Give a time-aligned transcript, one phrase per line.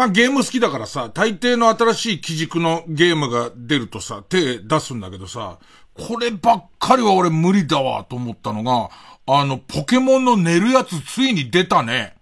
[0.00, 5.58] まあゲーム好きだからさ、大抵の新しい基軸のゲームが出るとさ、手出すんだけどさ、
[5.92, 8.88] こればっかりは俺無理だわと思ったのが、
[9.26, 12.14] あの、ポケモンの寝るやつついに出たね。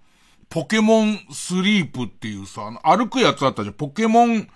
[0.48, 3.74] ポケモンスリープっていうさ、歩くやつあったじゃん。
[3.74, 4.48] ポケモン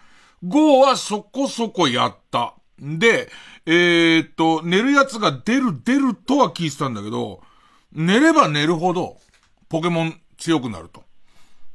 [0.42, 2.56] GO はそこそこやった。
[2.80, 3.30] で、
[3.66, 7.40] えー、っと、寝るやつが出る出るとは聞いてたんだけど、
[7.92, 9.18] 寝れば寝るほど、
[9.68, 11.04] ポケモン強くなると。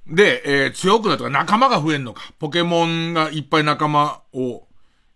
[0.10, 2.22] で、えー、強くなるとか仲間が増えんのか。
[2.40, 4.68] ポケモンがいっぱい仲間を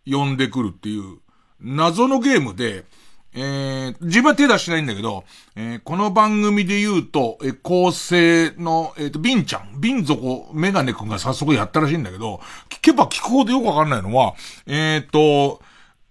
[0.06, 1.20] 呼んでくるっていう、
[1.60, 2.86] 謎のゲームで、
[3.34, 5.24] えー、自分は手出してないんだけど、
[5.56, 14.34] えー、この番組で言うと、えー、構成の、えっ、ー、と、ビンちゃん、ビン族メガネくんが早速やったらしいんだけど、聞けば聞くほどよくわかんないのは、
[14.66, 15.62] えっ、ー、と、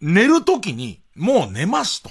[0.00, 2.10] 寝るときに、もう寝ますと。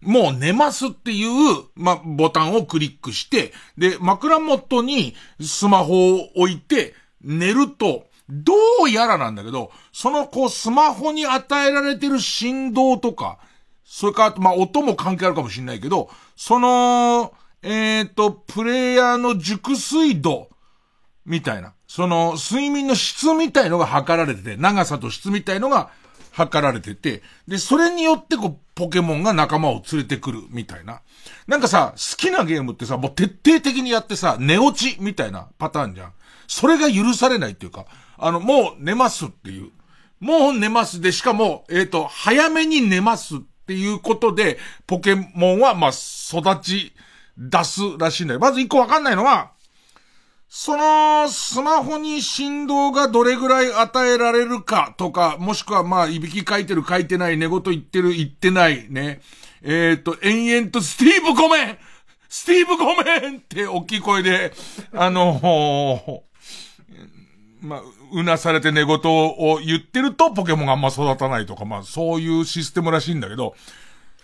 [0.00, 8.52] もう寝ますっていう、まボタンをクリックして、で、枕元にスマホを置いて、寝ると、ど
[8.84, 13.38] うやらなんだけど、そのこうスマホに与えられてる振動とか、
[13.84, 17.32] それから、まあ、音も関係あるかもしれないけど、その、
[17.62, 20.50] えっ、ー、と、プレイヤーの熟睡度、
[21.24, 21.74] みたいな。
[21.86, 25.90] その、睡眠の質みたいのが測られてて、長さと質みたいのが
[26.38, 31.00] 測られてて、で、それによってこう、ポケモンが仲間を連れてくる、みたいな。
[31.48, 36.12] なんかさ、好きなゲームってさ、もう徹底的にやってさ、寝落ち、みたいなパターンじゃん。
[36.46, 39.72] それが許されないっていうか、あの、もう寝ますっていう。
[40.20, 46.92] もう寝ますで、しかも、えっ、ー、と、早めに寝ますっていうことで、ポケモンは、まあ、育ち
[47.36, 48.40] 出すらしいんだよ。
[48.40, 49.52] まず一個わかんないのは、
[50.48, 59.20] その、スマホに振動がどれぐらい与えられるかとか、もしくはまあ、いびき書いてる書いてない、寝言言ってる言ってない、ね。
[59.62, 61.78] えっ、ー、と、延々と、スティーブごめん
[62.28, 64.52] スティーブごめんって大きい声で、
[64.92, 66.22] あの
[67.60, 67.82] まあ、
[68.12, 73.54] うなされて寝言を言ってるとポケモンがあんま育たないとか、まあそういうシステムらしいんだけど、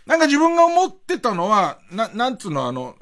[0.06, 2.94] なんか自分が思ってたのは、な、なんつうのあの、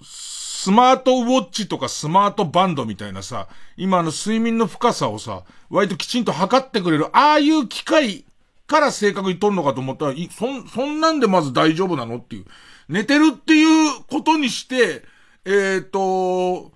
[0.62, 8.24] スマートウォッチとかスマートバンドみたいなさ、今の睡眠の深さをさ、割ときちんと測ってくれる、ああいう機械
[8.68, 12.44] から正確に取るのかと思ったら、そん、そんなんでまず大丈夫なのっていう。
[12.88, 15.02] 寝てるっていうことにして、
[15.44, 16.70] えっ、ー、と、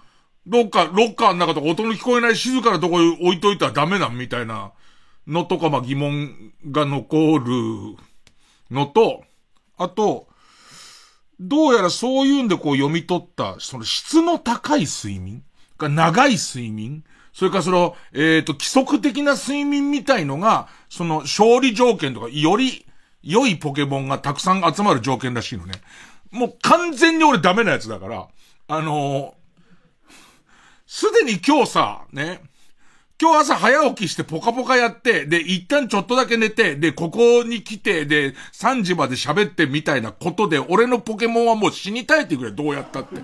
[0.49, 4.73] どっか、ロッカーの中とか音の聞こえない静かなとこに置いといたらダメなんみたいな
[5.29, 7.55] のとか、まあ疑問が残る
[8.69, 9.23] のと、
[9.79, 10.26] あと、
[11.39, 15.43] どうやらそういうんでこう読み取った、その質の高い睡眠？
[15.79, 17.05] が長い睡眠？
[17.33, 22.87] それからその、えっ、ー、と、規則的な睡眠みたいのが、その勝利条件とか、より
[23.23, 25.75] 良いポケモンがたくさん集まる条件らしいのね。
[26.31, 28.29] もう完全に俺ダメなやつだから、
[28.69, 29.35] あの
[30.87, 32.41] すでに今日さ、ね、
[33.19, 43.23] 今日朝早起きしてポカポカやって、で、一旦ちょっとだけ寝て、で、ここに来て、で、3時まで喋ってみたいなことで、俺のポケモンはもう死にたいってくれ、どうやったって。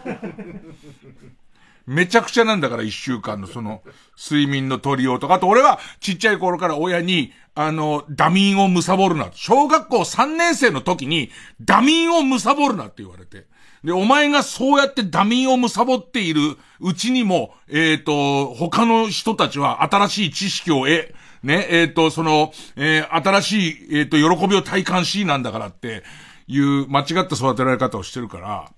[1.86, 3.82] めちゃくちゃなんだから、一週間のその、
[4.16, 9.30] 睡眠の取りようとか、あと俺はちっちゃい頃から親に、あの、ダミンを貪るな。
[9.34, 11.30] 小学校3年生の時に、
[11.60, 13.44] ダミンを貪るなって言われて。
[13.84, 21.12] で、お前がそうやってダミーを貪っているうちにも、えっ、ー、と、他の人たちは新しい知識を得、
[21.43, 26.04] ね、えっ、ー、と、その、えー、新しい、えっ、と、喜びを体感しなんだからって
[26.47, 28.72] いう間違った育てられ方をしてるから、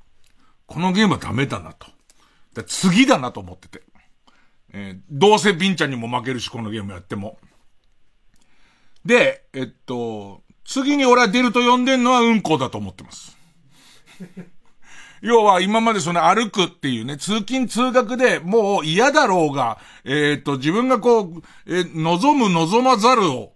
[0.66, 1.87] このゲームはダメだなと。
[2.66, 3.82] 次だなと思ってて。
[4.72, 7.38] えー、どうせビンちゃんにも負けるし、このゲームやっても。
[9.04, 13.37] で、えっと、次に俺は出ると呼んでんのはうんこだと思ってます。
[15.25, 23.55] 要は今までその歩くっていうね、通勤通学でもう嫌だろうが、えっ、ー、と、自分がこう、えー、望む望まざるを、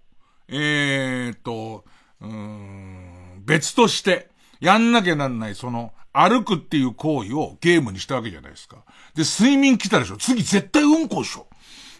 [0.49, 1.85] えっ、ー、と、
[2.23, 4.31] うん、別として、
[4.61, 8.79] やんなきゃなんない、その、歩くっていう行為をゲームにしたわけじゃないですか。
[9.14, 11.48] で、睡眠来たでしょ次絶対うんこでしょ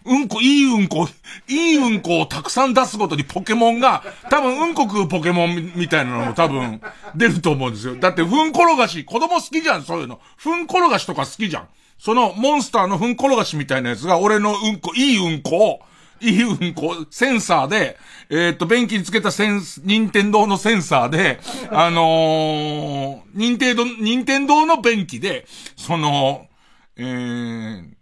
[0.09, 1.09] うんこ、いいうんこ、
[1.49, 6.81] いいうんこをたくさん出すごとにポケモンが、多分うんこ食うポケモンみたいなのも多分
[7.15, 7.97] 出ると思うんですよ。
[7.97, 10.21] だって、ふん転がし、子供好きじゃん、そういうの。
[10.37, 11.69] ふん転がしとか好きじゃん。
[11.99, 15.81] そのモンスターのふん転がしみたいなやつが、俺のうんこ、いいうんこを、
[16.21, 17.97] いいうんこ、センサーで、
[18.31, 21.41] えー、っと、便器につけたセンス、任天堂のセンサーで、
[21.71, 25.47] あのー、任天堂、任天堂の便器で、
[25.77, 26.47] その、
[26.97, 27.98] えー、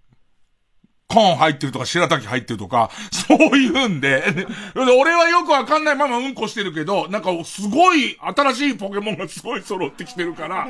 [1.08, 2.90] コーン入ってるとか、白滝入ってるとか、
[3.28, 10.66] そういうんで、俺はよくわかんないままうんこしてるけど、なんかすごい新しいポケモンがすごい揃ってきてるから、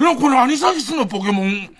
[0.00, 1.70] いや、これアニサキスのポケモン、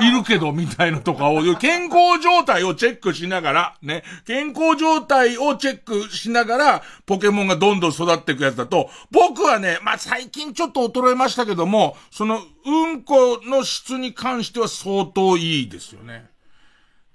[0.00, 16.29] いるけど、みたいなとかを、健康状態をチェックしながら、ね、健康状態をチェックしながら、ポケモンがどんどん育っていくやつだと、僕はね、まあ、最近ちょっと衰えましたけども、その、うんこの質に関しては相当いいですよね。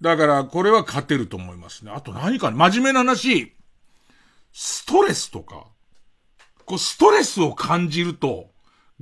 [0.02, 1.92] だから、これは勝てると思いますね。
[1.94, 3.54] あと何かね、真面目な話、
[4.52, 5.68] ストレスとか、
[6.66, 8.52] こう、ストレスを感じると、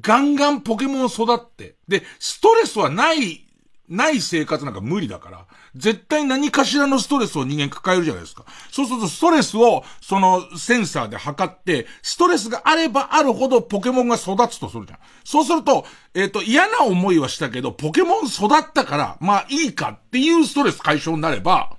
[0.02, 3.46] ガンガンポケモン育って、で、ストレスはない、
[3.88, 8.46] ない生活なんか無理だから、絶対何かしらのストレスを人間抱えるじゃないですか。
[8.72, 15.00] そうするとストレスをそのセンサーで測って、ストレスがあればあるほどポケモンが育つとするじゃん。
[15.24, 21.78] そうすると、えっ、ー、と、嫌な思いはしたけど、ポケモン育ったから、まあいいかっていうストレス解消になれば、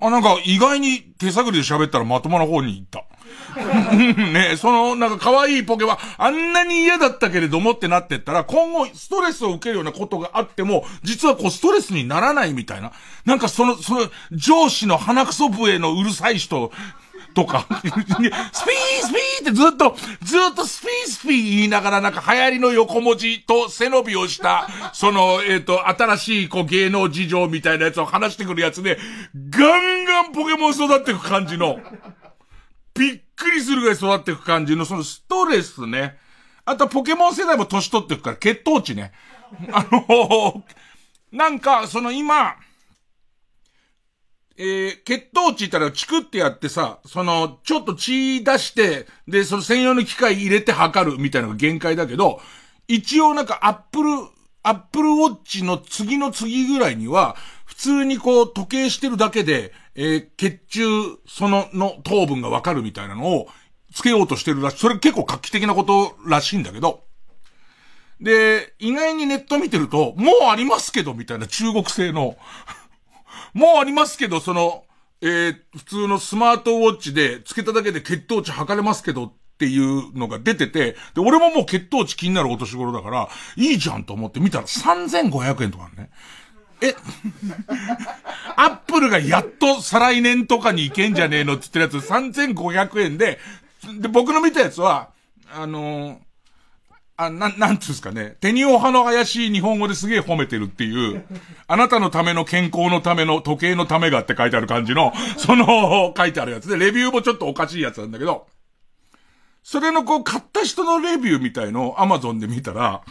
[0.00, 3.04] あ、なんか意外に手探りで喋ったらまともな方に行った。
[4.32, 12.92] ねその、なんか可愛いポケは、あんなに嫌だったけれどもってなってったら、今後ストレスを受けるようなことがあっても、実はこうストレスにならないみたいな。
[13.24, 16.70] なんかその、その、上司の鼻くそ笛のうるさい人、
[17.34, 28.98] とか、 スピースピーってずっと、ずっとスピースピー言いながらなんか流行りの横文字と背伸びをした、その、えっ、と、新しいこう芸能事情みたいなやつを話してくるやつで、
[29.50, 31.78] ガンガンポケモン育っていく感じの、
[32.94, 36.18] びっくりするぐらい育っていく感じの、そのストレスね。
[36.64, 39.12] あとポケモン世代も年取っていくから、血糖値ね。
[39.72, 40.64] あの
[41.32, 42.56] なんか、その今、
[44.56, 52.40] えー、血糖値言ったらチクってやってさ、その、ちょっと血出して、で、その専用の機械入れて測るみたいなのが限界だけど、
[52.86, 54.10] 一応なんかアップル、
[54.62, 59.72] アップルウォッチの次の次ぐらいには、普通にこう時計してるだけで、
[60.02, 60.82] えー、血中、
[61.26, 63.48] その、の糖分がわかるみたいなのを
[63.92, 64.78] つけようとしてるらしい。
[64.78, 67.04] それ結構画期的なことらしいんだけど。
[68.18, 72.38] で、意外にネット見てると、もうありますけど、みたいな中国製の
[73.52, 74.84] もうありますけど、その、
[75.20, 86.08] えー、普通のスマートウォッチで、つけただけで血糖値測れますけどっていうのが出てて、で、俺ももう血糖値気になるお年頃だから、いいじゃんと思って見たら3500円とかね。
[86.82, 86.94] え、
[88.56, 93.38] アップルがやっと再来年とかに行けんじゃねえのって言ってるやつ3500円で、
[94.00, 95.10] で、僕の見たやつは、
[95.52, 96.18] あのー、
[97.16, 98.36] あ、な、なんつうんすかね。
[98.40, 101.24] 手にお派の怪しい日本語ですげえ褒めてるっていう、
[101.66, 108.46] あなたのための健康のための時計のためがって書いてある感じの、その、書いてあるやつで、レビューもちょっとおかしいやつなんだけど、
[109.62, 113.02] それのこう、買った人のレビューみたいのをアマゾンで見たら、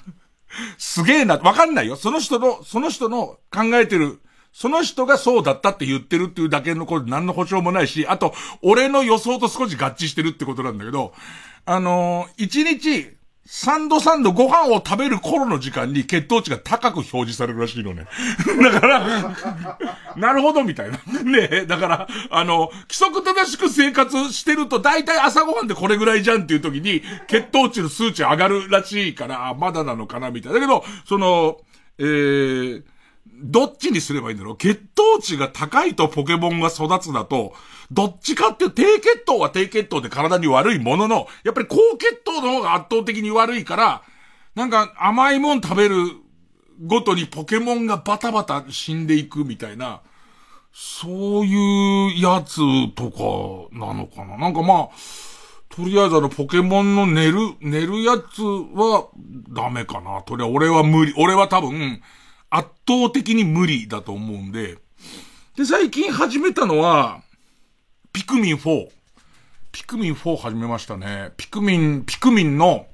[0.77, 1.95] すげえな、わかんないよ。
[1.95, 4.19] その人の、その人の考えてる、
[4.51, 11.13] その人がそうだったって言ってるっていうだけのこと何の保証もないし、あと、俺の予想と少し合致してるってことなんだけど、
[11.65, 13.18] あのー、一日、
[13.51, 18.05] サンドサンドご飯を食べる頃の時間に血糖値が高く表示されるらしいのね。
[18.61, 19.35] だから、
[20.15, 20.99] なるほどみたいな。
[21.23, 30.59] ねだから、あの、規則正しく生活してると大体朝ごはんでこれぐらいじゃんっていう時に血糖値の数値上がるらしいから、まだなのかなみたいな。
[30.59, 31.57] だけど、その、
[31.97, 32.83] えー、
[33.41, 37.53] どっちにすればいいんだろう血糖値が高いとポケモンが育つだと、
[37.91, 44.03] どっちかっていう低血糖は低血糖で体に悪いものの、やっぱり高血糖の方が圧倒的に悪いから、
[44.55, 45.95] なんか甘いもん食べる
[46.85, 50.01] ごとにポケモンがバタバタ死んでいくみたいな、
[50.71, 52.57] そういうやつ
[52.93, 54.37] とかなのかな。
[54.37, 54.89] なんかまあ、
[55.69, 59.07] とりあえずあのポケモンの寝る、寝るやつは
[59.49, 60.21] ダメかな。
[60.21, 61.13] とりあえず俺は無理。
[61.17, 62.01] 俺は多分
[62.49, 64.77] 圧倒的に無理だと思うんで。
[65.55, 67.21] で、最近始めたのは、
[68.11, 68.89] ピクミン4。
[69.71, 71.31] ピクミン4始めましたね。
[71.37, 72.87] ピクミン、ピクミンの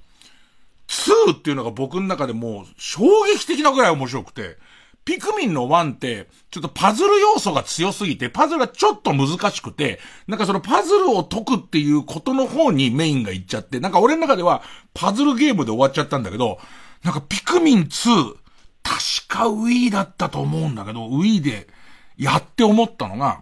[0.88, 3.04] 2っていうのが僕の中でもう衝
[3.34, 4.58] 撃的なぐらい面白くて、
[5.06, 16.60] ピクミンの1って、ちょっとパズル要素が強すぎて、パズルがちょっと難しくて、なんかそのパズルを解くっていうことの方にメインがいっちゃって、なんか俺の中ではパズルゲームで終わっちゃったんだけど、
[17.04, 18.36] なんかピクミン2、
[18.84, 21.68] 確か Wii だったと思うんだけど、Wii で
[22.18, 23.42] やって思ったのが、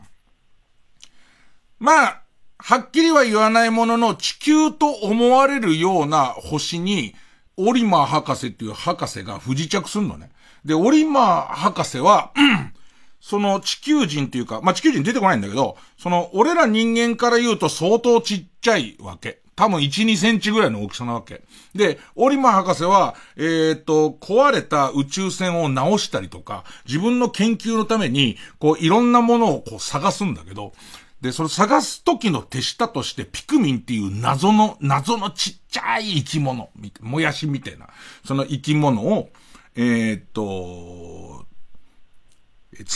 [1.83, 2.23] まあ、
[2.59, 7.13] はっきりは言わないものの地球と思われるような星に、
[7.57, 10.31] オリマー博士っていう博士が不時着すんのね。
[10.63, 12.31] で、オリマー博士は、
[13.19, 19.41] その地球人っていうか、まあ、地球人出てこないんだけど、その、俺ら人間から言うと相当ちっちゃいわけ。
[19.57, 21.43] 多分1、2センチぐらいの大きさなわけ。
[21.75, 30.71] で、オリマー博士は、えー、っと、壊れた宇宙船を直したりとか、自分の研究のために、こう、いろんなものをこう探すんだけど、
[31.23, 37.87] で、それ探す時の手下としてピクミンっていう謎の、謎のちっちゃい生き物、もやしみたいな、
[38.25, 39.29] その生き物を、
[39.77, 41.45] えー、っと、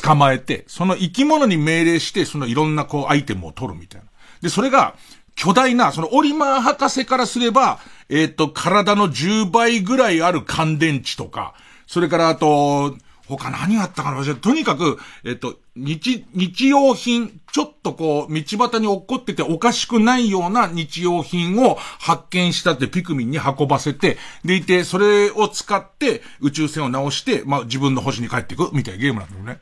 [0.03, 4.07] 捕まえて、その生き物に命令して、そのいろんなこうアイテムを取るみたいな。
[4.41, 4.95] で、それが、
[5.37, 7.79] 巨大な、そのオリマー博士からすれば、
[8.09, 11.53] えっ、と、体の10倍ぐらいある乾電池とか、
[11.85, 14.35] それからあと、他何があったかな？
[14.35, 29.59] とにかく、えっ、と、日、日用品、ちょっとこう、道端に落っこってておかしくないような日用品を発見したってピクミンに運ばせて、でいて、それを使って宇宙船を直して、まあ自分の星に帰っていくみたいなゲームなんだよね。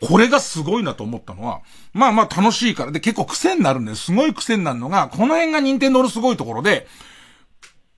[0.00, 1.60] これがすごいなと思ったのは、
[1.92, 4.04] まあまあ楽しいから、で結構癖になるんです。
[4.06, 6.86] すごい癖になるのが、この辺が任天堂のすごいところで、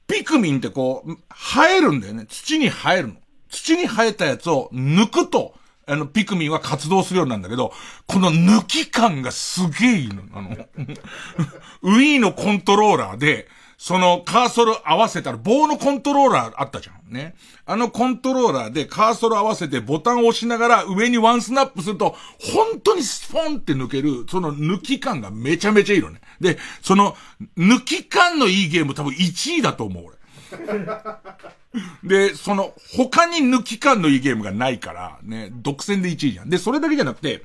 [0.09, 2.27] ピクミンってこう、生えるんだよね。
[2.29, 3.15] 土に生えるの。
[3.53, 5.55] 土に生えたやつを抜くと、
[5.87, 7.73] あの、ピクミンは活動するようなんだけど、
[8.07, 10.23] この抜き感がすげえいいの。
[10.33, 10.51] あの、
[11.83, 17.13] ウィーのコントローラーで、そのカーソル合わせたら棒のコントローラーあったじゃん。
[17.13, 17.35] ね。
[17.67, 26.21] あのコントローラーでカーソル合わせてボタンを押しながら上にワンスナップすると、本当にスポンって抜ける、その抜き感がめちゃめちゃいいのね。
[26.41, 27.17] で、その
[27.59, 30.17] 抜き感のいいゲーム多分1位だと思う、俺。
[32.05, 36.51] で、その、他に抜き感のいいゲームがないから、ね、独占で1位じゃん。
[36.51, 37.45] で、それだけじゃなくて、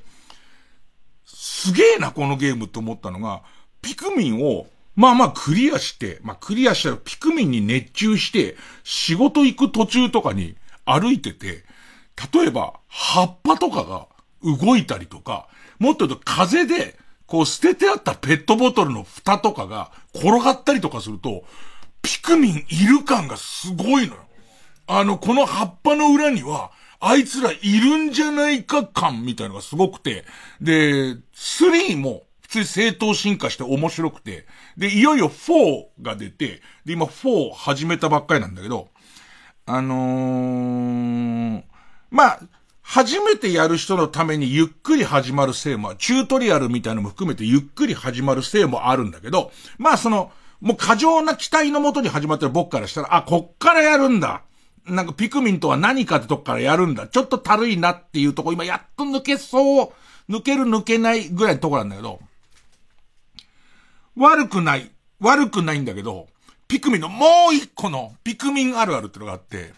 [1.24, 3.42] すげえな、このゲームって思ったのが、
[3.80, 4.66] ピクミンを
[4.98, 11.62] まあまあクリアして、まあクリアしたらピクミンに熱中して、仕事行く途中とかに歩いてて、
[12.34, 14.08] 例えば葉っぱとかが
[14.42, 15.46] 動いたりとか、
[15.78, 21.44] もっと言うと風で、こう捨ててあったペットボトルの蓋とかが転がったりとかすると、
[22.02, 24.20] ピクミンいる感がすごいのよ。
[24.86, 30.24] あの、この葉っぱの裏には、あいつらいるんじゃないか感みたいのがすごくて、
[30.60, 38.88] で、3も普通に正当進化して面白くて、で、いよいよ4が出て、で、今4始めたばっかりなんだけど、
[39.66, 41.62] あのー、
[42.10, 42.40] まあ、
[42.80, 54.42] 初めてやる人のためにゆっくり始まるせいも、チュートリアルみたいなのも含めてゆっくり始まるせいもあるんだけど、まあその、もう過剰な期待のもとに始まってる僕からしたら、あ、こっからやるんだ。
[54.86, 57.06] なんかピクミンとは何かってとこからやるんだ。
[57.06, 59.92] ちょっとたるいなっていうとこ今やっと抜けそう、
[60.32, 62.20] 抜ける抜けないぐらいのとこなんだけど、
[64.16, 64.90] 悪くない。
[65.20, 66.28] 悪くないんだけど、
[66.66, 69.72] ピクミンのもう一個のピクミンあるあるってのがあって、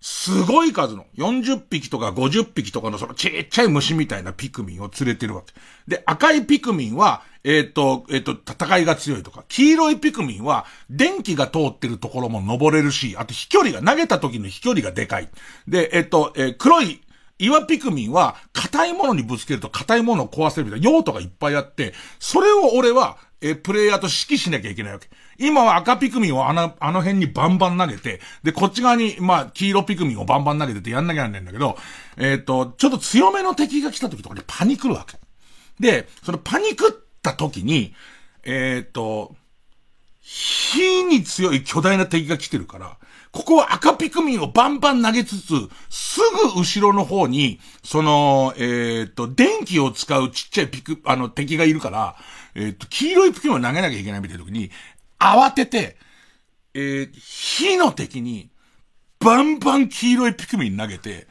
[0.00, 5.52] すごい数の、40匹とか50匹とかのそのちっちゃい虫みたいなピクミンを連れてるわけ。
[5.88, 15.28] で、赤いピクミンは、えっ、ー、と、えっ、ー、と、戦いが強いとか、黄色いピクミンは、電気が通ってるところも登れるし、あと飛距離が、投げた時の飛距離がでかい。
[15.68, 17.00] で、えっ、ー、と、え黒い
[17.38, 25.08] 岩ピクミンは、硬いものにぶつけると硬いものを壊せるみたいな用途がいっぱいあって、それを俺は、え、プレイヤーと指揮しなきゃいけないわけ。
[25.38, 31.76] 今は赤ピクミンをあの、あの辺にバンバン投げて、で、こっち側に、まあ、黄色ピクミンをバンバン投げててやんなきゃなんないんだけど、
[32.16, 35.18] えっ、ー、と、ちょっと強めの敵が来た時とかにパニクるわけ。
[35.80, 37.94] で、そのパニクった時に、
[38.44, 39.34] えっ、ー、と、
[40.20, 42.96] 火に強い巨大な敵が来てるから、
[43.36, 46.20] ここは赤ピクミンをバンバン投げつつ、す
[46.54, 52.16] ぐ後ろの方に、その、えっ、ー、と、電気を使うちっちゃいピク、あの、敵がいるから、
[52.54, 54.70] えっ、と、黄色いピクミンを投げなきゃいけないみたいな時に、
[55.18, 55.96] 慌てて、
[56.74, 58.50] えー、火の敵に、
[59.18, 61.26] バンバン黄色いピクミン投げて、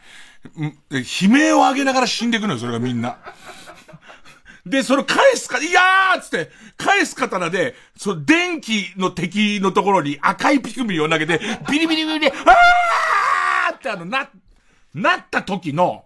[0.89, 3.17] 悲鳴を上げながら死んでいくのよ、それがみんな。
[4.65, 11.39] で、それ返すか、いやーつって、返す刀で、その電気の敵のところに赤いピクミンを投げて、
[11.69, 14.29] ビリビリビリ、あーってあの、な、
[14.93, 16.05] なった時の、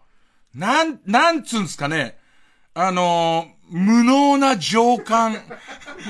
[0.53, 2.17] なん、なんつうんすかね、
[2.73, 5.37] あのー、無能な上官、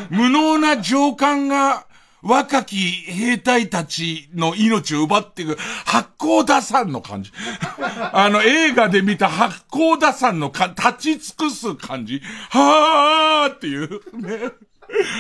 [0.10, 1.86] 無能な上官が、
[2.22, 7.32] 若き兵隊たちの命を奪っていく八甲田山の感じ。
[8.12, 12.22] あの映画で見た八甲田山のか立ち尽くす感じ。
[12.50, 13.90] はーっていう。
[14.18, 14.52] ね。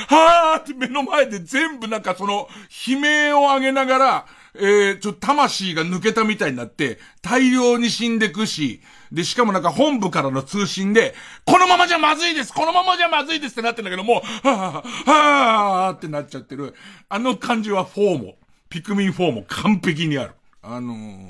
[0.08, 2.50] はーって目の前で全部なんかその
[2.88, 8.81] 悲鳴を上げながら、えー、ちょっと魂が抜けたみたいになって、大量に死んでくし、
[9.12, 16.75] で、しかもなんか本部からの通信で、このままじゃまずいですこのままじゃまずいですってなってんだけども、はぁ、はぁってなっちゃってる。
[17.10, 18.36] あの感じは4も、
[18.70, 20.34] ピクミン4も完璧にある。
[20.62, 21.30] あのー、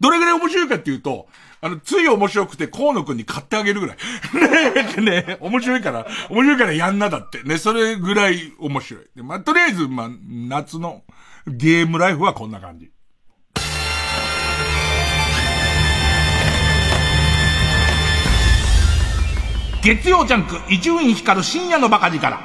[0.00, 1.28] どれぐらい面白いかっていうと、
[1.62, 3.96] あの、つい面白くて河野くんに買ってあげるぐらい。
[5.00, 7.42] ねね面白いから、面白いからやんなだって。
[7.42, 9.04] ね、それぐらい面白い。
[9.16, 11.02] で、まあ、とりあえず、まあ、夏の
[11.46, 12.90] ゲームライフはこんな感じ。
[19.86, 22.36] 月曜ジャンク、伊集院光る深夜のバカ力。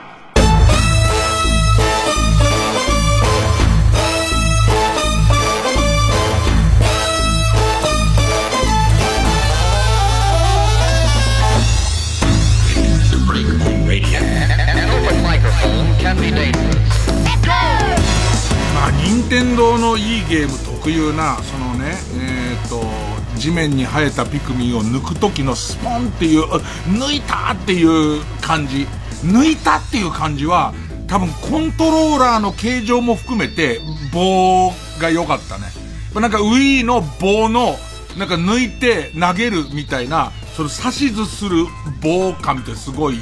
[18.75, 23.00] まあ、任天堂のいいゲーム特有な、そのね、えっ、ー、と、
[23.41, 28.87] 地面に生えたピクミンを抜く時のスポンっていう、抜いたっていう感じ。
[29.23, 30.73] 抜いたっていう感じは、
[31.07, 33.81] 多分コントローラーの形状も含めて、
[34.13, 35.65] 棒が良かったね。
[36.13, 37.77] なんか Wii の棒の、
[38.15, 41.65] なんか抜いて投げるみたいな、その指図する
[42.01, 43.17] 棒感ってすごい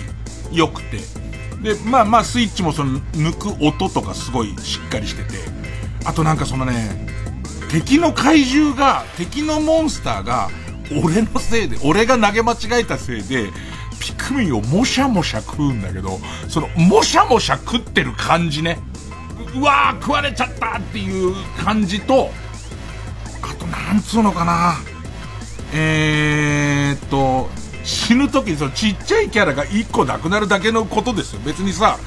[0.51, 0.97] 良くて。
[1.63, 5.37] で、まあまあスイッチもその抜く音とかすごいしっかりしてて、
[6.03, 7.07] あとなんかそのね、
[7.69, 10.49] 敵の怪獣が、敵のモンスターが、
[11.03, 13.49] 俺のせいで、俺が投げ間違えたせいで、
[13.99, 18.79] ピクミンをもしゃもしゃ食うんだけど、その、もしゃもしゃ食ってる感じね。
[19.55, 22.31] うわー食われちゃったっていう感じと、
[23.41, 24.77] あとなんつうのかな。
[25.73, 27.49] えーっと、
[27.83, 31.41] 死ぬ時にそのちっちゃいキャラが1個なくなるだけのことですよ。
[31.45, 31.99] 別にさ、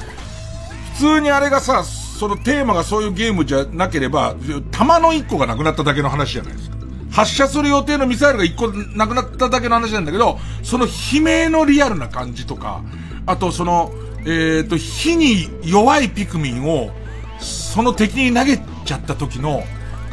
[0.95, 1.83] 普通にあれがさ、
[2.19, 4.35] そのテーマがそういうゲームじゃなければ、
[4.71, 6.77] 弾の1個がなくなっただけの話じゃないですか。
[7.11, 8.67] 発射する予定のミサイルが1個
[8.97, 12.83] なくなっただけの話なんだけど、その悲鳴のリアルな感じとか、
[13.25, 13.91] あとその、
[14.21, 16.91] えっ、ー、と、火に弱いピクミンを、
[17.39, 19.63] その敵に投げちゃった時の、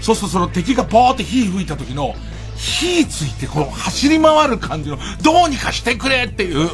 [0.01, 2.15] そうするとその敵がポーって火吹いた時の、
[2.57, 6.71] 火ついてこう走り回る感じの、どうにかしてくれっていう。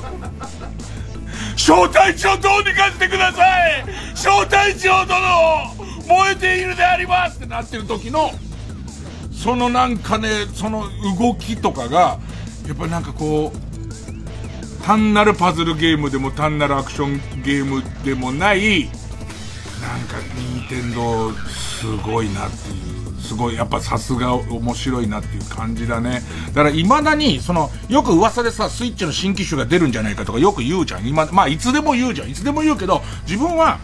[1.57, 3.45] 招待長どうにかしてくださ
[3.79, 3.85] い
[4.15, 5.19] 招待長殿
[6.07, 8.31] 燃えているでありますってなってる時の、
[9.33, 10.85] そのなんかね、その
[11.19, 12.19] 動きとかが、
[12.67, 18.91] やっぱりなんかこう、単なるパズルゲームでも単なるアクションゲームでもない、なん
[20.07, 22.86] か、ニンテンドーすごいなっていう。
[23.27, 26.23] すごい、やっぱさすが面白いなっていう感じだね。
[26.55, 31.07] だから未だに、その、よく噂でさ、スイッチの新機種が出るんじゃないかとかよく言うじゃん。
[31.07, 32.31] 今、まあいつでも言うじゃん。
[32.31, 33.79] いつでも言うけど、自分は、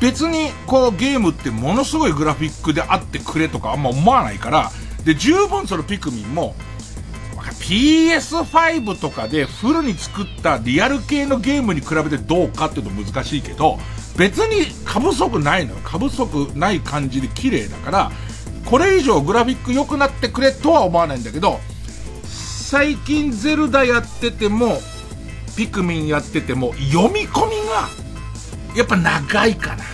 [0.00, 4.70] 別に、こう、ゲームってものすごいグラフィックであってくれとかあんま思わないから、
[5.04, 6.54] で、十分そのピクミンも、
[7.60, 13.78] PS5 とかでフルに作ったリアル系のゲームに比べてどうかっていうと難しいけど、
[14.16, 15.80] 別に過不足ないのよ。
[15.82, 18.12] 過不足ない感じで綺麗だから、
[18.64, 21.60] これ以上グラフィック良くなってくれとは思わないんだけど、
[22.24, 24.78] 最近ゼルダやってても、
[25.56, 27.88] ピクミンやってても、読み込みが、
[28.74, 29.84] やっぱ長いかな。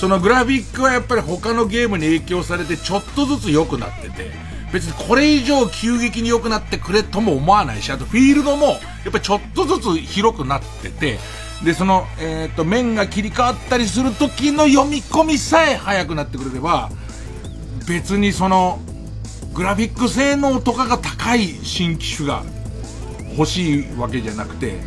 [0.00, 4.30] そのグラフィックはやっぱり他のゲームに影響されてちょっとずつ良くなってて、
[4.72, 11.18] 別にこれ以上急激に良くなってくれとも思わないし、あとフィールドもやっぱちょっとずつ広くなってて、
[11.64, 16.90] で、その、えっ、ー、と、面が切り替わったりする時の読み込みさえ早くなってくれれば、
[17.88, 18.78] 別にその、
[19.54, 22.44] グラフィック性能とかが高い新機種が
[23.36, 24.80] 欲しいわけじゃなくて、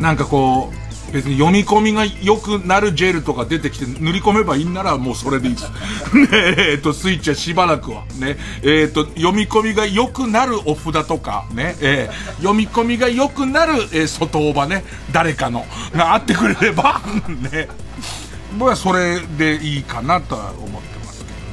[0.00, 5.70] なんかこう、別に読み込みが良くなるジェルとか出てきて塗り込めばいいんならもうそれでいいです。
[6.14, 8.04] ねえ、っと、スイッチはしばらくは。
[8.18, 8.36] ね。
[8.62, 11.76] えっと、読み込みが良くなるお札とか、ね。
[11.80, 14.84] えー、読み込みが良くなる、えー、外オバね。
[15.12, 17.00] 誰かの、があってくれれば、
[17.52, 17.68] ね。
[18.58, 20.95] 僕はそれでいいかなとは思って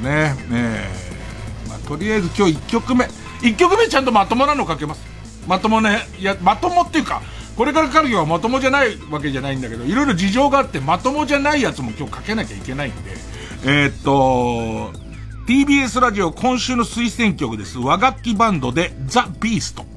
[0.04, 0.36] ね。
[0.50, 0.88] ね
[1.68, 3.06] まあ、とりあえず今日1曲目。
[3.42, 5.02] 1曲目ちゃんとまともなのかけます。
[5.48, 7.22] まともね、いや、まともっていうか、
[7.56, 13.12] これからかるよはまともじゃないわけじゃないんだけど、いろいろ事情があってまともじゃないやつも今日かけなきゃいけないんで、
[13.66, 14.92] えー、っと、
[15.48, 17.78] TBS ラジオ今週の推薦曲です。
[17.78, 19.93] 和楽器バンドでザ・ビースト。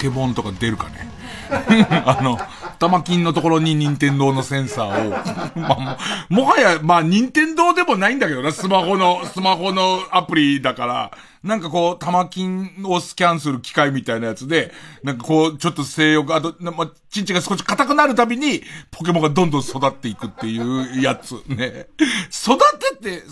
[0.00, 1.10] ケボンとか出るかね。
[2.06, 2.38] あの、
[2.78, 5.10] 玉金のところに任天堂のセンサーを、
[5.60, 5.98] まあ、
[6.30, 11.10] もはや、まあ、任天堂でもないんだけどな、スマホの、スマホのアプリだから、
[11.42, 14.72] なんかこう、玉金をスキャンする機械みたいなやつで、
[15.02, 21.86] なんかこう、ちょっと性欲、あと、ま、チンチが少し硬くなるたびに、ポケモンがどんどん育っていくっていうやつ、 ね。
[22.28, 22.58] 育
[23.00, 23.24] てて、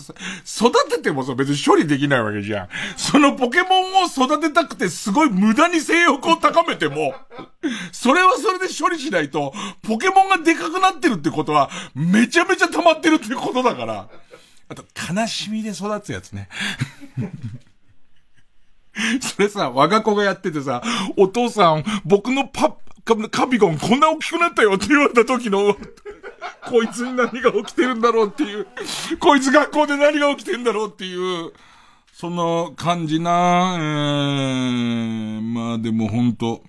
[0.43, 2.69] 育ててもさ、別に処理できないわけじゃん。
[2.97, 7.13] そのポケモンを育てたくて、すごい無駄に性欲を高めても、
[7.91, 14.07] それはそれで処理しないと、ポケモンがでかくなってるってことは、めちゃめちゃ溜まってるってことだから。
[14.67, 16.49] あと、悲しみで育つやつね。
[19.21, 20.81] それさ、我が子がやっててさ、
[21.17, 25.75] お父さん、僕のパッ、カビゴンこんな大きくなったよって言われた時の、
[26.67, 28.67] こいつに何が起きてるんだろうっていう、
[29.19, 31.51] こいつ学校で何が起きてんだろうっていう、
[32.13, 36.63] その感じな、えー、まあでもほんと、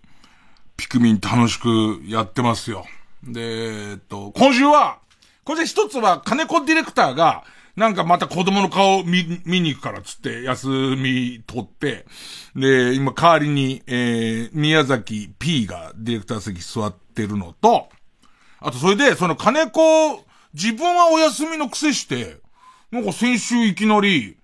[0.76, 2.86] ピクミン楽しくやってますよ。
[3.22, 4.98] で、えっと、今週は、
[5.44, 7.44] これで一つは金子ディレクターが、
[7.80, 12.04] なんかまた子供の顔見、見に行くからつって休み取って、
[12.54, 17.88] で、今代わりに、えー、宮崎 P がディレクター席座ってるのと、
[18.58, 19.80] あとそれで、その金子、
[20.52, 22.40] 自分はお休みの癖して、
[22.90, 24.36] なんか先週いきなり、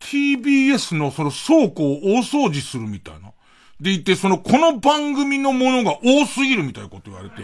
[0.00, 3.32] TBS のその倉庫を大掃除するみたいな。
[3.80, 7.36] でいて、その、この番組のものが多すぎるみたいなこと言われて。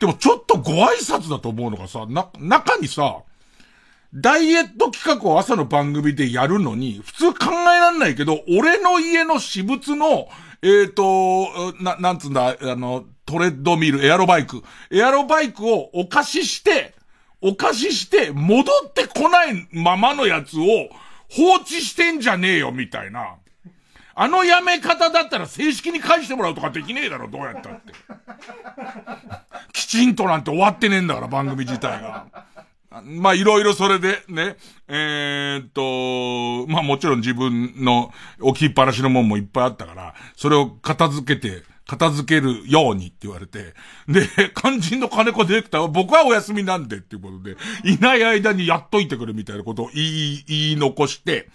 [0.00, 3.22] でもちょっとご挨拶だと思うのがさ、な、中にさ、
[4.14, 10.28] ダイエット企画を朝の番組でやるのに、普通考えらんないけど、俺の家の私物の、
[10.62, 14.62] えっ、ー、と、な、なんつんだ、あの、トレッドミル、エアロバイク。
[14.92, 16.94] エアロバイクをお貸しして、
[17.40, 20.62] お貸しして、戻ってこないままのやつを
[21.28, 23.34] 放置してんじゃねえよ、みたいな。
[24.16, 27.92] あのやめ方だったら正式に返してもらうとかできねえだろ、どうやったって。
[29.72, 32.26] きちんとなんて終わってねえんだから、番組自体が。
[33.02, 43.74] まあ、いろいろそれで、ね、えー、っと、まあもちろん自分の置きっぱなしのもんもいっぱいあったから、それを片付けて、片付けるようにって言われて、
[44.08, 51.48] で、 肝心の金子ディレクターは僕はお休みなんでっていうことで、いない間にやっといてくれみたいなことを言い、言い残して、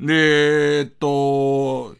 [0.00, 1.96] で、えっと、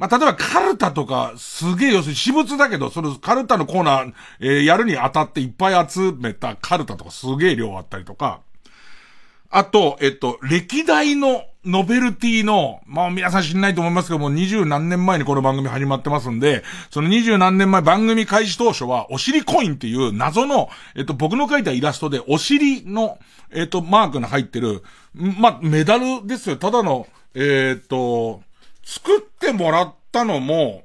[0.00, 8.40] まあ、例えばカルタとか、すげえ要するに私物だけど、そのカルタのコーナー、えー、やるにあたっていっぱい集めたカルタとかすげえ量あったりとか、
[9.50, 23.18] あと、えっと、歴代のノベルティの、まあ皆さん知んないと思いますけども、二十何年前にこの番組始まってますんで、その二十何年前番組開始当初は、お尻コインっていう謎の、えっと、僕の描いたイラストで、お尻の、
[23.50, 24.82] えっと、マークの入ってる、
[25.12, 26.56] まあ、メダルですよ。
[26.56, 28.40] ただの、えっと、
[28.90, 30.82] 作ってもらったのも、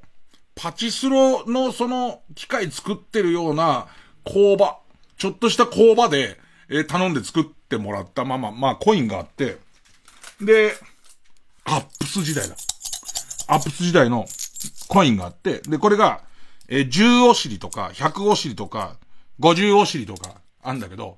[0.54, 3.88] パチスロのその機械作ってるような
[4.24, 4.78] 工場、
[5.18, 6.38] ちょっとした工場で、
[6.70, 9.58] えー、頼んで作ってもらったまま、まあコインがあって、
[10.40, 10.74] で、
[11.64, 12.56] アップス時代だ。
[13.48, 14.28] アップス時代の
[14.88, 16.22] コインがあって、で、これが、
[16.68, 18.98] えー、10お尻とか、100お尻とか、
[19.40, 21.18] 50お尻とか、あんだけど、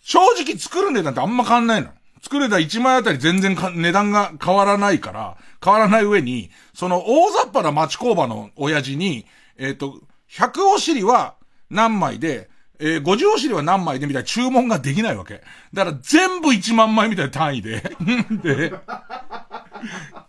[0.00, 1.90] 正直作る値段ってあんま変わんないの。
[2.22, 11.34] 作れた1枚あたり全然値段が変わらないから、変わらない上に、その大雑把な町工場の親父に、えっ、ー、と、100お尻は
[11.70, 12.48] 何枚で、
[12.80, 15.42] えー、50お尻は何枚でみたいな注文ができないわけ。
[15.72, 17.82] だから全部1万枚みたいな単位で
[18.42, 18.72] で、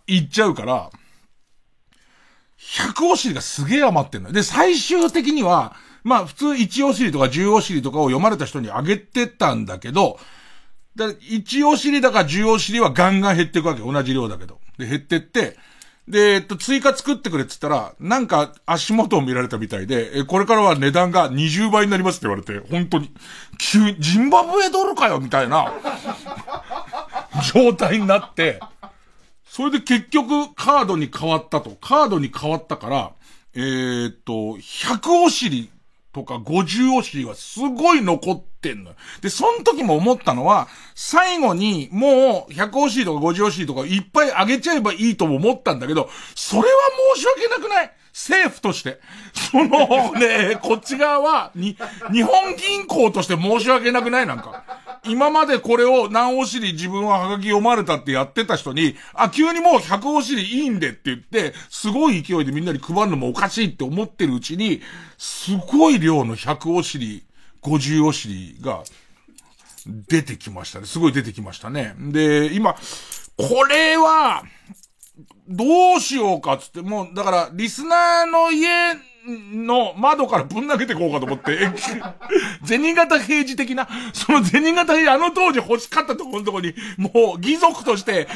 [0.06, 0.90] いっちゃうから、
[2.58, 4.32] 100お尻がすげえ余ってんの。
[4.32, 10.18] で、最終的には、まあ普通1お尻とか10お尻とかを読まれた人にあげてたんだけど、
[10.96, 13.80] だ1お尻だか10お尻はガンガン減っていくわけ。
[13.80, 14.60] 同じ量だけど。
[14.80, 15.56] で、減ってって、
[16.08, 23.12] で、えっと、追加作ってくれって言ったら、なんか足元を見られたみたいで、え、これからは値段が20倍になりますって言われて、本当に、
[23.58, 25.72] 急、ジンバブエドルかよみたいな、
[27.54, 28.58] 状態になって、
[29.44, 31.70] それで結局カードに変わったと。
[31.80, 33.12] カードに変わったから、
[33.54, 35.70] えー、っと、100お尻
[36.12, 38.96] とか50押しはすごい残ってんのよ。
[39.20, 46.68] で、その時も思ったのは、最後にもう100押しとか50押しとかいっぱい上げちゃえばいいとも思ったんだけど、それは
[47.14, 47.92] 申し訳なくない？
[48.12, 48.98] 政府として。
[49.32, 51.76] そのね、こっち側は、に、
[52.12, 54.26] 日本銀行として申し訳なくない？
[54.26, 54.64] なんか。
[55.04, 64.82] 今までこれを何お尻自分はハガキ読まれたってやってた人に、あ、急にもう100お尻いいんでって言って、すごい勢いでみんなに配るのもおかしいって思ってるうちに、
[65.16, 67.24] すごい量の100お尻、
[67.62, 68.82] 50お尻が
[69.86, 70.86] 出てきましたね。
[70.86, 71.94] すごい出てきましたね。
[71.98, 72.74] で、今、
[73.36, 74.44] これは、
[75.48, 78.68] どうしようかっつって、もう、だから、リスナーの家
[79.26, 81.68] の窓からぶん投げてこうかと思って、
[82.64, 88.28] 銭形平次的な、その銭形平次、あの当時欲しかったところのところに、もう義足として、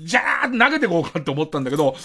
[0.00, 1.96] じゃーって投げてこうかって思ったんだけど、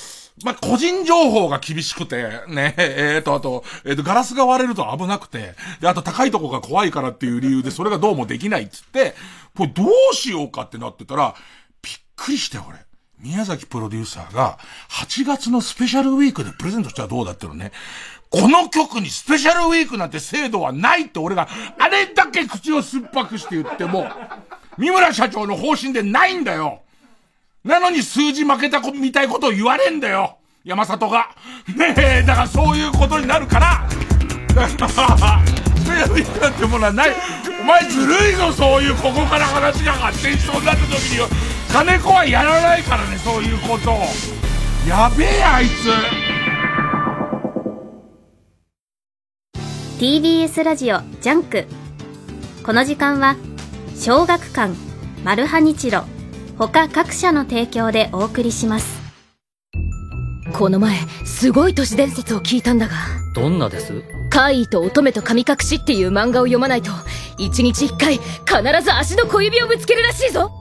[0.44, 9.16] まあ、個人情報が厳しくて、ね、えーと、あと、えっ、ー、と、ガラスが割れると危なくて、で、あと高いとこが怖いからっていう理由で、それがどうもできないっつって、
[9.56, 11.36] これどうしようかってなってたら、
[11.82, 12.91] びっくりして、俺。
[13.22, 14.58] 宮崎プロデューサーが、
[14.90, 17.72] 8月のスペシャルウィークでプレゼントしたらどうだってのね。
[18.30, 24.08] この曲にスペシャルウィークなんて制度はないって俺が、あれだけ口を酸っぱくして言っても、
[24.78, 26.82] 三村社長の方針でないんだよ
[27.64, 31.30] なのに数字負けたみたいことを言われんだよ山里が。
[31.76, 33.88] ねえ、だからそういうことになるから、
[34.56, 37.16] だから、スペシャルウィークなんてものはない。
[37.60, 41.28] お前ずるいぞ、そういうここから話が発展しそうになった時によ。
[41.72, 43.92] 金子はやらないからね、そういうこと
[44.86, 45.90] やべえ、あいつ。
[49.98, 51.66] TBS ラジオジャンク。
[52.66, 53.38] この時間は
[53.96, 54.74] 小学館
[55.24, 56.04] マルハニチロ
[56.58, 59.00] 他各社の提供でお送りします。
[60.52, 62.96] この前すごい都市伝説を聞いたんだが。
[63.34, 64.04] どんなです？
[64.30, 66.92] 怪異と乙女と神隠しっていう漫画を読まないと
[67.38, 70.52] 一日一回必ず足の小指をぶつけるらしいぞ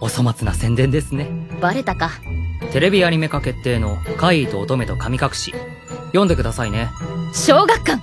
[0.00, 1.28] お粗末な宣伝ですね。
[1.60, 2.10] バレたか。
[2.72, 5.54] テレビアニメ化決定の怪異と乙女と神隠し。
[6.08, 6.90] 読んでくださいね。
[7.32, 8.02] 小学館。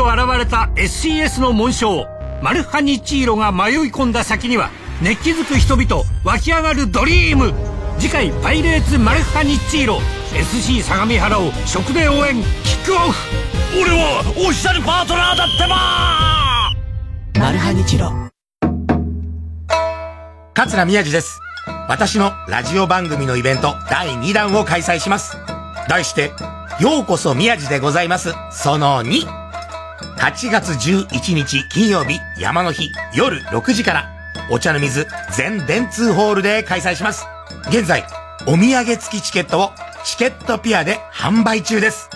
[0.00, 2.06] 如現れた SCS の紋章。
[2.42, 4.70] マルハニチーロが迷い込んだ先には
[5.02, 7.52] 熱気づく人々湧き上がるドリーム。
[7.98, 9.98] 次回パイレーツマルハニチーロ。
[10.32, 13.18] SC 相模原を食で応援キックオフ。
[13.78, 16.72] 俺はオフィシャルパートナーだってば
[17.38, 18.10] マルハニチロ。
[20.54, 21.40] 桂宮治です。
[21.90, 25.36] 私のラジオ番組のイベント第2弾を開催します。
[25.90, 26.32] 題して
[26.80, 28.32] ようこそ宮治でございます。
[28.50, 29.39] その2
[30.20, 34.10] 8月11日金曜日山の日夜6時から
[34.50, 37.24] お茶の水全電通ホールで開催します。
[37.70, 38.04] 現在、
[38.46, 39.70] お土産付きチケットを
[40.04, 42.10] チケットピアで販売中です。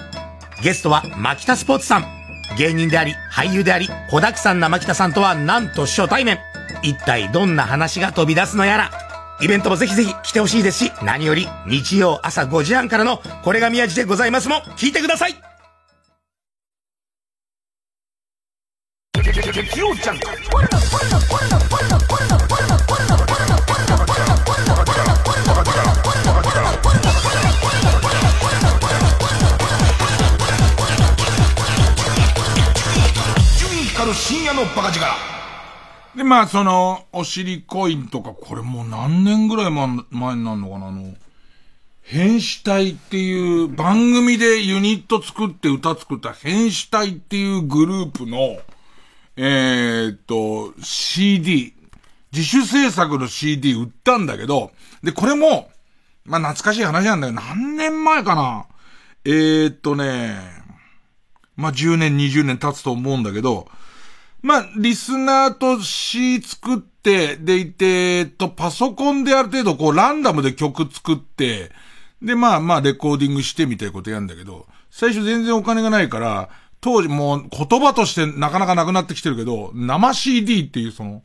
[0.62, 2.04] ゲストは牧田スポーツさん。
[2.58, 6.38] 芸人であり、俳優であり、子沢山な牧田さんとはなんと初対面。
[6.82, 8.90] 一体どんな話が飛び出すのやら。
[9.40, 15.53] イベントもぜひぜひ来てほしいですし、何より日曜朝5時半からのこれが宮地でございますも聞いてください
[36.44, 39.86] あ、その、お尻コインとか、これもう何年ぐらい前
[40.36, 41.14] になるのかな、あの、
[42.02, 48.58] 変死体っていう番組でユニット作って歌作った変死体っていうグループの、
[49.36, 51.72] えー、っと、CD、
[52.32, 55.70] 自主制作の CD 売ったんだけど、で、これも、
[56.24, 57.32] まあ、懐かしい話なんだよ。
[57.32, 58.66] 何年前かな
[59.24, 60.36] えー、っとね、
[61.56, 63.68] まあ、10年、20年経つと思うんだけど、
[64.44, 71.72] まあ、リスナーと詩作って、でいて、えっと、パソコンである程度こう、ランダムで曲作って、
[72.20, 76.50] で、まあまあ、レコーディングしてみたいなことやるんだけど、最初全然お金がないから、
[76.82, 81.22] 当時もう言葉としてなかなかなくなってきてるけど、生 CD っていうその、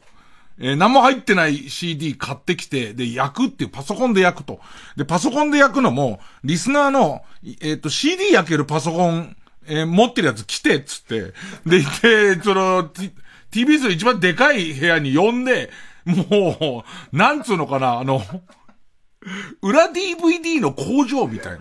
[0.58, 4.62] えー、何も入ってない CD 買ってきて、で、焼くっていうパソコンで焼くと。
[4.96, 9.36] で、パソコンで焼くのも、リスナーの、えっ、ー、と、CD 焼けるパソコン、
[9.70, 11.34] えー、持ってるやつ来て、っつって。
[11.66, 12.90] で、いて、その、
[13.52, 15.70] TBS の一番でかい部屋に呼んで、
[16.06, 18.22] もう、なんつうのかな、あの、
[19.62, 21.60] 裏 DVD の工場みたいな。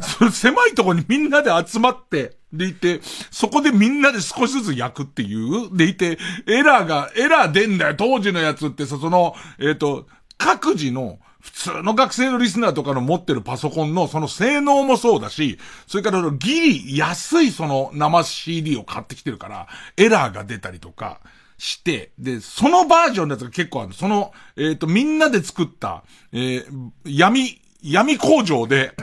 [0.00, 5.76] それ狭いとこにみんなで集まって、でいて、そこでみんなで少しずつ焼くっていう。
[5.76, 21.20] でいて、エラーが、エラー出んだよ、当時のやつってさ、その、えっ、ー、と、各自の、普通の学生のリスナーとかの持ってるパソコンのその性能もそうだし、それからギリ安いその生 CD を買ってきてるから、エラーが出たりとか、
[21.60, 23.92] して、で、そのバージョンのやつが結構ある。
[23.92, 28.94] その、えっ、ー、と、みんなで作った、えー、闇、闇工場で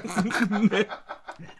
[0.72, 0.88] ね、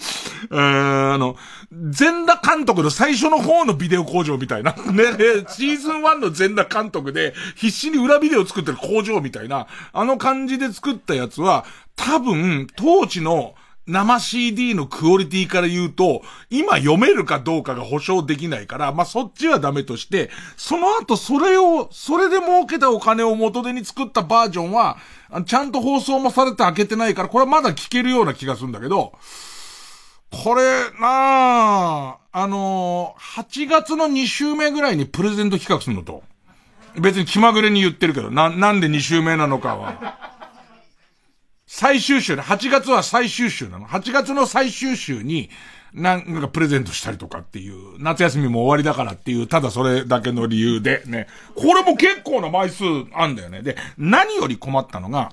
[0.50, 1.36] あの、
[1.72, 4.72] 全裸監督の最初の方のビデオ工場みたいな。
[4.92, 5.04] ね、
[5.48, 11.64] シーズン1の全裸監督で必死に裏ビデオ作ってる工場みたいな、あの感じで作ったやつは、
[11.96, 13.54] 多分、当時の
[13.86, 24.98] 生 CD のクオリティから言うと、今読めるかどうかが保証できないから、まあ、そっちはダメとして、その後それを、それで儲けたお金を元手に作ったバージョンは、
[25.44, 29.12] ちゃんと放送もされて開けてないから、これはまだ聞けるような気がするんだけど、
[30.30, 30.62] これ、
[31.00, 36.22] なあ、あのー、8月の2週目ぐらいにプレゼント企画するのと、
[37.00, 40.30] 別に気まぐれに言ってるけど、な、なんで2週目なのかは。
[41.66, 43.86] 最終週で、8月は最終週なの。
[43.86, 45.50] 8月の最終週に、
[45.92, 51.26] なんかプレゼントしたりとかっていう、夏休みも終わりだからっていう、ただそれだけの理由でね。
[51.56, 53.62] これも結構な枚数あんだよね。
[53.62, 55.32] で、何より困ったのが、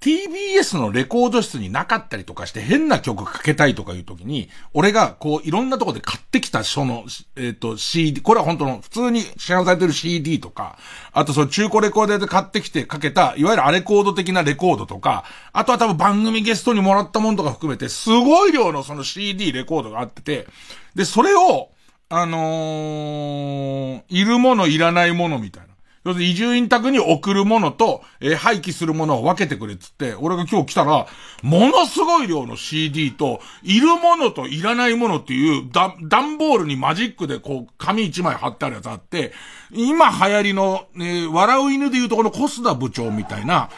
[0.00, 7.04] TBS のレコード室になかったりとかして変な曲かけたいとかいう時に、俺がこういろんなとこで買ってきた書の、
[7.36, 10.78] えっ、ー、と CD、これは本当の普通に市販されてる CD とか、
[11.12, 20.46] あとその中古レコードで買ってきてかけた、いわゆるアレコード的なレコードとか、あとは多分番組ゲストにもらったものとか含めて、すごい量のその CD レコードがあってて、
[20.94, 21.68] で、それを、
[22.08, 25.69] あのー、いるものいらないものみたいな。
[26.04, 31.06] 要するに移住院宅に送るものと、えー、廃棄するものを分けてくれっつって、俺が今日来たら、
[31.42, 39.32] ものすごい量の CD と、いるものといらないものっていう、だ、段ボールにマジックでこう、紙一枚貼ってあるやつあって、
[39.72, 43.68] 今流行りの、えー、笑う犬でいうとこのコスダ部長みたいな、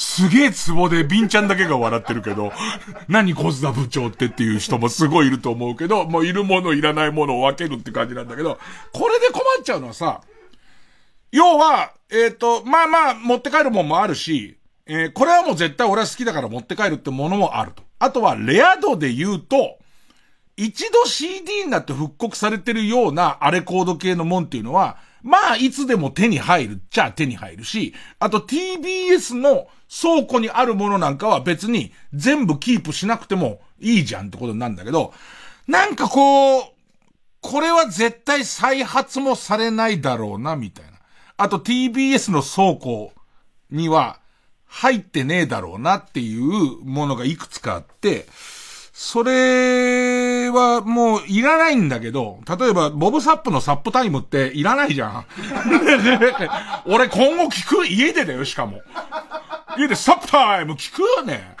[0.00, 2.52] すげえツボでビンちゃんだけが笑ってるけど、
[3.06, 8.58] 何コスダ部長ってっていう人もすごいいると思うけど、もういるものいらないものを分けるって感じなんだけど、
[8.92, 10.22] これで困っちゃうのはさ、
[11.32, 17.82] 要は、えっ、ー、と、まあまあ、持って帰るもんもあるし、えー、これはもう絶対俺は好きだから持って帰るってものもあると。
[17.98, 19.76] あとは、レア度で言うと、
[20.56, 35.12] 一度 CD になって復刻されてるようなアレコード系のもんっていうのは、まあ、いつでも手に入るっちゃ手に入るし、あと TBS の倉庫にあるものなんかは別に全部キープしなくてもいいじゃんってことなんだけど、
[35.66, 36.64] なんかこう、
[37.40, 40.92] これは絶対再発もされないだろうな、みたいな。
[41.36, 43.12] あと TBS の倉庫
[43.70, 44.20] には
[44.66, 48.26] 入ってねえだろうなっていうものがいくつかあって、
[48.92, 50.09] それ
[50.50, 55.26] はもういらないんだけど、例えば、ボブサップのサップタイムっていらないじゃん。
[56.86, 58.82] 俺今後聞く家でだよ、しかも。
[59.78, 61.56] 家でサップタイム聞くよね。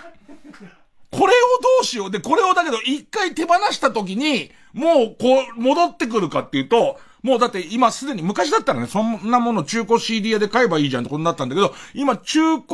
[1.10, 2.10] これをどうしよう。
[2.10, 12.64] で、これをだけど一回手放した時に、もうこう戻ってくるかっていうと、もうだって今すでに昔だったらね、そんなもの中古 CD 屋で買えばいいじゃんってことになったんだけど、今中古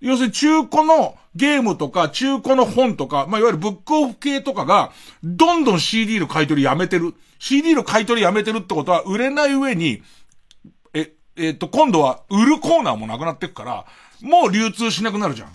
[0.00, 4.92] 要するに中古のゲームとか、中古の本とか、まあ、いわゆるブックオフ系とかが、
[5.22, 7.14] どんどん CD の買い取りやめてる。
[7.38, 10.02] CD の買い取りやめてるってことは、売れない上に、
[10.94, 13.86] え、えっ、と、今度は売るコーナーもなくなってくから、
[14.22, 15.52] もう流通しなくなるじゃん。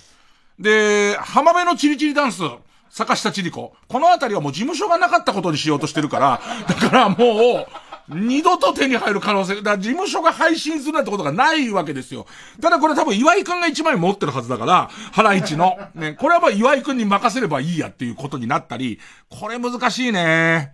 [0.60, 2.41] で、浜辺のチリチリダンス、
[2.89, 3.76] 坂下千里子。
[3.88, 7.68] このあたりはもう事務所がなかったことにしようとしてるから、だからもう、
[8.10, 12.28] 二度と手に入る可能性、だから事務所が配信するなんてことがないわけですよ。
[12.62, 15.78] ただこれ多分岩井くんが一枚持ってるはずだから、原市の。
[15.95, 18.99] ね、これはまあ岩井くんに任せればいいやっていうことになったり、
[19.30, 20.74] これ難しいね。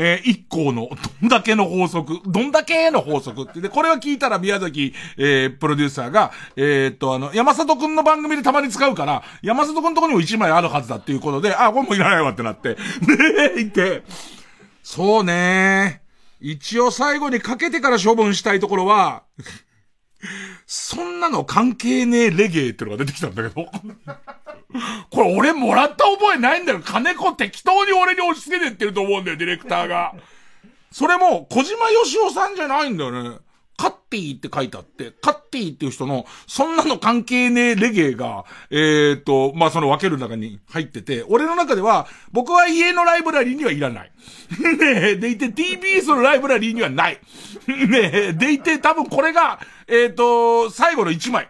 [0.00, 0.88] えー、一行の、
[1.20, 3.60] どんだけの法則、どんだけの法則って。
[3.60, 12.76] で、これは聞いたら宮崎、えー、プロデューサーが、えー、っと、あの、山里くんの番組でたまに使うから、山里くんのとこにも一枚あるはずだっていうことで、あ、これもいらないわってなって。
[13.54, 14.04] で、 いて、
[14.84, 16.07] そうね
[16.40, 19.24] 一応最後にかけてから処分したいところは、
[20.66, 23.66] そんなの関係ねえレゲエってのが出てきたんだけど。
[25.10, 26.80] これ俺もらった覚えないんだよ。
[26.84, 30.14] 金子適当に俺に押し付けてってると思うんだよ、ディレクターが。
[30.92, 33.38] それも、小島よしおさんじゃないんだよね。
[33.78, 44.10] カッティって書いてあって、カッティっていう人の、そんなの関係ねえレゲエが、えっ、ー、と、まあ、その分ける中に入ってて、俺の中では、僕は家のライブラリーにはいらない。
[44.78, 47.20] ねえ、でいて TBS のライブラリーにはない。
[47.68, 51.48] ねえ、でいて多分これが、えっ、ー、と、最後の1枚。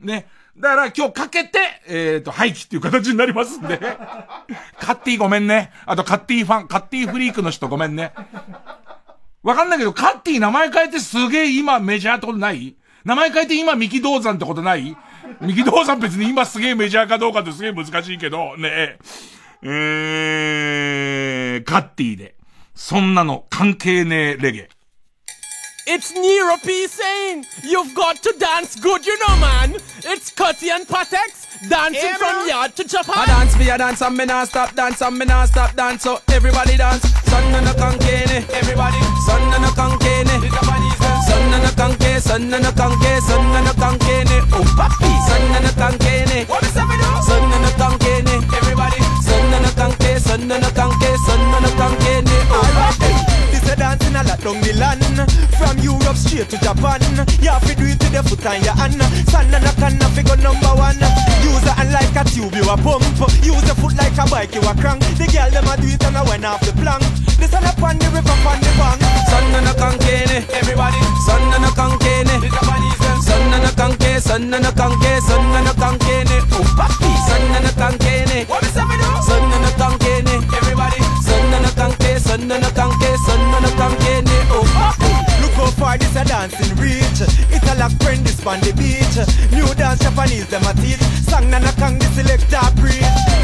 [0.00, 0.26] ね。
[0.58, 3.78] だから今日かけて、えっ、ー、と、廃棄っていう形になりますんで。
[4.80, 5.70] カッティごめんね。
[5.86, 8.12] あとカッティファン、カッティフリークの人ごめんね。
[9.42, 12.76] わかんないけど、カッティ名前変えてすげえ今メジャーってことない？
[13.04, 14.96] 名前変えて今三木道山ってことない？
[15.40, 18.98] 三木道山別に今すげえメジャーかどうかってすげえ難しいけど、ね
[19.62, 21.60] え。
[21.60, 22.34] ー、カッティで。
[22.74, 24.68] そんなの関係ねえレゲエ。
[25.90, 29.72] It's Nero P saying, you've got to dance good, you know, man.
[30.04, 33.16] It's Cutty and Patex dancing yeah, from yard to Japan.
[33.16, 36.02] I dance me a dance and me not stop dance and me not stop dance.
[36.02, 37.08] So everybody dance.
[37.24, 39.00] Son and a kankene, everybody.
[39.24, 41.24] Son and a kankene, the Japanese dance.
[41.24, 44.38] Son and a kanke, son and a kanke, son and a kankene.
[44.52, 46.48] Oh, papi, son and a kankene.
[46.52, 47.22] What is happening?
[47.24, 49.00] Son and a kankene, everybody.
[49.24, 52.36] Son and a kanke, son and a kanke, son and a kankene.
[52.52, 53.07] Oh, papi
[53.68, 55.04] a dancing a lot down the land
[55.60, 57.00] From Europe straight to Japan.
[57.42, 59.00] You have to do it with the foot and your hand.
[59.28, 60.98] Sand and a can figure number one.
[61.44, 63.04] Use a hand like a tube you a pump.
[63.44, 65.02] Use a foot like a bike you a crank.
[65.20, 67.04] The girl them a do it and I went off the plank.
[67.38, 69.00] This and up on the river on the bank.
[69.28, 71.00] Sun and a kankene eh, Everybody.
[71.26, 73.20] Sun and a kankene eh, The Japanese them.
[73.22, 77.10] Sun and a kanke eh, Sun and a kanke Sun and a kankene Oh papi.
[77.26, 79.22] Sun and a kankene What is happening?
[79.22, 80.17] Sun and a kankene
[82.38, 84.62] Sun and a kanke Sun and a kanke ne Oh.
[85.42, 87.18] Look how far this a dancing reach.
[87.50, 89.18] It's a lock friend this on the beach.
[89.50, 91.02] New dance Japanese them a teach.
[91.26, 93.02] Sang na na kang the selector preach.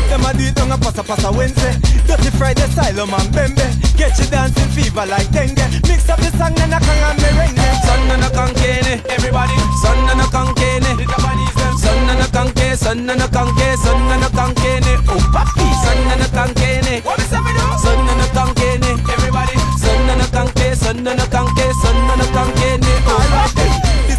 [0.08, 1.74] Them a do it on a passa passa Wednesday.
[2.06, 3.66] Dirty Friday style man bembe.
[3.98, 5.58] Get you dancing fever like dengue.
[5.90, 9.58] Mix up the song na na kang and merengue Sun na na kanke ne Everybody.
[9.82, 14.28] Sun na na kanke ne The Japanese Sonna no canque, sonna no canque, sonna no
[14.30, 14.92] canquene.
[15.08, 17.02] Oh papi, sonna no canquene.
[17.04, 17.68] What is up with you?
[17.82, 18.90] Sonna no canquene.
[19.12, 19.56] Everybody.
[19.82, 22.83] Sonna no canque, sonna no canque, sonna no canquene.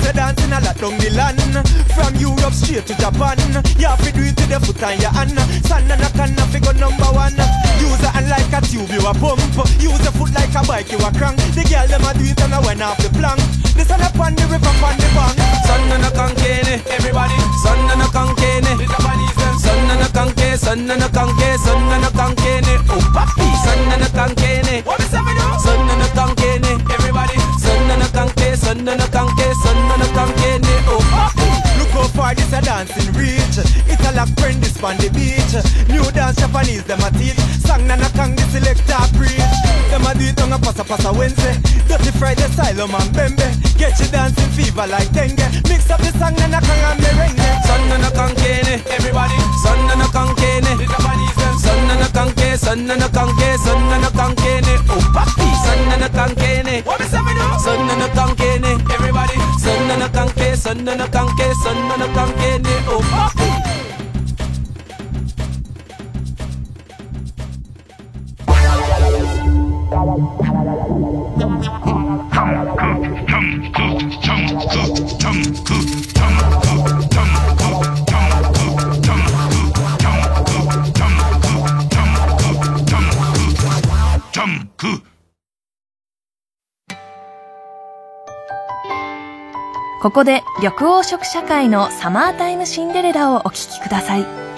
[0.05, 1.41] This dancing a lot down the land
[1.97, 3.41] From Europe straight to Japan.
[3.81, 5.33] You have to do it to the foot and your hand.
[5.65, 7.33] Sun and a can figure number one.
[7.81, 9.41] Use a hand like a tube you a pump.
[9.81, 11.41] Use a foot like a bike you a crank.
[11.57, 13.41] The girl them a do it and I went off the plank.
[13.73, 15.41] This a up on the river on the bank.
[15.65, 17.37] Sun and a kankene eh, Everybody.
[17.65, 19.57] Sun and a kankene eh, The Japanese them.
[19.57, 23.47] Sun and a kanke eh, Sun and a kanke Sun and a kankene Oh papi
[23.65, 25.59] Sun and a kankene What is happening?
[25.65, 27.37] Sun and a kankene Everybody.
[27.41, 27.44] Sun
[28.63, 31.03] and a kanke Sun and a ne Oh
[31.77, 35.53] Look how far this a dancing reach It's a lock friend this on the beach
[35.91, 39.55] New dance Japanese them a teach Sang na na kang the selector preach
[39.91, 43.43] Them a do it on a passa passa Wednesday Dirty Friday style man bembe
[43.75, 47.49] Get you dancing fever like dengue Mix up the song na na kang and merengue
[47.67, 52.95] Sun na na kankene Everybody Sun na na kankene The Japanese Sanna na kanke, sanna
[52.95, 57.21] na kanke, sanna na kanke ne Oh papi, sanna na kanke ne What me say
[57.21, 57.45] me do?
[57.65, 59.37] Sanna na kanke ne Everybody.
[59.63, 63.49] Sanna na kanke, sanna na kanke, sanna na kanke ne Oh papi
[71.85, 73.14] Come, come.
[90.01, 94.54] ここで緑黄色社会のサマータイムシンデレラをお聴きください。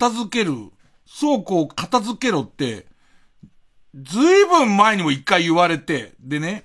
[0.00, 0.54] 片付ける、
[1.20, 2.86] 倉庫を片付けろって、
[3.94, 6.64] ずいぶん前にも一回言われて、でね、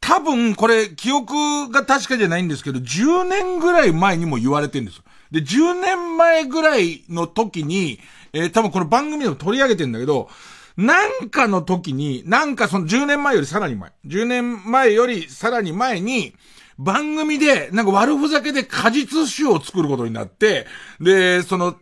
[0.00, 5.02] 多分これ記憶が確かじゃないんですけど、10年ぐらい前にも言われてるんですよ。
[5.32, 7.98] で、10年前ぐらいの時に、
[8.32, 10.28] えー、多分この番組でも取り上げてんだけど、
[10.76, 16.36] なんかの時に、なんかその10年前よりさらに前、10年前よりさらに前に、
[16.78, 20.66] 番組で、なんか悪ふざけで果実酒を作ることになって、
[21.00, 21.74] で、その、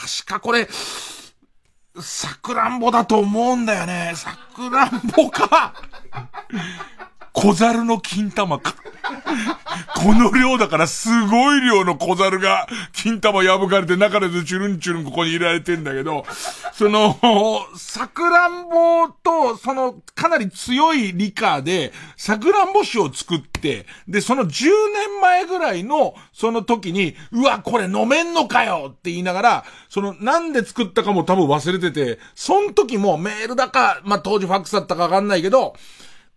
[0.00, 0.68] 確かこれ、
[2.00, 4.12] さくらんぼだと思うんだよね。
[4.14, 5.74] さくらんぼか。
[7.40, 8.74] 小猿の金玉か。
[9.94, 16.24] この量だからすごい量の小猿が金玉破かれて中でチュルンチュルンここに入れられてんだけど、
[16.72, 17.16] その、
[17.76, 35.76] さくらんぼと、その、かなり強い理科で、さくらんぼ酒を作って、で、その10年前ぐらいの、その時に、うわ、これ飲めんのかよって言いながら、その、なんで作ったかも多分忘れてて、その時もメールだか、まあ、当時ファックスだったかわかんないけど、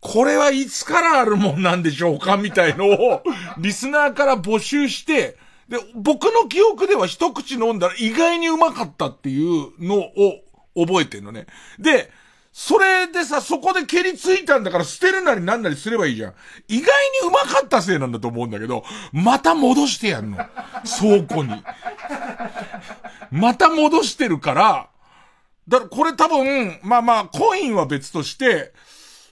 [0.01, 3.23] これはいつからあるもんなんでしょうかみたいのを、
[3.59, 5.37] リスナーから募集して、
[5.69, 10.41] で、僕の記憶では一口飲んだら意外にうまかったっていうのを
[10.75, 11.45] 覚えてんのね。
[11.79, 12.11] で、
[12.51, 16.33] それでさ、そこで蹴りついたんだから捨てるなりなんなりすればいいじゃん。
[16.67, 16.91] 意外
[17.21, 18.83] にうまかったせいなんだと思うんだけど、
[19.13, 20.37] また戻してやんの。
[20.99, 21.63] 倉庫に。
[23.31, 24.89] また戻してるから、
[25.67, 28.73] だからこれ多分、まあまあ、コインは別として、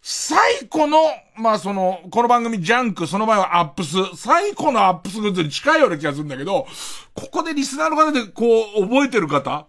[0.02, 0.38] 最
[0.72, 0.98] 古の、
[1.36, 6.68] まあその、この番組ジャンク、その前はアップス、最古のアップスグッズに近いような気がするんだけど、
[7.14, 9.68] ここでリスナーの方でこう、覚えてる方？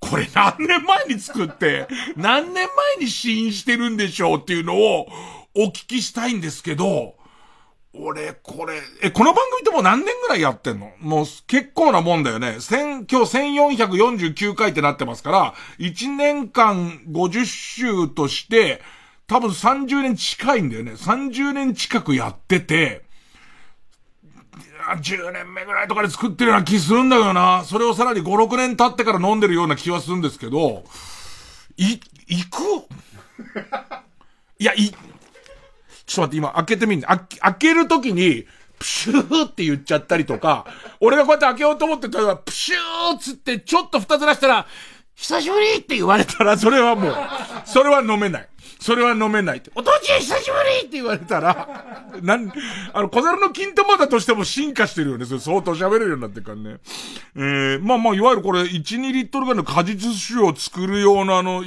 [0.00, 2.66] これ何年前に作って、何年前
[3.00, 5.08] に試飲してるんでしょうっていうのを
[5.56, 7.14] お聞きしたいんですけど、
[7.94, 10.90] 俺、これ、え、この番組ってもう何年ぐらいやってんの？
[11.00, 12.56] もう結構なもんだよね。
[12.60, 18.82] 千、今日1449回ってなってますから、1年間50週として、
[19.26, 20.92] 多分30年近いんだよね。
[20.92, 23.04] 30年近くやってて、
[25.00, 27.64] 10年目ぐらいとかで作ってるような気するんだよな。
[27.64, 30.84] それをさらに5、6年経ってから飲んでるような気はするんですけど、
[31.76, 32.62] い、行く？
[34.58, 34.94] いや、い、ちょっ
[36.14, 37.06] と待って、今開けてみんね。
[37.06, 38.46] 開けるときに、
[38.78, 40.66] プシューって言っちゃったりとか、
[41.00, 44.66] 俺がこうやって開けようと思ってたら、プシューつって、ちょっと二つ出したら、
[45.14, 47.16] 久しぶりって言われたら、それはもう、
[47.64, 48.48] それは飲めない。
[48.84, 49.70] それは飲めないって。
[49.74, 52.52] お父ちゃん久しぶりって言われたら、なん、
[52.92, 55.24] あの、小猿の金玉だとしても進化してるよね。
[55.24, 56.80] それ相当喋れるようになってからね。
[57.34, 61.64] えー、まあまあ、いわゆるこれ、1、2リットルぐらいの果実酒を作るようなあの、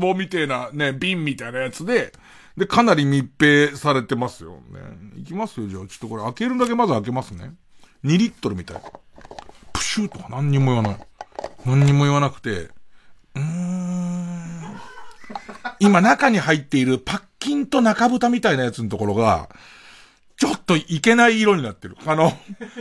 [0.00, 2.14] 壺みたいなね、瓶みたいなやつで、
[2.56, 5.20] で、かなり密閉されてますよね。
[5.20, 5.86] いきますよ、じゃあ。
[5.86, 7.52] ちょっとこれ開けるだけまず開けますね。
[8.06, 8.80] 2リットルみたい。
[9.74, 10.96] プシューとか何にも言わない。
[11.66, 14.53] 何にも言わなくて、うーん。
[15.80, 19.48] 今中に入っているパッキンと中蓋みたいなやつのところが、
[20.36, 21.96] ちょっといけない色になってる。
[22.06, 22.32] あの、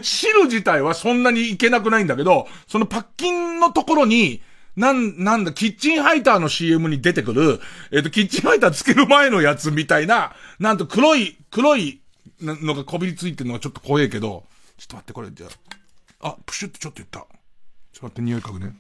[0.01, 4.41] 汁自体はそんなにいけなくないんだけど、そのパッキンのところに、
[4.75, 7.59] なん、なんだ、キッチンハイターの CM に出てくる、
[7.91, 12.01] えっ、ー、と、キッチンハイターつける前のやつみたいな、なんと黒い、黒い
[12.41, 14.45] のがこびりついてるのがちょっと怖いけど、
[14.77, 15.47] ちょっと待って、これ、じゃ
[16.21, 17.19] あ、あ、プシュってちょっと言った。
[17.19, 17.27] ちょっ
[17.99, 18.73] と待って、匂い嗅ぐね。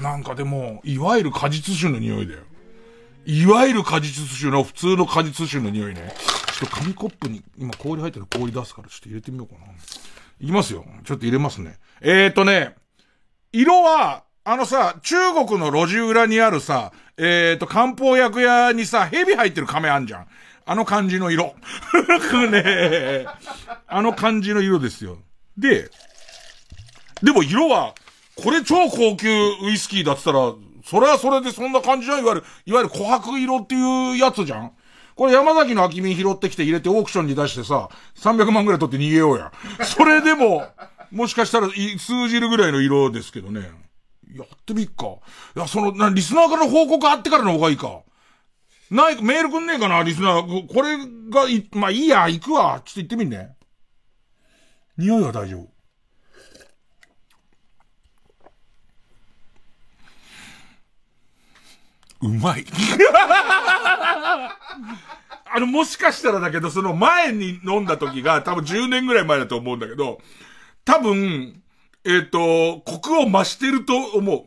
[0.00, 2.40] なんかでも、いわゆる果実酒の匂いだよ。
[3.24, 6.14] いわゆる果実酒の普通の果実酒の匂いね。
[6.58, 9.72] ちょっと紙コップに、今氷入ってる氷出すからちょっと入れてみようかな。
[10.40, 10.84] いきますよ。
[11.04, 11.78] ちょっと入れますね。
[12.00, 12.74] えーとね、
[13.52, 20.26] 色は、あのさ、中国の路地裏にあるさ、えーと、漢方薬屋にさ、蛇入ってる亀あんじゃん。
[20.64, 21.54] あの感じの色。
[22.50, 23.26] ね
[23.86, 25.18] あの感じの色ですよ。
[25.56, 25.90] で、
[27.22, 27.94] でも色は、
[28.42, 29.28] これ超高級
[29.62, 34.72] ウイスキーだって言ったら、それはそれでそんな感じじゃんいわゆる、いわゆる琥珀色っていうやつじゃん
[35.16, 39.52] これ山崎の空き瓶拾ってきて入れてオークションに出してさ、300万ぐらい取って逃げようや。
[39.84, 40.62] それでも、
[41.10, 43.62] もしかしたら通じるぐらいの色ですけどね。
[44.32, 45.16] やってみっか。
[45.56, 48.02] いや、その、な、リスナーからの報告あってからの方がいいか。
[48.92, 50.72] ない、メールくんねえかな、リスナー。
[50.72, 50.98] これ
[51.30, 52.80] がい、まあいいや、行くわ。
[52.84, 53.56] ちょっと行ってみんね。
[54.96, 55.77] 匂いは大丈夫。
[62.22, 62.64] うまい。
[65.50, 70.20] あの、もしかしたらだけど、その前に飲んだ時が多分10年ぐらい前だと思うんだけど、
[70.84, 71.62] 多分、
[72.04, 74.44] えっ、ー、と、コクを増してると思う。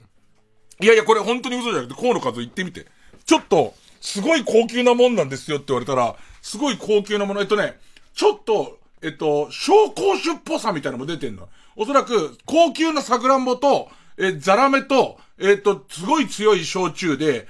[0.83, 2.87] いやいや、これ本当に嘘じゃなくて、河野数言ってみて。
[3.25, 7.79] ちょっと、すごい高級なもんなんですよって言われたら、すごい高級なもの、えっとね、
[8.13, 11.47] ちょっと、えっと、紹興酒っぽさみたいなのも出てんの。
[11.75, 17.47] おそらく、高級な桜んぼと、え、ザラメと、えっと、すごい強い焼酎で、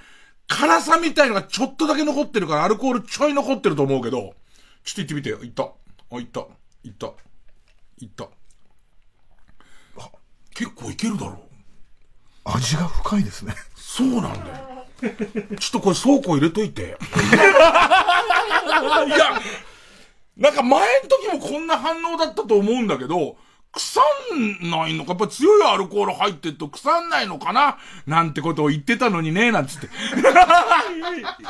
[0.51, 4.35] 辛さみたいのがちょっとだけ残ってるから、アルコールちょい残ってると思うけど、
[4.83, 5.39] ちょっと行ってみてよ。
[5.41, 5.63] 行った。
[5.63, 5.69] あ、
[6.11, 6.41] 行った。
[6.83, 7.07] 行った。
[7.99, 8.25] 行った。
[9.97, 10.11] あ、
[10.53, 11.37] 結構いけるだろう。
[12.43, 13.55] 味が深いですね。
[13.75, 14.85] そうなんだよ。
[15.57, 16.81] ちょっとこれ倉庫入れといて。
[16.83, 16.97] いや、
[20.35, 23.37] なんか前の時もこんな反応だったと思うんだけど、
[23.73, 24.01] 腐
[24.35, 25.11] んないのか？
[25.11, 27.77] やっぱ強いアルコール入ってると腐んないのかな？
[28.05, 29.87] なんてことを言ってたのにね、なんつって。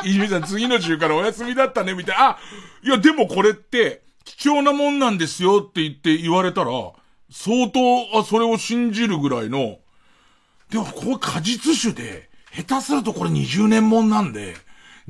[0.03, 2.29] いじみさん次の週からお休みだったね、みたいな。
[2.29, 2.39] あ、
[2.83, 6.71] いやでもこれって、貴重なもんなんですよって言って言われたら、
[7.31, 9.79] 相当、あ、それを信じるぐらいの、
[10.69, 14.55] でもこれ果実酒で、下手するとこれ20年もんなんで、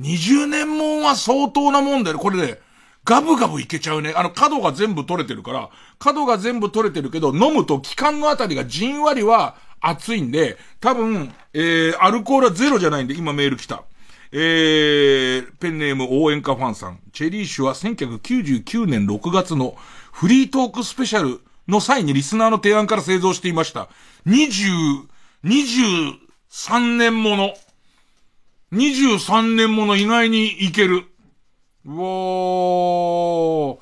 [0.00, 2.18] 20年もんは相当なもんだよ。
[2.18, 2.58] これね、
[3.04, 4.12] ガブガブいけちゃうね。
[4.16, 13.82] あの、角が全部取れてるから、角が全部取れてるけど、飲むと気管のあたりがじんわりは熱いんで、多分、えー、アルコールはゼロじゃないんで、今メール来た。
[14.30, 17.00] えー、ペンネーム応援歌ファンさん。
[17.12, 19.74] チェリー酒は1999年6月の
[20.12, 23.88] フリートークスペシャルの際にリスナーの提案から製造していました。
[24.26, 25.06] 20、
[25.44, 27.54] 23年もの。
[28.72, 31.11] 23年もの意外にいける。
[31.84, 33.76] うわ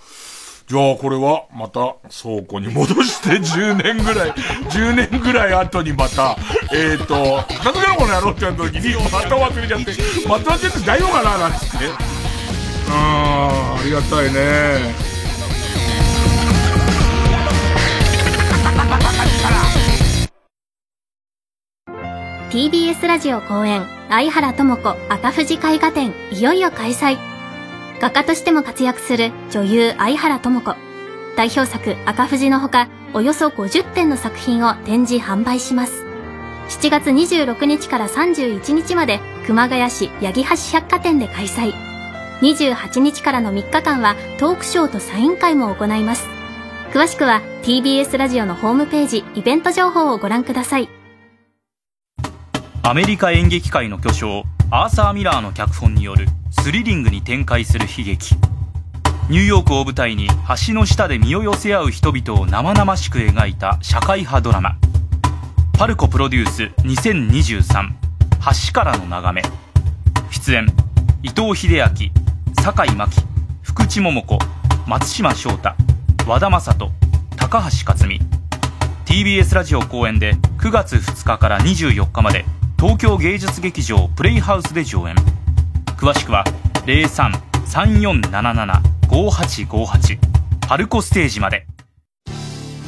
[0.66, 4.30] じゃあこれはまた倉庫に戻して 10年ぐらい、
[4.70, 6.36] 10年ぐらい後にまた、
[6.72, 9.92] えっ、ー、と、片付けのこの野郎ってやった時に、また忘れちゃって、
[10.28, 11.76] また忘れて大丈夫かななんつって。
[12.88, 15.10] あー、ありがたいね。
[22.50, 27.29] TBS ラジオ公演、相原智子赤富士絵画展、いよいよ開催。
[28.00, 30.74] 画家としても活躍する女優相原智子。
[31.36, 36.04] 代表作赤富士のほか、およそ50点の作品を展示販売します。
[36.70, 41.74] 7月26日から31日まで熊谷市八木橋百貨店で開催。
[42.40, 46.26] 28日からの3日間はトークショーとサイン会も行います。
[46.94, 50.88] 詳しくは TBS ラジオのホームページイベント情報をご覧ください。
[52.82, 56.28] アメリカ演劇界の巨匠アーサー・ミラーの脚本による
[56.62, 58.36] スリリングに展開する悲劇。
[59.28, 60.28] ニューヨークを舞台に
[60.64, 64.76] 橋の下で身を寄せ合う人々を生々しく描いた社会派ドラマ。
[65.76, 67.88] パルコプロデュース2023
[68.68, 69.42] 橋からの眺め。
[70.30, 70.68] 出演
[71.24, 71.88] 伊藤英明
[72.62, 73.22] 酒井真紀
[73.62, 74.38] 福地桃子
[74.86, 75.74] 松島翔太
[76.28, 76.92] 和田正人
[77.36, 78.20] 高橋克実。
[79.04, 82.44] TBS ラジオ公演で9月2日から24日まで
[82.80, 85.14] 東京芸術劇場プレイハウスで上演。
[85.98, 86.44] 詳しくは
[89.10, 90.18] 0334775858
[90.66, 91.66] パルコステージまで。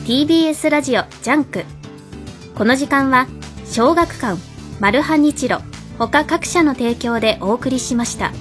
[0.07, 1.67] TBS ラジオジャンク。
[2.55, 3.27] この時間は
[3.67, 4.41] 小学館
[4.81, 5.59] マルハニチロ
[5.99, 8.33] 他各社の提供でお送りしました。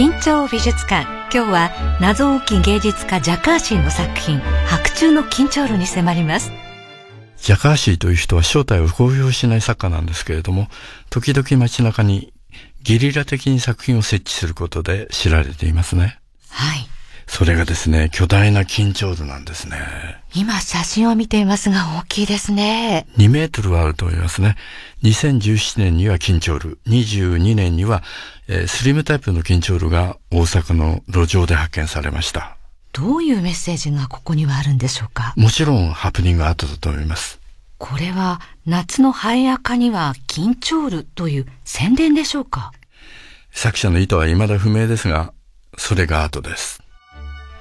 [0.00, 6.50] 緊張美術館今日は謎多き芸術家ジャカーシーの作品白昼の緊張路に迫ります
[7.36, 10.68] ジャカーシーという人は正体を公表しない作家なんですけれども
[11.10, 12.32] 時々街中に
[12.82, 16.90] ゲリラ的に作品を設置することで知られていますねはい
[17.30, 19.76] それがですね、巨大な緊張図なんですね。
[20.34, 23.06] 今写真を見ていますが大きいですね。
[23.18, 24.56] 2メートルはあると思いますね。
[25.04, 28.02] 2017年には緊張ル、22年には、
[28.52, 32.56] えー、スリムタイプの緊張ルが大阪の路上で発見されました。
[32.92, 35.32] どういうメッセージがここにはあるんでしょうか？
[35.36, 37.38] もちろんハプニングがあったと思います。
[37.78, 42.72] これは夏の早夜化には緊張ルという宣伝でしょうか？
[43.52, 45.32] 作者の意図は未だ不明ですが、
[45.78, 46.82] それが後です。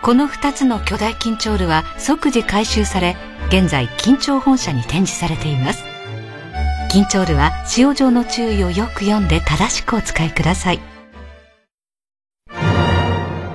[0.02, 3.16] この2つの巨大緊張ルは即時回収され
[3.50, 5.84] 現在緊張本社に展示されています
[6.90, 10.80] 緊張ルは使用上の注意をよく読んで正しくお使いください。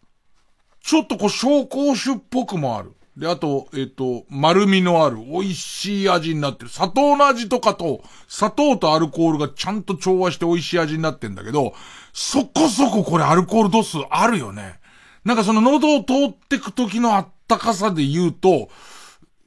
[0.80, 2.92] ちょっとこう、紹興酒っぽくもある。
[3.16, 6.70] で、あと、えっ、と、丸みのある、美味しい味になってる。
[6.70, 11.74] 砂糖の味とかと、砂糖とアルコールがちゃんと調和して美味しい味になってんだけど、
[12.12, 14.78] そこそここれアルコール度数あるよね。
[15.24, 18.68] なんかその喉を通ってく時のあったかさで言うと、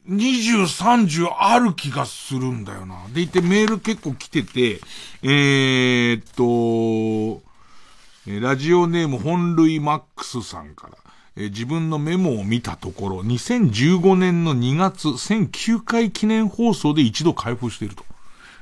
[0.09, 3.05] 20、30ある気がするんだよな。
[3.13, 4.81] でいてメール結構来てて、
[5.23, 7.41] えー、っと、
[8.27, 10.97] ラジオネーム本類マックスさんから、
[11.37, 18.03] え自分のメモを見たところ、2015年の2月、1009回記念放送で一度開封していると。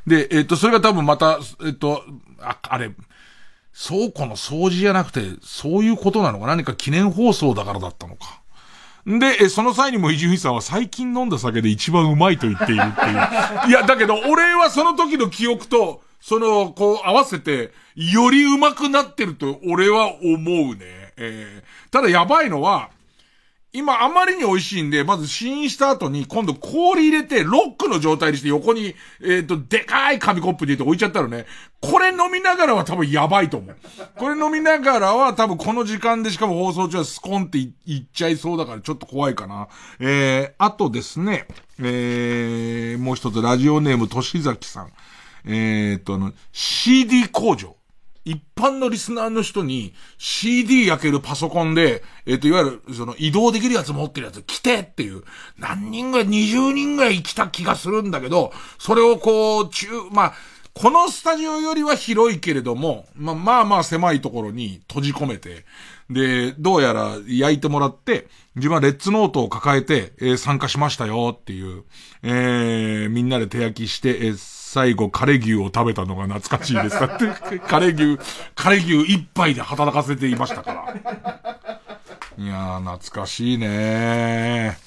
[0.06, 2.04] で、えっと、それが多分また、えっと、
[2.40, 2.92] あ、あれ、
[3.82, 6.48] 倉庫の掃除じゃなくて、そういうことなのか？
[6.48, 8.42] 何か記念放送だからだったのか？
[9.06, 13.70] で、その際にも伊集院さんは最近飲んだ酒で一番うまいと言っているっていう。
[13.70, 21.14] いや、だけど俺はその時の記憶と、その、こう合わせて、よりうまくなってると俺は思うね。
[21.16, 22.90] えー、ただやばいのは、
[23.72, 31.46] 今あまりに美味しいんで、まず試飲した後に今度氷入れてロックの状態にして横に、えっ、ー、と、でかい紙コップに入れて置いちゃったらね、
[31.80, 33.76] これ飲みながらは多分やばいと思う。
[34.16, 39.68] これ飲みながらは多分この時間でしかも放送中はスコンっていっちゃいそうだからちょっと怖いかな。
[40.00, 41.46] えー、あとですね、
[41.80, 44.92] えー、もう一つラジオネームとしざきさん。
[45.46, 47.79] えー、と、あの、CD 工場。
[48.26, 55.24] 一般のリスナーの人に CD 焼けるパソコンで、えっ、ー、と、いわゆる、その移動できるやつ持ってるやつ来てっていう、
[55.58, 60.34] 何人ぐらい、20人ぐらい来た気がするんだけど、それをこう、中、まあ、
[60.74, 65.66] このスタジオよりは広いけれども、まあまあまあ狭いところに閉じ込めて、
[66.10, 71.84] で、どうやら焼いてもらって、自分はレッツノートを抱えて、えー、参加しましたよっていう、
[72.24, 77.00] えー、みんなで手焼きして、えー最後、枯れ牛を食べたのが懐かしいです。
[77.00, 78.20] だって、枯れ牛、
[78.56, 80.94] 枯れ牛一杯で働かせていましたから。
[82.38, 84.78] いやー、懐かしいね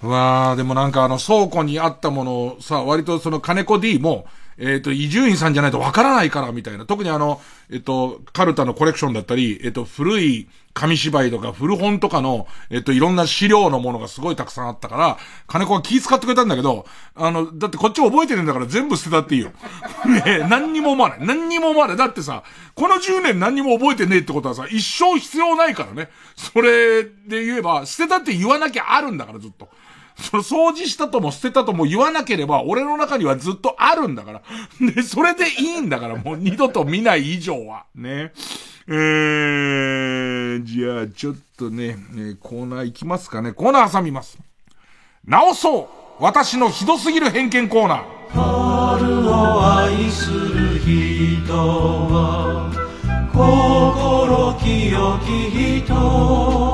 [0.00, 0.06] ー。
[0.06, 4.26] うわー、でもなんかあの倉庫にあったものをさ、割とその金子 D も、
[4.58, 6.86] えっ、ー、と、伊集院さんじゃないとわからないから、みたいな。
[6.86, 7.40] 特にあの、
[7.70, 16.84] えっ、ー、と、カルタのコレクションだったり、えっ、ー、と、古い紙芝居とか古本とかの、えっと、いろんな資料のものがすごいたくさんあったから、金子は気遣ってくれたんだけど、
[17.14, 19.52] あの、だってこっち覚えてるんだから全部捨てたっていいよ。
[20.04, 21.18] ね何にも思わない。
[21.20, 21.96] 何にも思わない。
[21.96, 22.42] だってさ、
[22.74, 26.10] この10年何にも覚えてねえってことはさ、一生必要ないからね。
[26.34, 29.70] それで言えば、捨てたって言わなきゃあるんだからずっと。
[30.18, 34.42] その掃除したとも捨てたとも言わなければ、俺の中にはずっとあるんだから。
[34.80, 37.84] で、それでいいんだから、 もう二度と見ない以上は。
[37.94, 38.32] ね。
[38.88, 43.52] えー、じゃあ、ちょっとね、えー、コーナー行きますかね。
[43.52, 44.38] コーナー挟みます。
[45.24, 45.86] 直そう
[46.22, 48.02] 私のひどすぎる偏見コーナー。
[48.30, 52.70] 春を愛する人は、
[53.32, 56.65] 心清き人。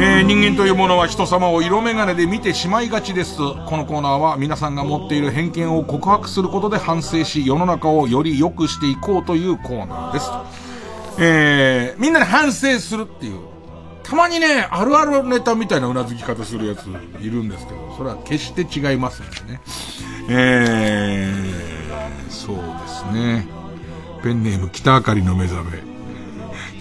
[0.00, 3.36] えー、人間というものは人様を色眼鏡で見てしまいがちです。
[3.36, 10.30] このコーナーは皆さんが持っている偏見を告白することで反省し、世の中をより良くしていこうというコーナーです。
[11.20, 13.40] えー、みんなで反省するっていう。
[14.04, 16.86] たまにね、あるあるネタみたいな頷き方するやつ
[17.20, 19.60] いるんですけど、それは決して違いますんでね。
[20.30, 23.46] えー、そうですね。
[24.22, 25.87] ペンネーム北あかりの目覚め。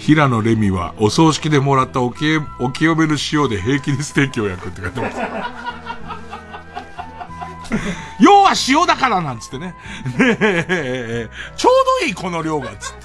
[0.08, 2.24] 平野レミはお葬式でもらったおき
[2.62, 5.18] お清めの塩で平気でステーキを焼くって書いてます。
[8.24, 9.76] 要は塩だからなんつってね。
[10.18, 11.28] ね
[11.58, 13.00] ちょうどいいこの量が、つって。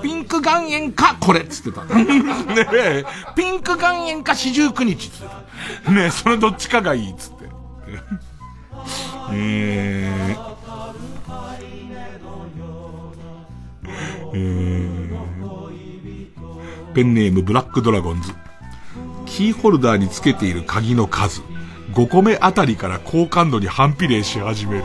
[0.00, 1.84] ピンク岩塩か、これっつってた。
[1.84, 3.04] ね
[3.36, 5.34] ピンク岩塩か四十九日っつって
[5.84, 5.90] た。
[5.90, 7.44] ねそれどっちかがいいっつって。
[9.32, 10.67] えー
[14.34, 15.18] えー、
[16.94, 18.32] ペンネームブラックドラゴンズ。
[19.26, 21.42] キーホルダーにつけている鍵の数、
[21.92, 24.84] 5個目あたりから好感度に反比例し始める。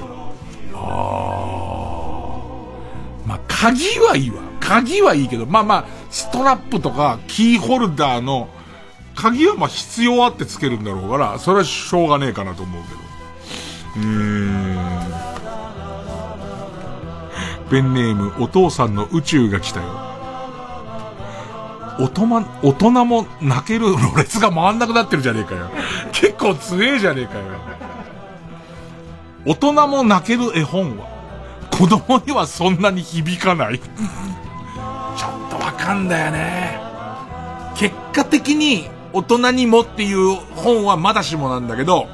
[0.73, 3.27] あー。
[3.27, 4.41] まあ、鍵はいいわ。
[4.59, 8.47] 鍵はいいけど、まあまあ、ストラップとかキーホルダーの
[9.15, 14.07] 鍵はまあ必要あってつけるんだろうから、それはしょうがねえかなと思うけど。
[14.07, 15.32] うーん。
[17.73, 19.87] ペンネーム、お父さんの宇宙が来たよ。
[21.97, 25.71] 大人、大人も泣けるろれつが回んなくなってるじゃねえかよ。
[26.13, 27.45] 結構強えじゃねえかよ。
[29.47, 31.07] 大人も泣ける絵本は、
[31.71, 33.79] 子供にはそんなに響かない。
[33.81, 36.79] ちょっとわかんだよね。
[37.73, 42.07] 結果的に大人にもっていう本はまだしもなんだけど、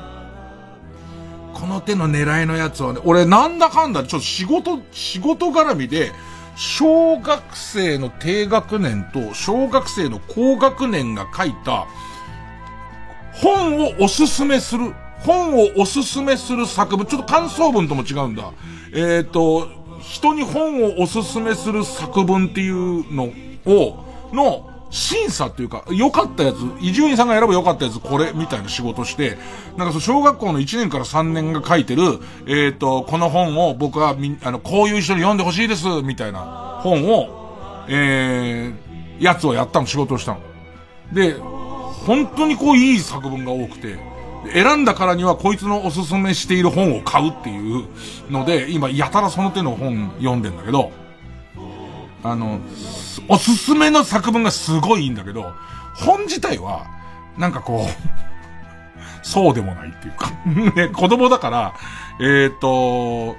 [1.59, 6.11] この手の狙いのやつはね、俺なんだかんだちょっと仕事、仕事絡みで、
[6.55, 11.87] 小学生の低学年と小学生の高学年が書いた
[13.31, 18.51] 本をおすすめする、本をおすすめする作文、ちょっと感想文とも違うんだ。
[18.93, 19.67] えっ、ー、と、
[20.01, 23.31] 人に本をおすすめする作文っていうの
[23.65, 29.37] を、の、審査っていうか、良かったやつ、伊集院さんが選ぶ良かったやつ、これ、みたいな仕事して、
[29.77, 40.39] なんかそう、小学校の1年から3年が書いてる、えっ、ー、と、この本を僕はみ、あの、こういう人に読んでほしいです、みたいな本を、えー、やつをやったの、仕事をしたの。
[41.13, 43.99] で、本当にこう、いい作文が多くて、
[44.53, 47.85] 選んだからにはこいつのおすすめしている本を買うっていう
[48.31, 50.91] ので、今、やたらその手の本読んでんだけど、
[52.23, 52.59] あの、
[53.27, 55.53] おすすめの作文がすごいいいんだけど、
[55.95, 56.85] 本自体は、
[57.37, 57.89] なんかこう、
[59.21, 60.31] そうでもないっていうか
[60.75, 61.73] ね、子供だから、
[62.19, 63.35] えっ、ー、と、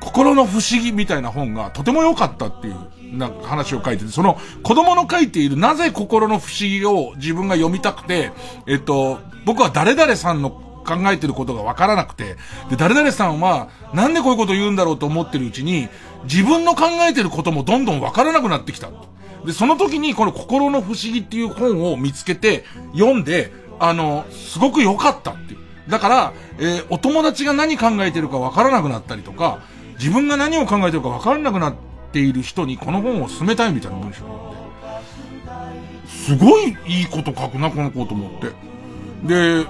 [0.00, 2.76] 心の不思議みたいな本がとても良かったっていう、
[3.16, 8.32] な話を書いてて、その子供の書いているなぜ心の不思議を自分が読みたくて、
[8.66, 10.50] えっと、僕は誰々さんの
[10.84, 12.36] 考えてることがわからなくて、
[12.70, 15.88] で、誰々さんはなんでこういうこと言うんだろうと思ってるうちに、
[16.24, 18.88] 自分の考えてることもどんどんわからなくなってきた。
[19.44, 25.60] で、その時にこの心の不思議っていう本を見つけて読んで、あの、すごく良かったっていう。
[25.88, 29.60] だから、えー、お友達が何考えてるかわからなくなったりとか、
[29.98, 31.74] 自分が何を考えてるかわからなくなっ
[32.12, 35.02] ている人にこの本を勧めたいみたいな文章があっ
[36.06, 38.48] て、すごいいいこと書くな、この子と思って。
[39.24, 39.66] で、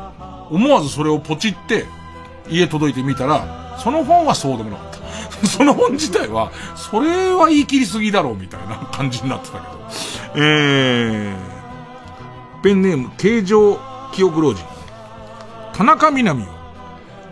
[0.50, 1.86] 思わずそれをポチって、
[2.48, 4.93] 家届いてみたら、その本はそうでもなかった。
[5.46, 9.74] その本自体は、それは言い切りすぎだろうみたいな感じになってたけど。
[10.36, 13.78] えー、ペンネーム、形状
[14.12, 14.64] 記憶老人。
[15.74, 16.46] 田中みな実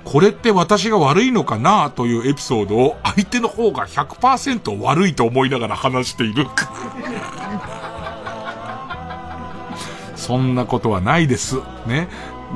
[0.05, 6.47] これって私が悪いのかなというエピソードを相手の方が100%悪いと思いながら話している。
[10.17, 11.61] そんなことはないです。
[11.87, 12.09] ね。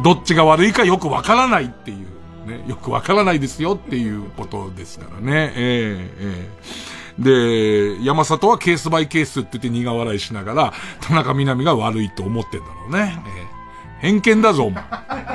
[0.03, 2.16] どっちが悪いかよくわからないっていう。
[2.47, 5.53] ね、よくわからないですよっていうことですからね。
[5.57, 13.19] ええええで、山里はケースバイケースって言って苦笑いしながら、田中みな実が悪いと思ってんだろうね。
[13.27, 14.85] ええ、偏見だぞ、お前。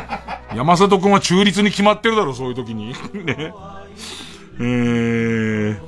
[0.56, 2.90] 山里くんは中立に決まってるだろ、そういう時に。
[3.14, 3.54] ね。
[4.60, 5.80] えー、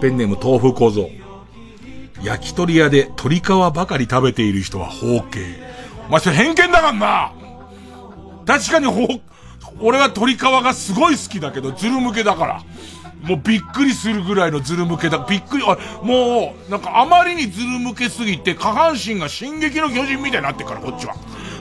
[0.00, 1.08] ペンネーム豆腐小僧。
[2.22, 5.40] 焼き鳥屋で鶏皮ばかり食べている人は包茎。
[6.08, 7.32] お前それ偏見だからな
[8.50, 9.06] 確かにほ、
[9.80, 12.62] 俺は鳥皮がすごい好きだけど、ズル向けだから。
[13.22, 15.24] もうびっくりするぐらいのズル向けだ。
[15.24, 21.14] びっくり、あもう、なんかあまりにズル向けすぎて、下半身が進撃の巨人みたいになってから、こっちは。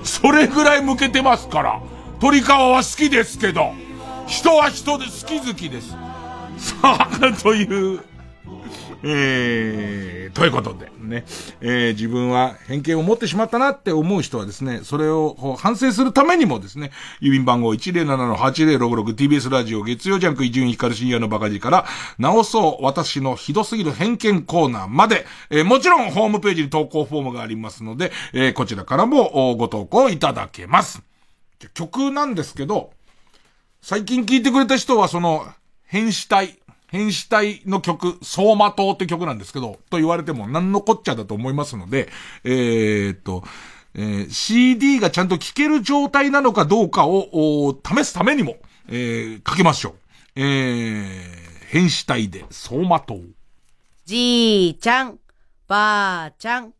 [0.04, 1.80] それぐらい向けてますから。
[2.20, 3.74] 鳥皮は好きですけど、
[4.26, 5.90] 人は人で好き好きです。
[6.58, 8.00] さあ、という
[9.04, 11.24] えー、ということで、ね、
[11.62, 16.91] えー、自分は偏見を持ってしまったなって思う人はですね、それを反省するためにもですね、
[17.22, 21.86] 郵便番号 107-8066TBS ラジオ月曜ジャンク伊集院光深夜のバカ字から、
[22.18, 31.02] 直そう私のひどすぎる偏見コーナーまで、えー、もちろんホームページに投稿フォームがありますので、えー、こちらからもご投稿いただけます。
[31.74, 32.91] 曲なんですけど、
[33.82, 35.47] 最近聞いてくれた人はその、
[35.86, 36.60] 変死体、
[36.92, 42.10] 変死体の曲、走馬灯って曲なんですけど、と言われても何のこっちゃだと思いますので、
[42.44, 43.44] えー、っと、
[43.96, 49.94] えー、CD がちゃんと聴ける状態なのかどうかを、試すためにも、えー、かけましょう。
[50.36, 51.26] えー、
[51.68, 53.22] 変死体で走馬灯。
[54.06, 55.20] じいちゃん、
[55.68, 56.74] ばあちゃん。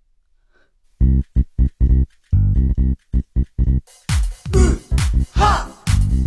[5.36, 5.70] は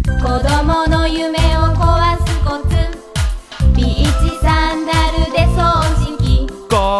[0.07, 2.32] 子供の夢を壊す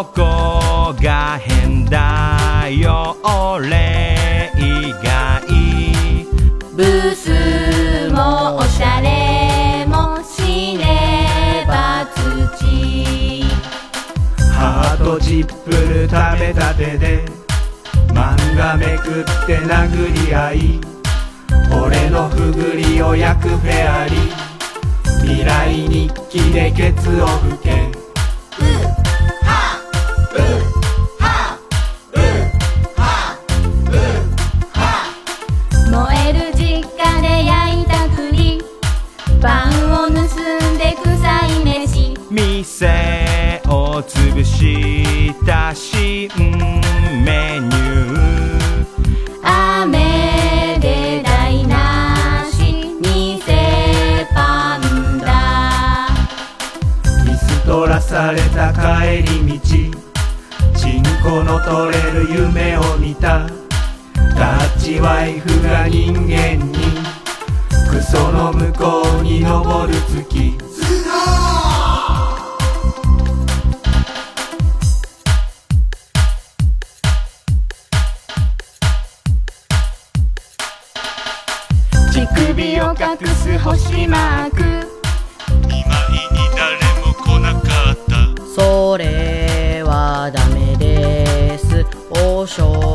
[0.01, 3.15] こが変だよ？
[3.23, 5.45] 俺以外
[6.75, 13.43] ブースもおしゃれもしねば土
[14.51, 17.23] ハートチップル食べたてで
[18.07, 20.81] 漫画めくって殴り合い
[21.71, 24.17] 俺のふぐりを焼くフェアリー
[25.21, 27.69] 未来日記でケツを吹け。
[28.59, 29.12] 燃
[39.43, 40.15] パンを盗ん
[40.77, 42.13] で臭い飯。
[42.31, 46.29] 店を潰した新
[47.25, 48.87] メニュー。
[49.43, 51.73] 雨で台無
[52.53, 53.41] し偽
[54.33, 56.07] パンダ
[57.25, 59.65] 見捨とらされた帰り道。
[60.79, 63.49] チンコの取れる夢を見た。
[64.37, 67.02] タッチワイフが人間に
[67.93, 69.93] クソの向こうに昇る
[70.25, 70.57] 月。
[82.11, 84.57] 乳首を隠す星マーク。
[85.67, 85.77] 今
[86.09, 86.17] に
[86.55, 86.65] 誰
[87.05, 87.59] も来なか
[87.91, 88.43] った。
[88.55, 91.85] それはダメです。
[92.09, 92.92] お嬢さ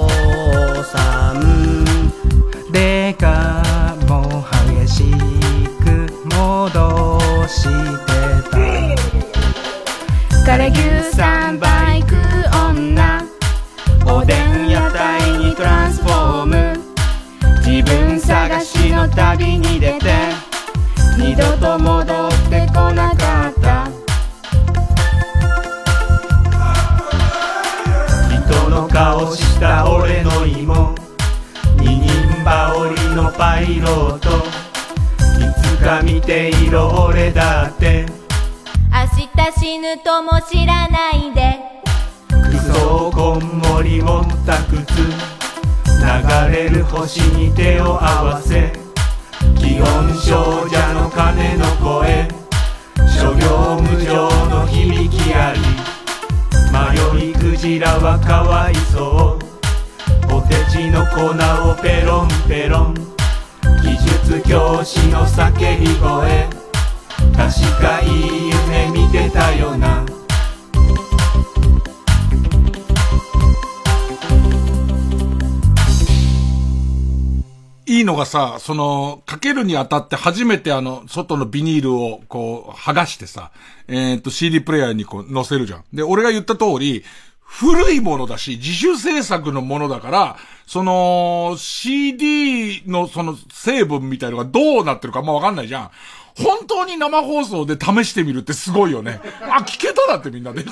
[79.68, 83.52] にあたって初めてあの、外のビニールをこう、剥がしてさ、
[83.86, 85.84] えっ、と、CD プレイヤーにこう、載せるじゃん。
[85.92, 87.04] で、俺が言った通り、
[87.40, 95.90] 古いものだし、自主制作のものだから、その、CD のその成分みたいのがどうなってるかまあわかんないじゃん。
[96.36, 99.20] 本当に生放送で試してみるってすごいよね。
[99.42, 100.62] あ、聞けただってみんなで。
[100.62, 100.70] ね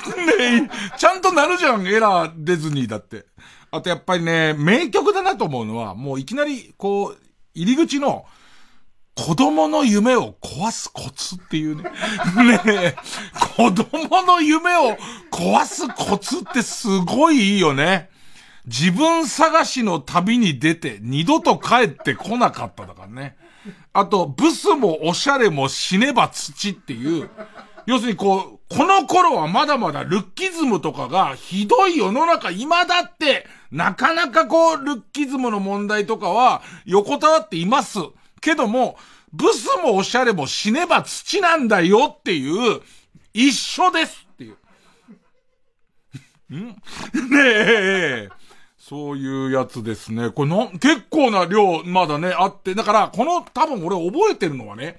[0.97, 3.25] ちゃんとなるじゃん、エラー出ずにだって。
[3.71, 7.17] あとやっぱりね、名曲だなと思うのは、もういきなり、こう、
[7.55, 8.27] 入り口の、
[9.17, 11.91] 子供の夢を壊すコツっていうね。
[12.37, 12.97] ねえ、
[13.57, 14.97] 子供の夢を
[15.33, 18.11] 壊すコツってすごいいいよね。
[18.67, 23.37] 自分探しの旅に出て二度と帰ってこなかっただからね。
[23.95, 27.31] あと、ブスもおしゃれも死ねば土っていう。
[27.87, 38.01] 要するにこう、この頃はまだまだルッキズムとかがひどい世の中今だって、なかなかこう、ルッキズムの問題とかは横たわっています。
[38.47, 38.97] けども、
[39.33, 42.81] ブスもおしゃれも死ねば土なんだよっていう、
[43.35, 44.57] 一緒ですっていう。
[46.55, 46.69] ん？
[46.71, 46.77] ね
[47.43, 48.29] え。
[48.79, 50.31] そういうやつですね。
[50.31, 54.97] これな、結構な量、まだね、あって、だから、この、多分俺覚えてるのはね、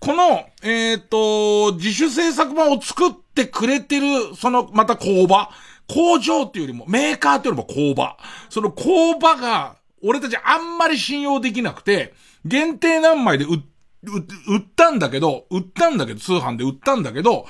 [0.00, 5.48] この、えっ、と、自主制作版を作ってくれてる、その、また工場。
[5.86, 8.16] 工場っていうよりも、メーカーっていうよりも工場。
[8.50, 12.14] その工場が、俺たちあんまり信用できなくて、
[12.44, 13.62] 限定何枚で売、
[14.46, 17.46] 売ったんだけど、売ったんだけど、通販で売ったんだけど、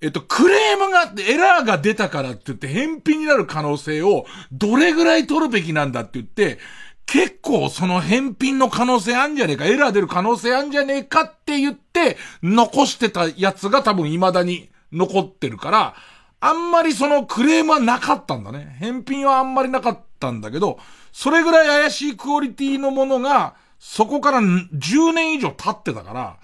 [0.00, 6.58] えっと、クレームが、エラーが出たからって言って、返品になる可能性を、どれぐらい取るべきなんだって言って、
[7.06, 15.94] 結構その返品の可能性あんじゃねえか、エラー出る可能性あんじゃねえかって言って、残してたやつが多分未だに残ってるから、
[16.40, 18.76] あんまりそのクレームはなかったんだね。
[18.78, 20.78] 返品はあんまりなかったんだけど、
[21.12, 26.36] それぐらい怪しいクオリティのものが、そこから10年以上経ってたから、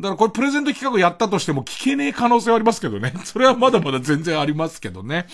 [0.00, 3.12] だからこれプレゼント企画やったとしても聞けねえ可能性はありますけどね。
[3.24, 5.26] それはまだまだ全然ありますけどね。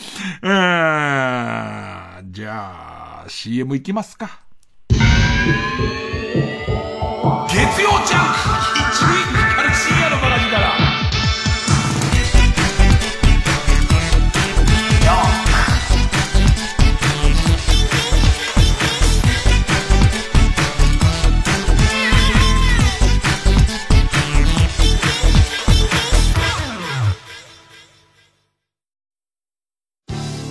[0.43, 2.33] うーん。
[2.33, 4.41] じゃあ、CM 行きますか。
[7.49, 8.56] 月曜ジャンク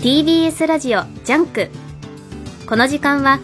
[0.05, 1.71] TBS ラジオジャンク。
[2.67, 3.39] この時間は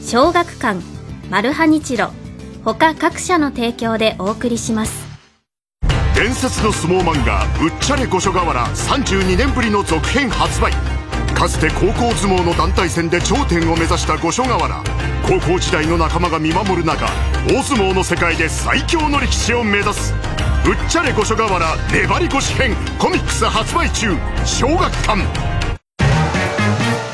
[0.00, 0.80] 小学館
[1.28, 2.12] マルハニチロ
[2.64, 5.06] 他各社の提供でお送りします。
[6.14, 10.72] 伝説の相撲漫画「うっちゃれ五所川原」32年ぶりの続編発売。
[11.34, 14.82] かつて高校相撲の団体戦で頂点を目指した五所川原
[15.28, 17.04] 高校時代の仲間が見守る中
[17.46, 20.14] 大相撲の世界で最強の力士を目指す
[20.64, 24.16] 「うっちゃれ五所川原粘り腰編」コミックス発売中。
[24.46, 25.57] 小学館。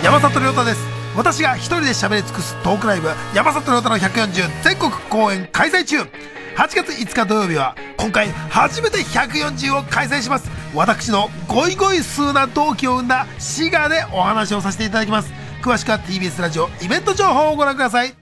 [0.05, 0.81] 山里亮太です。
[1.17, 6.03] 私が一人で喋り尽くすトークライブ山里亮太の140全国公演開催中。
[6.03, 6.09] 8
[6.57, 10.51] 月5日土曜日は今回初めて140を開催します。
[10.75, 15.33] 私のゴイゴイ数な同期を生んだ滋賀でお話をさせていただきます。
[15.63, 18.13] 詳しくは TBS ラジオイベント情報をご覧ください。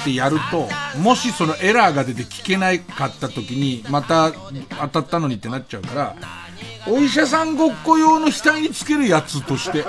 [0.00, 0.68] ってやると、
[0.98, 4.32] もしそのエラーが出て聞けないかった時に、また
[4.80, 6.16] 当たったのにってなっちゃうから、
[6.86, 9.84] お医者さんごっこ用の額につけるやつとして、っ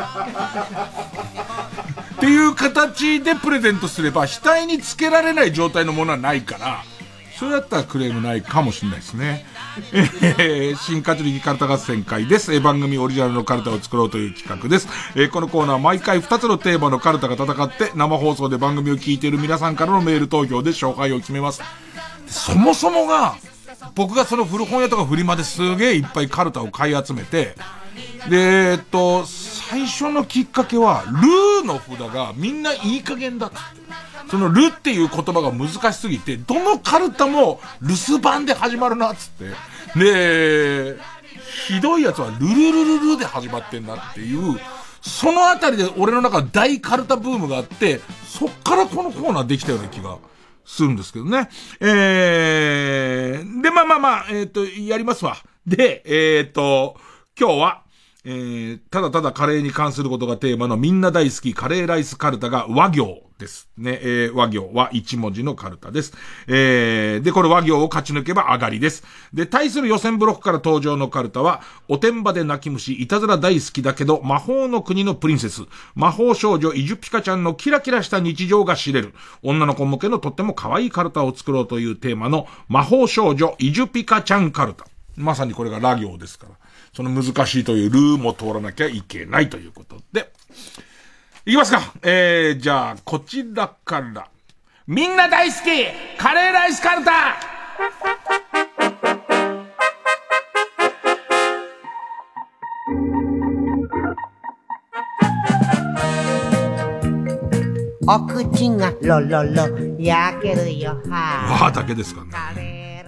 [2.19, 6.84] ていう形でプレゼントすれば、額につけられない状態のものはないから、
[7.39, 9.45] それだったらクレームないかもしれないですね。
[10.39, 12.53] えー、新勝ち抜きカルタ合戦会です。
[12.53, 14.89] えー番組オリジナルのカルタを作ろうという企画です。
[15.15, 21.61] えーこのコーナー毎回2つのテーマのカルタが戦って、生放送で番組を聞いている皆さんからのメール投票で勝敗を決めます。
[22.27, 23.35] そもそもが、
[23.95, 27.55] 僕がその古本屋とかフリマですげえいっぱいカルタを買い集めて、
[28.29, 29.25] で、えっと、
[29.69, 33.59] 最初のきっかけは、ルーの札がみんないい加減だっって。
[34.31, 39.29] そのルっていう言葉が難しすぎて、どのカルタも留守番で始まるなっつっ
[39.93, 39.99] て。
[39.99, 40.97] で、
[41.67, 44.59] ひどいやつはルルルルルで始まってんなっていう、
[45.01, 50.17] そのあたりで俺の中大カルタブームがあって、そっからこのコーナーできたような気が
[50.65, 51.47] するんですけどね。
[51.79, 55.37] えー、で、まあまあまあ、えっ、と、やりますわ。
[55.67, 56.97] で、えっ、と、
[57.39, 57.83] 今日は、
[58.25, 63.69] えー、ただただカレーに関することがテーマのみんな大好きカレーライスカルタが和行です。
[63.77, 66.13] ね、えー、和行は一文字のカルタです。
[66.47, 69.05] えー、で、これ和行を勝ち抜けば上がりです。
[69.33, 75.61] で、対する予選ブロックから登場のカルタは、おてんばで泣き虫、いたずら大好きだけど、魔法の国のプリンセス、
[75.95, 84.85] 魔法少女イジュピカちゃんのキラキラした日常が知れる、女の子向けのとっても可愛いカルタを作ろうというテーマの魔法少女イジュピカちゃんカルタ。
[85.15, 86.59] まさにこれがラ行ですから。
[86.93, 90.31] その難しいというルーも通らなきゃいけないということで。
[91.45, 91.93] いきますか。
[92.03, 94.27] えー、じゃあ、こちらから。
[94.87, 97.37] みんな大好きカレーライスカルタ
[108.11, 113.05] お口がロロロ焼けるよはわあだけですかね。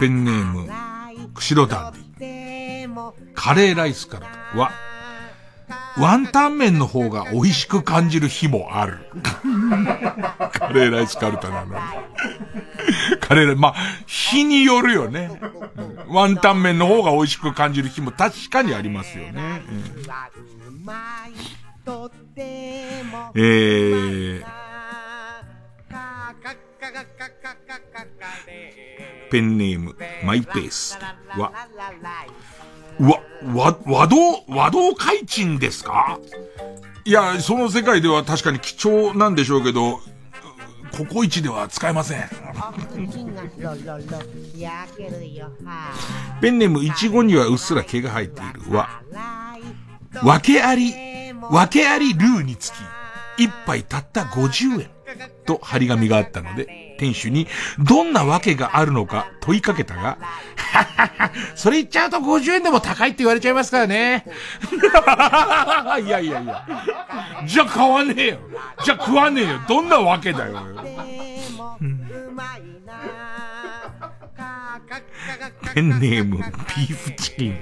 [0.00, 0.68] ペンネーム、
[1.34, 1.97] 釧路ダンディ。
[3.34, 4.70] カレーライスカルタは、
[5.98, 8.98] ワンタン麺の方が美味しく感じる日もある。
[10.52, 11.80] カレーライスカルタなのに。
[13.20, 13.74] カレーライス、まあ、
[14.06, 15.30] 日によるよね。
[16.08, 19.62] ワンタン麺の方が美味しく感じる日も確かにありますよね。
[19.68, 20.48] うん
[23.34, 24.44] えー、
[29.30, 30.98] ペンネーム、マイペース
[31.36, 31.52] は、
[33.00, 33.22] わ、
[33.54, 34.16] わ、和道、
[34.48, 36.18] 和道開珍ですか？
[37.04, 40.00] いや、その世界では確かに貴重なんでしょうけど、
[40.96, 42.28] ココイチでは使えません。
[46.40, 49.02] ペンネーム、イチゴにはうっすら毛が生えているは、
[50.22, 50.40] わ。
[50.40, 50.92] けあり、
[51.50, 52.76] わけありルーにつき、
[53.38, 54.90] 一杯たった50円
[55.44, 57.46] と張り紙があったので、店主に
[57.78, 60.18] どんなわけがあるのか 問いかけたが、は
[60.56, 64.24] ははそれ言っちゃうと50円でも高いって言われちゃいますからね。
[66.04, 66.66] いやいやいや。
[67.46, 68.38] じゃあ買わねえよ。
[68.84, 69.60] じゃあ食わねえよ。
[69.68, 70.58] どんなわけだよ。
[75.74, 77.58] ペンネーム、ビーフチキン。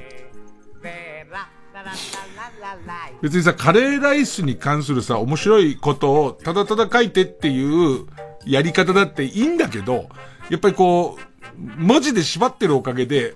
[3.26, 8.06] 別にさ、カレーライスに関するさ、面白いことをただただ書いてっていう
[8.46, 10.08] やり方だっていいんだけど、
[10.48, 13.34] やっぱりこう、文字で縛ってるおかげで、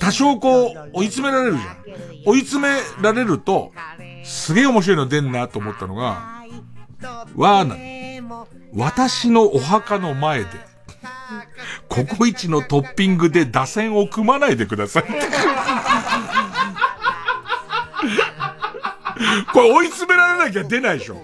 [0.00, 1.76] 多少こう、追い詰められるじゃん。
[2.26, 3.70] 追い詰められると、
[4.24, 6.42] すげえ面白いの出んなと思ったのが、
[7.36, 10.46] わーな、私のお墓の前で、
[11.88, 15.04] ココイチのトッピングで打線を組まないでください。
[19.52, 21.22] これ追い詰められなきゃ出ないでしょ。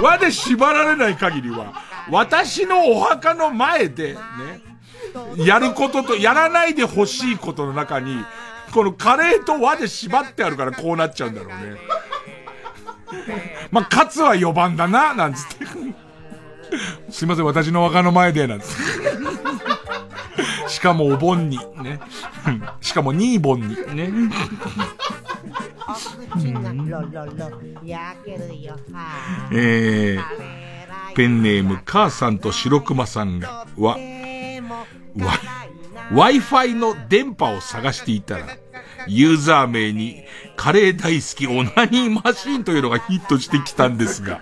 [0.00, 4.20] 輪で縛られない限りは、私のお墓の前で、ね、
[5.36, 8.24] やることと、やらないで欲しいことの中に、
[8.72, 11.76] このカレーと輪で縛ってあるからこうなっちゃうんだろうね。
[13.70, 15.66] まあ、勝は4番だな、なんつって。
[17.10, 18.74] すいません、私のお墓の前で、なんつって。
[20.68, 22.00] しかもお盆に、ね。
[22.80, 24.10] しかも2盆に、ね。
[29.52, 33.98] えー、ペンネーム、母さんと白熊さんが、わ、わ、
[36.12, 38.46] Wi-Fi の電波を探していたら、
[39.06, 40.24] ユーザー名に、
[40.56, 44.40] カレー大好きオナニーマシーンというのがヒットしてきたんですが、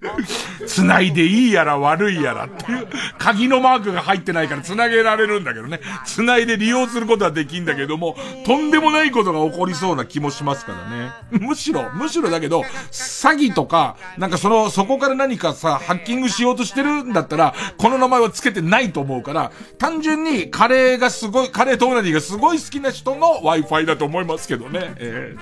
[0.66, 5.80] 繋いでいいやら悪いやらっていう、鍵のマークが入ってないから繋げられるんだけどね。
[6.06, 8.16] 繋いで利用することはできんだけども、
[8.46, 11.12] とんでもないことが起こりそうな気もしますからね。
[11.46, 24.94] むしろ、むしろだけど、詐欺とか、なんかその、そこから何かさ、ハッキングしようとしてるんだったら、この名前は付けてないと思うから、単純にカレーがすごい、カレートーナディがすごい好きな人の Wi-Fi だと思いますけどね。
[24.96, 25.40] えー、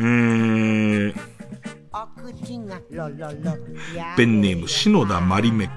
[0.00, 1.34] えーん
[4.16, 5.70] ペンネーム、篠田まりめっ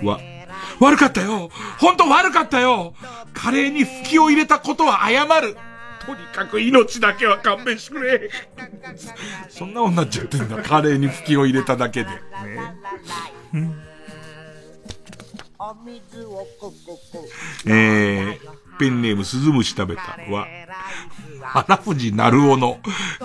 [0.00, 0.20] 子は、
[0.80, 1.50] 悪かったよ。
[1.78, 2.94] 本当悪かったよ。
[3.32, 5.56] カレーに吹きを入れたことは謝る。
[6.04, 8.30] とにかく命だけは勘弁してくれ。
[9.48, 12.10] そんな女っちゃってんだ、カレーに吹きを入れただけで。
[12.10, 12.18] ね。
[17.66, 20.02] えー、ペンネーム鈴虫食べた。
[20.02, 20.46] は、
[21.42, 22.78] 花藤なるおの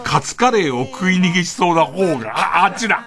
[0.03, 3.03] カツカレーを食い逃げしそうな方が、あ、あっちだ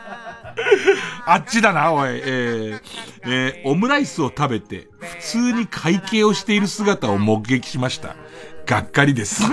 [1.26, 2.10] あっちだな、おい。
[2.10, 2.80] えー、
[3.24, 8.16] えー、オムライスを食べて、普通に会計をしている姿を目撃しました。
[8.64, 9.42] がっかりです。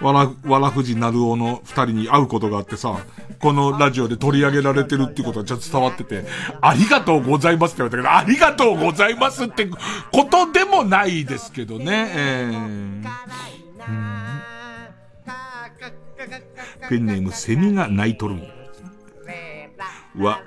[0.00, 2.98] わら、わらふじなるおの二人に会うことがあってさ、
[3.46, 6.24] このラジオで取り上げられてるってことはちゃんと伝わってて、
[6.60, 9.76] ありがとうございますって言われたけど、ありがとうございますってこ
[10.28, 18.42] とでもないですけどね、えー、ペンネームセミが鳴いとるん。
[20.18, 20.40] わ、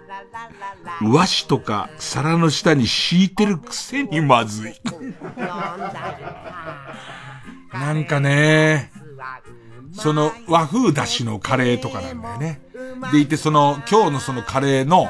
[1.02, 4.74] 和紙とか皿の下に敷いてるくせにまずい。
[7.72, 8.92] なんかね、
[10.00, 12.62] その和風だしのカレーとかなんだよね。
[13.12, 15.10] でいてその今日のそのカレーの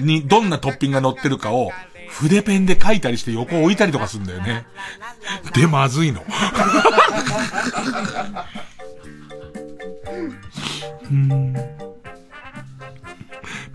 [0.00, 1.70] にどんなトッピングが乗ってるかを
[2.08, 4.66] 筆ペンで書いたりして横置いたりとかするんだよね。
[5.54, 6.24] で、まずいの。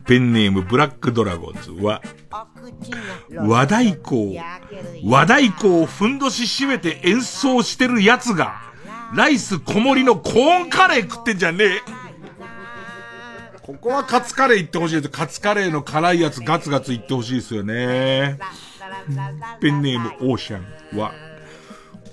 [0.06, 2.02] ペンネームブラックドラゴンズは、
[3.34, 4.36] 和太鼓を、
[5.06, 8.71] 和太鼓をふんどし締めて演奏してる奴が、
[9.16, 11.82] ライス小盛りのコーンカレー食ってんじゃねえ。
[13.62, 15.10] ここはカツカレー行ってほしいです。
[15.10, 18.40] カツカレーの辛いやつガツガツ行ってほしいですよね。
[19.60, 21.12] ペンネームオーシャンは、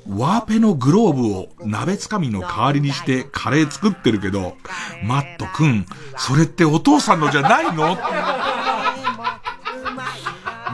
[0.09, 4.57] ワーペのグローブを鍋つかみの代わりにしてカレー作ってるけど、
[5.05, 7.97] マットくん、それってお父さんのじゃないの？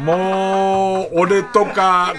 [0.00, 2.14] もう、俺とか、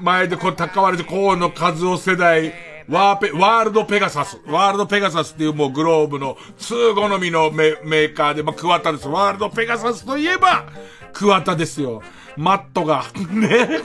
[0.00, 2.52] 前でこう、高割れて河野和夫世代、
[2.88, 4.38] ワーペ、ワールドペガサス。
[4.46, 9.08] ワールドペガサスっていうもうグローブの通好みのメメーカーで、まあ、桑田です。
[9.08, 10.66] ワールドペガサスといえば、
[11.12, 12.02] 桑田ですよ。
[12.36, 13.80] マットが、 ね。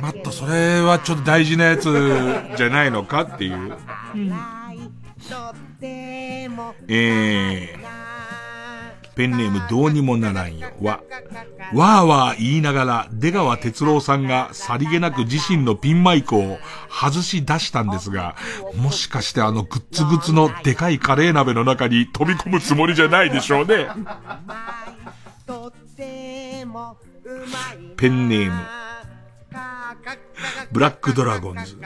[0.00, 1.84] マット、それはちょっと大事なやつ
[2.56, 3.76] じゃないのかっていう。
[6.88, 8.07] えー、
[9.18, 10.68] ペンネームどうにもならんよ。
[10.80, 11.02] は、
[11.74, 16.58] わーわー言いながら出川哲郎さんがさりげなく自身のピンマイクを
[16.88, 18.36] 外し出したんですが、
[18.76, 23.88] もしかしてあのグッツグッツのでかいカレー鍋の中に飛び込むつもりじゃないでしょうね。
[27.96, 28.62] ペンネーム、
[30.70, 31.76] ブラックドラゴンズ、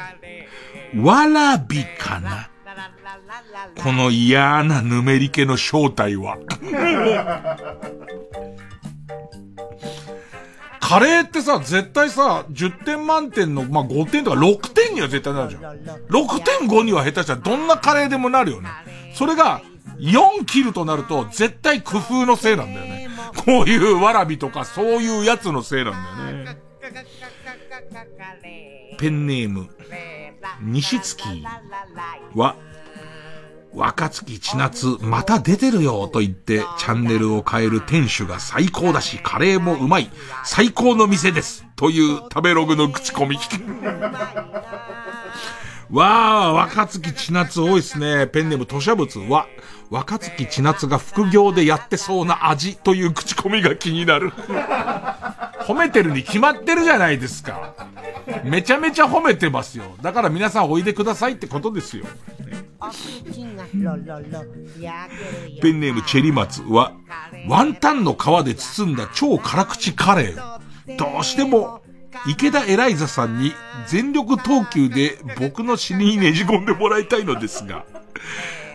[1.01, 2.52] わらびかな。
[3.83, 6.39] この嫌なぬめり気の正体は？
[10.81, 15.77] カレーってさ、絶対さ、10点満点の、まあ、5点とか6点には絶対なるじゃん。
[16.09, 18.69] 6.5には下手したらどんなカレーでもなるよね。
[19.15, 19.63] それが、
[19.99, 23.09] 4切るとなると、絶対工夫のせいなんだよね。
[23.47, 26.59] こういうわらびとか、そういうやつのせいなんだよね。
[28.99, 29.71] ペンネーム、
[30.61, 31.23] 西月
[32.35, 32.57] は、
[33.75, 40.11] 若月千夏、また出てるよと言って、チャンネルを変える店主が最高だし、カレーもうまい、
[40.45, 41.65] 最高の店です。
[41.77, 43.39] という食べログの口コミ。
[45.93, 48.27] わあ、若月千夏多いっすね。
[48.27, 49.47] ペンネーム、吐砂物は、
[49.91, 54.31] 若月千夏が副業でやってそうな味という口コミが気になる。
[55.67, 57.75] 褒めてるに決まってるじゃないですか。
[58.43, 59.85] めちゃめちゃ褒めてますよ。
[60.01, 62.07] だから皆さんおいでくださいってことですよ。
[65.61, 66.93] ペンネームチェリマツは、
[67.49, 70.97] ワンタンの皮で包んだ超辛口カレー。
[70.97, 71.83] どうしても、
[72.27, 73.53] 池田エライザさんに
[73.87, 77.85] 全力投球で僕の死にねじ込んでもらいたいのですが、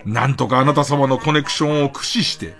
[0.04, 2.54] なんとかあなた様のコネクションを駆使して、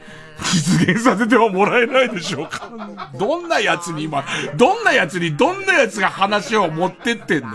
[0.52, 2.70] 実現させてはもらえないでしょうか。
[3.18, 4.24] どんな奴に今、
[4.56, 7.54] どんな奴にどんな奴が話を持ってってんだよ。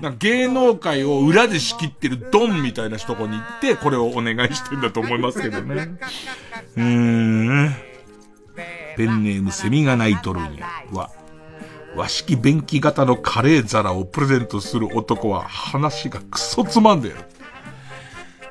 [0.00, 5.90] な芸能界を裏で仕切ってるドンみたいな人こに行って、これをお願いしてんだと思いますけどね。
[6.76, 7.74] うーん。
[8.96, 11.10] ペンネームセミがナイトルニアは、
[11.96, 17.16] 和式便器型のカレー皿をプレゼントする男は話がクソつまんでる。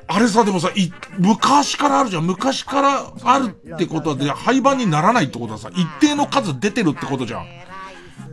[0.06, 2.26] あれさ、でもさ、い、昔からあるじゃん。
[2.26, 7.46] 昔からあるってことはで、廃盤にならないってことはさ、一定の数出てるってことじゃん。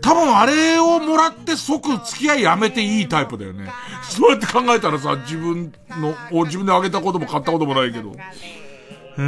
[0.02, 3.70] 多分あれをもらって即付き合いやめていいタイプだよね。
[4.04, 8.12] そうやって考えたらさ、自分の、を自分であげたことも買ったこともないけど。
[8.12, 9.24] うー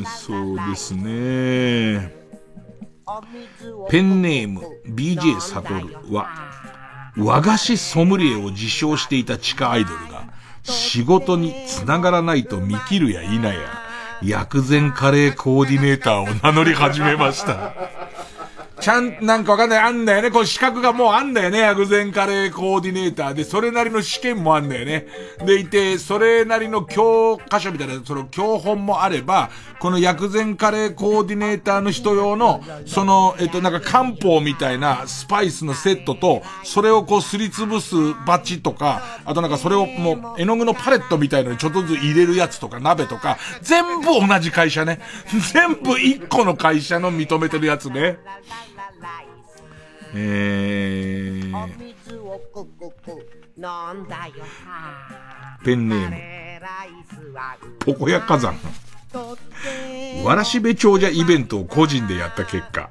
[0.00, 2.19] ん、そうですね。
[3.88, 6.28] ペンネーム BJ サトルは、
[7.16, 10.24] 和菓子ソムリエを自称していた地下アイドルが、
[10.62, 13.52] 仕事に繋がらないと見切るや否や、
[14.22, 17.74] 薬膳カレーコーディネーターを名乗り始めました。
[18.80, 20.30] ちゃん、なんかわかんない、あんだよね。
[20.30, 21.60] こう資格がもうあんだよね。
[21.60, 25.06] 薬膳カレーコーディネーターで、それなりの試験もあんだよね。
[25.44, 37.94] でいて、それなりの教科書みたいな、その教本もあれば、この薬膳カレーコーディネーターの人用の、その、えっと、なんか漢方みたいなスパイスのセットと、それをこうすりつぶす
[38.26, 45.00] バチとか、あとなんかそれをもう、絵の具のパレットみたいのにちょっとずつ入れるやつとか、鍋とか、全部同じ会社ね。
[45.52, 48.18] 全部一個の会社の認めてるやつね。
[50.14, 51.68] えー、
[55.64, 56.16] ペンネーム、
[57.78, 58.54] ポコヤ火山。
[60.24, 62.90] わらしべ長者イベントを個人でやった結果、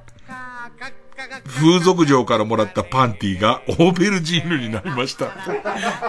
[1.46, 5.32] 風俗嬢からもらったパンティがオーベルジーヌになりました。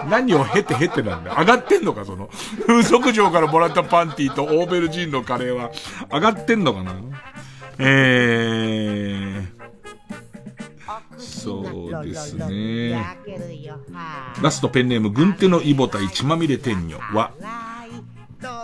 [0.09, 2.29] 何を経て経てなんだ上がってんのかその。
[2.67, 5.71] 風俗嬢からもらったパンティとオーベルジーヌのカレーは
[6.11, 6.95] 上がってんのかな
[7.77, 9.60] えー、
[11.21, 13.17] そうですね。
[14.41, 17.31] ラストペンネーム、軍手のイボタイ血まみれ天女は、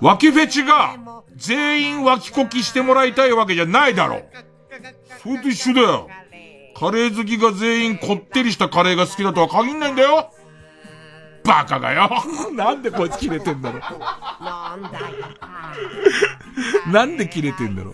[0.01, 0.97] 脇フェチが
[1.35, 4.23] 全員脇こきしてもらいたいわけじゃないだろ。
[5.21, 6.09] それと一緒だよ。
[6.75, 10.31] カレー好きが全員こってりしたカレーが好きだとは限んないんだよ。
[11.43, 12.09] バカがよ。
[12.53, 13.79] なんでこいつ切れてんだろ。
[16.91, 17.93] なんで切れてんだろ。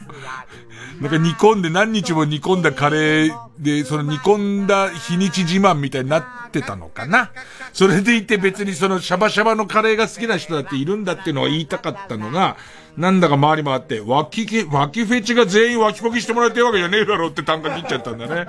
[1.04, 7.30] なんか煮込んで何日も煮込んだカレーで、その煮込んだ日にち自慢みたいになってたのかな？
[7.74, 12.56] それでいて別にそのシャバシャバのカレーが好きな人だっているんだっていうのは言いたかったのが、
[12.96, 18.46] なんだか回り回って、脇、脇フェチが全員脇こきしてもらいたいわけじゃねえだろって単価切っちゃったんだね。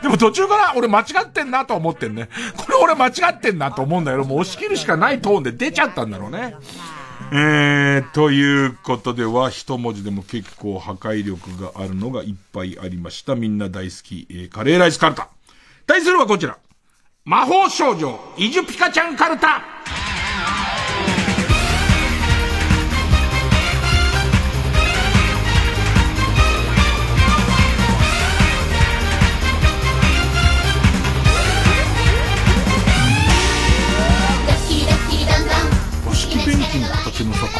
[0.00, 2.28] でも途中から俺間違ってんなと思ってんね。
[2.56, 6.54] これ俺間違ってんなと思うんだけど、もう押し切るしかないトーンで出ちゃったんだろうね。
[7.30, 13.34] えー、ということでは、一文字でも結構破壊力があるのがいっぱいありました。
[13.34, 15.28] みんな大好き、えー、カレーライスカルタ。
[15.86, 16.58] 対するはこちら。
[17.24, 19.62] 魔法少女、イジュピカちゃんカルタ。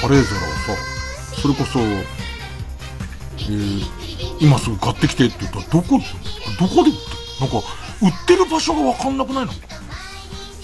[0.01, 0.45] カレー皿を
[0.77, 0.83] さ、
[1.41, 3.83] それこそ、えー、
[4.41, 6.01] 今すぐ買ってきてって言ったら、どこ、
[6.59, 7.01] どこで売って
[7.41, 7.59] なんか、
[8.03, 9.53] 売ってる場所がわかんなくないの？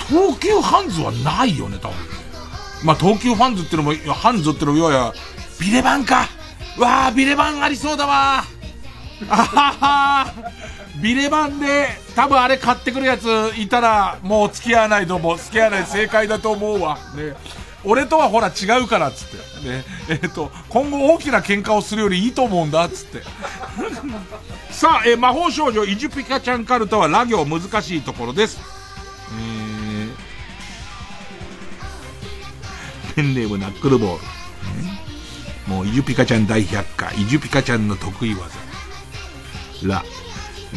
[0.09, 1.97] 東急ハンズはないよね、多分。
[2.85, 5.15] まあ、東急ハンズってのも、ハンズってのも、要は、
[5.61, 6.29] ビレバンか
[6.79, 8.45] わあ、ビレバンありそうだわ
[9.29, 9.73] あは
[10.27, 10.35] は
[11.01, 15.39] ビレバンで多分あれ買ってくるやついたらもう付き合わないと思う。
[15.39, 16.99] 付き合わない正解だと思うわ。
[17.15, 17.35] ね。
[17.85, 19.37] 俺とはほら違うからっつって。
[19.69, 19.85] ね。
[20.09, 23.23] えっ、と、今後大きな喧嘩をするよりいいと思うんだっつって。
[24.71, 28.61] さあ、えー魔法少女イジュピカちゃんカルタはラ行難しいところです。
[29.37, 34.25] えー、ペンネームナックルボール。
[35.67, 38.43] もうイジュピカちゃん大百科、イジュピカちゃんの得意技。
[39.83, 40.05] ラ。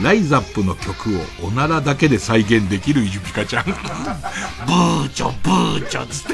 [0.02, 3.66] ライザップの曲をおならだけで再現できるイジュピカちゃん。
[3.66, 6.34] ブーチョ、ブーチョつっ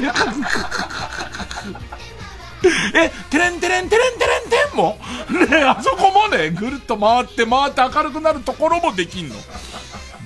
[2.94, 4.98] え、テレンテレンテレンテレンテンも？
[5.30, 9.34] ねえあそこもね、ぐるっと回って回って明るくなるところもできんの。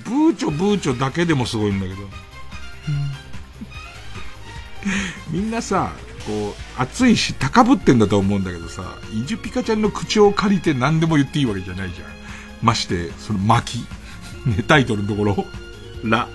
[0.04, 2.08] ブーチョ、ブーチョだけでもすごいんだけど。
[5.30, 5.92] みんなさ、
[6.26, 8.82] こう、熱いし高ぶってんだと思うんだけどさ、
[9.12, 12.17] イジュピカちゃんの口を借りて何でも言っていいわけじゃないじゃん。
[12.62, 14.48] まして、その巻き。
[14.48, 15.44] ね、タイトルのところ。
[16.04, 16.28] ラ。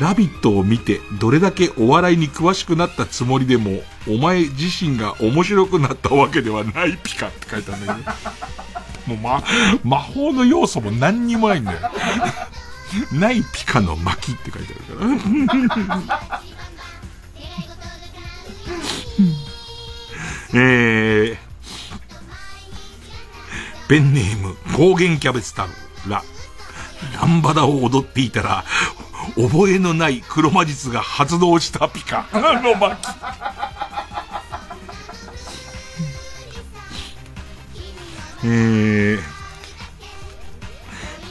[0.00, 8.10] ラビットを見て、どれだけお笑いに詳しくなったつもりでも、お前自身が面白くなったわけではないピカって書いてあるんだけど。
[9.14, 9.44] もうま、
[9.84, 11.78] 魔法の要素も何にもないんだよ。
[13.12, 16.42] ないピカの巻って書いてあるから。
[20.54, 21.45] えー、
[23.88, 25.68] ペンネーム、高原キャベツ太郎、
[26.10, 26.22] ラ。
[27.20, 28.64] ランバダを踊っていたら、
[29.36, 32.96] 覚えのない黒魔術が発動したピカの巻。
[38.44, 39.18] えー、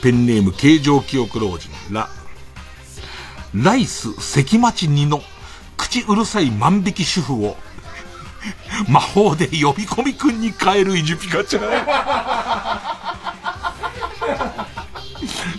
[0.01, 2.07] ペンネーム、形状記憶老人、ラ。
[3.53, 5.21] ライス関町二の
[5.75, 7.57] 口うるさい万引き主婦を
[8.87, 11.63] 魔法で呼び込みくんに変えるイジュピカちゃん。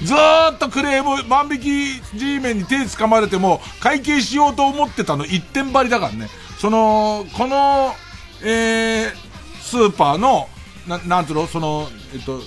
[0.05, 6.29] ずっとクレーム、万引き G メンに手掴まれても、会計しようと思ってたの一点張りだからね。
[6.61, 7.95] その、この、
[8.43, 9.13] えー、
[9.61, 10.49] スーパーの、
[10.87, 12.41] な、なんつうの、その、えっと、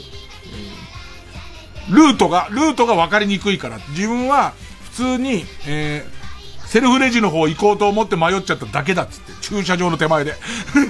[1.90, 3.80] ルートが、ルートが分かりにくいから。
[3.90, 4.54] 自分は、
[4.92, 6.19] 普通に、えー、
[6.70, 10.36] セルフレジの方行こうと思って迷っちゃっただけだっつって、駐車場の手前で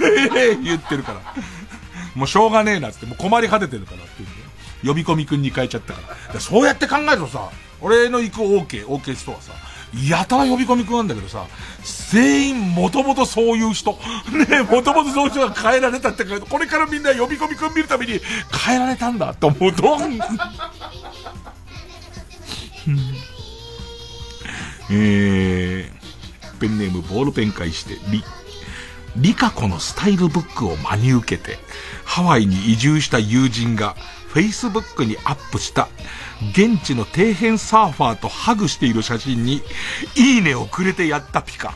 [0.61, 1.21] 言ってるから。
[2.15, 4.39] もうしょうがねえなっって、もう困り果ててるからって言って。
[4.85, 6.33] 呼び込みくんに変えちゃったから。
[6.33, 7.49] かそうやって考えるとさ、
[7.79, 9.53] 俺の行く OK、OK ストアさ、
[10.05, 11.45] やたら呼び込みくんなんだけどさ、
[12.11, 13.97] 全員もともとそういう人。
[14.49, 18.19] ねもともとそういう人が変えられたってか、これからみんな呼び込みくん見るために
[18.65, 19.97] 変えられたんだと思うと、
[24.91, 28.23] えー、ペンネームボールペン返して、リ、
[29.17, 31.57] リカ子のスタイルブックを真に受けて、
[32.05, 33.95] ハワイに移住した友人が、
[34.27, 35.87] フェイスブックにアップした、
[36.51, 39.61] 現地の底辺サーファーとハグしている写真に、
[40.15, 41.73] いいねをくれてやったピカ。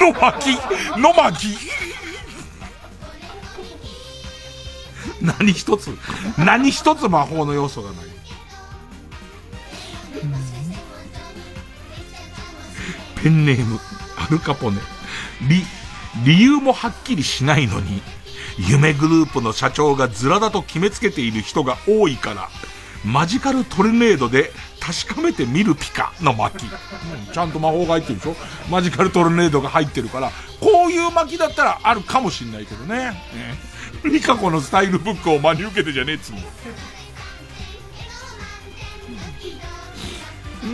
[0.00, 1.58] の巻き、の巻き。
[5.22, 5.96] 何一つ、
[6.38, 8.06] 何一つ魔法の要素がない。
[13.22, 13.80] ペンネーム、
[14.16, 14.78] アルカポネ。
[15.48, 15.62] 理、
[16.24, 18.02] 理由もはっきりしないのに、
[18.58, 22.48] 夢グループの社長がズラだと決めつけている人が多いから、
[23.04, 26.70] マジカルトルネードで確かめてみるピカの巻き。
[27.32, 28.36] ちゃんと魔法が入ってるでしょ？
[28.70, 30.30] マジカルトルネードが入ってるから、
[30.60, 33.10] こういう巻だったらあるかもしんないけどね。
[33.10, 33.14] ね
[34.04, 36.40] リカ子のスタイルブックを真に受けてじゃねえっつうの。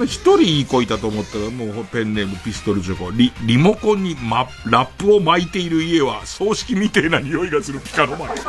[0.05, 3.11] 一人いい子いたと思ったら、もうペンネームピストルチョコ。
[3.11, 8.45] リ、リモコンに、ま、ラップを巻いている家は、葬式みてえな匂いがするピカの巻き。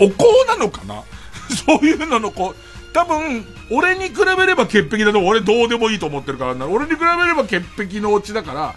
[0.00, 0.14] お香
[0.46, 1.02] なのかな？
[1.66, 6.66] そういうののこう、多分、俺に比べれば潔癖だと俺どうでもいいと思ってるからな。
[6.66, 8.74] 俺に比べれば潔癖のお家だから、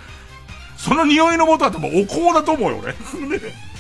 [0.77, 2.95] その匂いの元は多分お香だと思うよ、俺。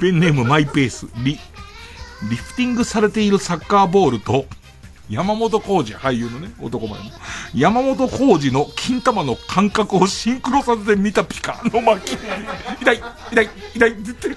[0.00, 1.38] ペンネームマイペース、リ、
[2.30, 4.46] リフティングされているサッカーボールと、
[5.10, 7.04] 山本浩二、俳優のね、男前の。
[7.54, 12.18] 山本浩二の金玉の感覚をシンクロさせて見たピカの巻き。
[12.82, 13.02] 痛い、
[13.32, 14.36] 痛い、痛いって言ってる。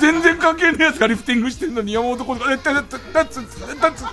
[0.00, 4.12] 全然関係ねえやつがリフティングしてんのに山本浩二が、え、た、た、た、た、た、た、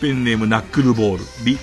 [0.00, 1.58] ペンネームナックルボール、リ、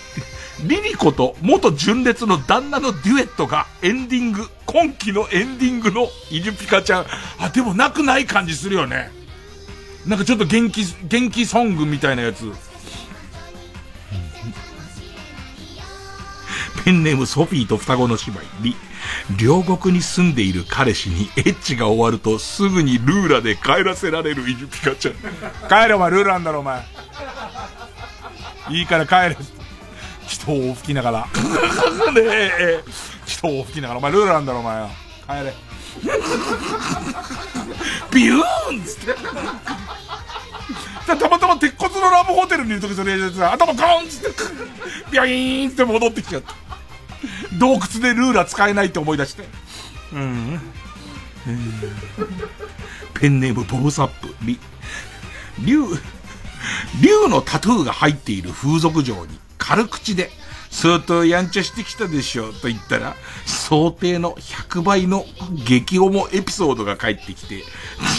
[0.62, 7.06] リリコと元純烈の旦那のデュエットがエンディング、今期のエンディングのイジュピカちゃん。
[7.40, 9.12] あ、でもなくない感じするよね。
[10.06, 12.52] なんかちょっと元気、元気ソングみたいなやつ。
[16.86, 18.76] ペンネームソフィーと双子の姉妹、リ。
[19.38, 25.16] 両国に住んでいる彼氏にエッチが終わるとすぐにルーラで帰らせられるイジュピカちゃん。
[25.68, 26.86] 帰れお前ルーラなんだろお前
[28.70, 29.38] いいから帰れ
[30.28, 31.28] 人を吹きながら。
[32.14, 32.84] ねえ。
[33.26, 33.98] 人を吹きながら。
[34.00, 34.80] お前ルーラなんだろお前。
[34.80, 34.90] よ
[35.28, 35.54] 帰れ。
[38.12, 39.16] ビューンっつって。
[41.06, 44.30] たまたま鉄骨のラブホテルにいる時それやつ頭コーンっつって、
[45.12, 46.54] ビャイーンって戻ってきちゃった。
[47.58, 49.44] 洞窟でルーラ使えないって思い出して。
[50.14, 50.62] うん。
[51.48, 52.54] えー
[53.24, 54.60] ペンネームボブサップ、リ、
[55.64, 55.86] 竜、
[57.02, 60.30] 竜のタトゥーが入っている風俗嬢に軽口で、
[60.70, 63.16] 相当やんちゃしてきたでしょと言ったら、
[63.46, 65.26] 想定の100倍の
[65.66, 67.64] 激重エピソードが返ってきて、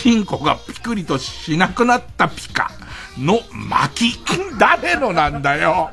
[0.02, 2.70] チンコがピクリとしなくなったピカ
[3.18, 4.18] の巻き。
[4.58, 5.90] 誰のなんだよ。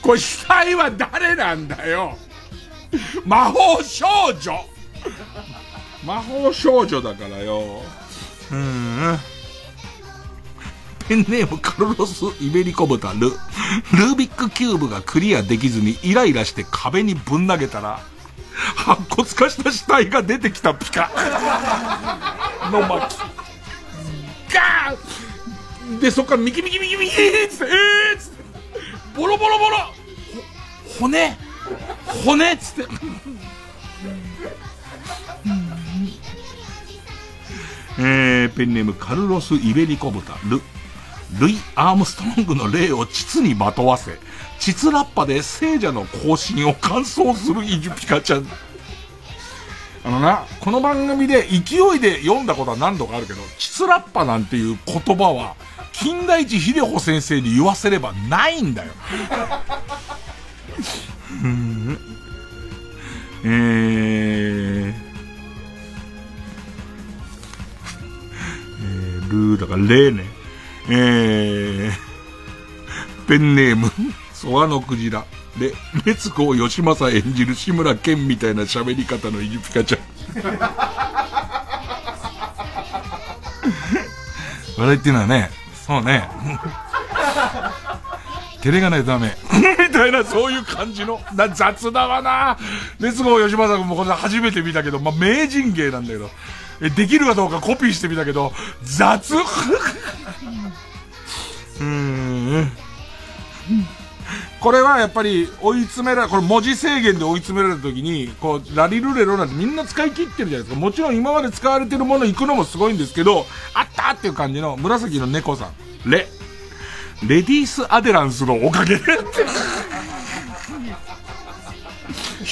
[0.00, 2.16] これ死体は誰なんだよ。
[3.24, 4.06] 魔法少
[4.40, 4.52] 女
[6.04, 7.82] 魔法少女だからよ。
[8.52, 9.18] うん。
[11.08, 13.20] ペンネームカルロス・イベリコブタル。
[13.20, 18.00] ルービックキューブがクリアできずにイライラして壁にぶん投げたら、
[18.54, 21.10] 白骨化した死体が出てきたピカ。
[22.72, 23.16] の巻。
[24.52, 27.24] ガーンで、そっからミキミキミキミキつって、
[27.66, 28.42] えーつって、
[29.14, 29.76] ボロボロボロ
[30.98, 31.36] 骨
[32.24, 32.94] 骨っつって。
[37.98, 40.62] えー、ペンネームカルロス・イベリコブタル。
[41.38, 44.18] ルイ・アームストロングの霊を膣にまとわせ、
[44.58, 48.46] 膣ラッパで聖者の行進を完走するイジュピカちゃん。
[50.04, 55.56] あのな、この番組で勢いで読んだことは何度かあるけど、膣ラッパなんていう言葉は、
[55.92, 58.92] 金田一秀穂先生に言わせればないんだよ。
[61.42, 61.98] うん
[63.44, 64.94] えー、
[68.82, 70.33] えー、ルーだから例ね。
[70.88, 71.92] えー、
[73.26, 73.90] ペンネーム、
[74.32, 75.24] ソワのクジラ。
[75.58, 75.74] で、
[76.04, 80.00] 烈子義正演じる志村けんみたいな喋り方のイジュピカちゃん。
[84.76, 85.50] 笑いっていうのはね、
[85.86, 86.28] そうね。
[88.62, 89.36] 照れがないとダメ。
[89.78, 91.20] みたいな、そういう感じの。
[91.34, 92.58] な雑だわな。
[92.98, 96.30] 烈子義正君もこれ初めて見たけど、まあ、名人芸なんだけど。
[96.80, 98.52] え、できるかどうかコピーしてみたけど、
[98.82, 99.34] 雑
[101.80, 102.72] うん。
[104.60, 110.80] これはやっぱり追い詰められ、これ文字制限で追い詰められた時に、こう、ラリルレロなんてみんな使い切ってるじゃないですか。
[110.80, 116.10] もちろん今まで使われてるもの行くのもすごいんですけど、あったっていう感じの紫の猫さん。
[116.10, 116.28] レ。
[117.22, 119.02] レディース・アデランスのおかげで。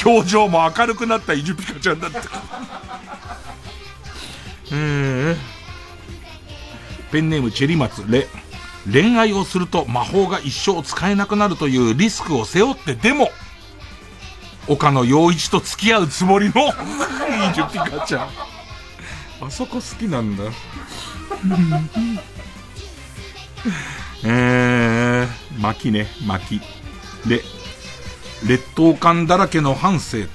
[0.04, 2.18] 表情も明るくなったイジュピカちゃんだって。
[2.18, 5.36] うーん。
[7.12, 8.26] ペンネームチェリマツ、レ。
[8.90, 13.30] 恋愛をすると魔法が一生使えなくなるというリスクを背負ってでも、
[14.66, 16.54] 岡野陽一と付き合うつもりの、イ
[17.54, 18.28] ジュピカちゃん。
[19.42, 20.44] あそこ好きなんだ。
[24.24, 26.60] えー、巻ね、巻。
[27.26, 27.42] で、
[28.46, 30.28] 劣等感だらけの反省と、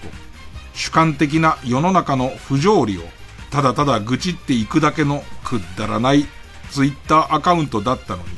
[0.73, 3.01] 主観的な世の中の不条理を、
[3.49, 6.27] ただただ愚痴っていくだけのくだらない
[6.71, 8.29] ツイッターアカウントだったのに、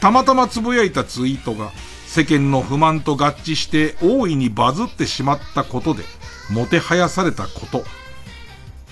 [0.00, 1.70] たまたまつぶやいたツイートが
[2.06, 6.02] 世間の不満と合致して大いにバズってしまったことで、
[6.50, 7.84] もてはやされたこと、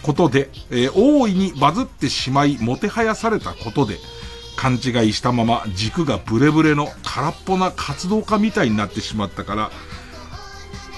[0.02, 3.98] ことで、えー大いにバズってしまい、もてはやされたことで、
[4.56, 9.70] 勘違いしたまま軸がブレブレの空っぽな活動家みたいになってしまったから、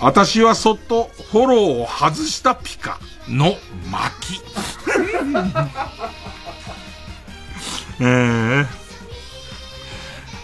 [0.00, 2.98] 私はそっとフォローを外したピカ
[3.28, 3.54] の
[3.90, 4.40] 巻。
[8.04, 8.66] えー、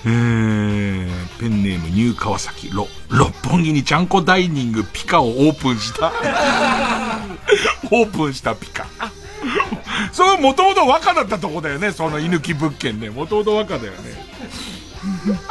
[0.05, 6.13] えー、ペンネームニュー川崎、ろ六本木にちゃんこダイニングピカをオープンした。
[7.91, 8.87] オープンしたピカ。
[10.13, 13.11] それもともと和歌だったとこだよね、その居抜き物件ね。
[13.11, 13.99] もともと和歌だよね。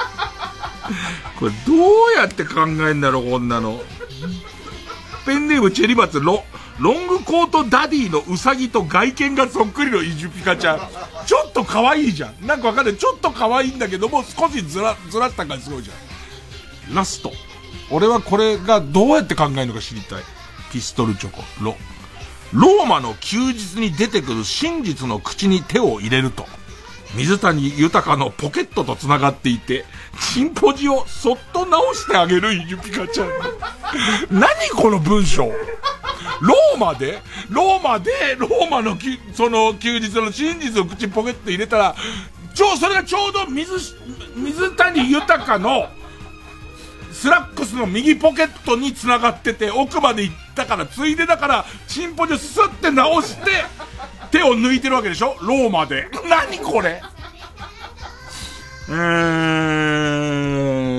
[1.37, 1.77] これどう
[2.15, 3.81] やって考えんだろう、こんなの。
[5.25, 6.45] ペンネームチェリバツロ、
[6.79, 10.79] ロングコートダディのウサギと外見がそっくりのイジュピカちゃん。
[11.25, 12.45] ちょっと可愛いじゃん。
[12.45, 12.97] なんかわかんない。
[12.97, 16.95] ちょっと可愛いんだけども、少しずら、ずらった感じすごいじゃん。
[16.95, 17.31] ラスト。
[17.89, 20.23] 俺はこれがどうやって考えるのか知りたい。
[20.71, 21.75] ピストルチョコ、ロ。
[22.53, 26.45] ローマの休日に出てくる真実の口に手を入れると、
[27.15, 29.85] 水谷豊のポケットと繋がっていて、
[30.33, 33.29] チンポジをそっと直してあげるゆピカちゃん。
[34.29, 35.45] 何この文章
[36.41, 41.95] ローマでローマで、ローマのき、その休日の真実を口ポケット入れたら、
[42.53, 43.95] ちょ、それがちょうど水、
[44.35, 45.89] 水谷豊の、
[47.11, 53.51] スラックスの右ポケットに繋がってて、奥まで行ったから、ついでだから、チンポジをスッて直して、
[54.31, 55.35] 手を抜いてるわけでしょ？
[55.41, 56.07] ローマで。
[56.29, 57.01] 何これ？
[58.89, 60.21] うー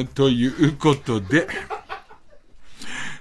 [0.02, 1.48] ん、ということで、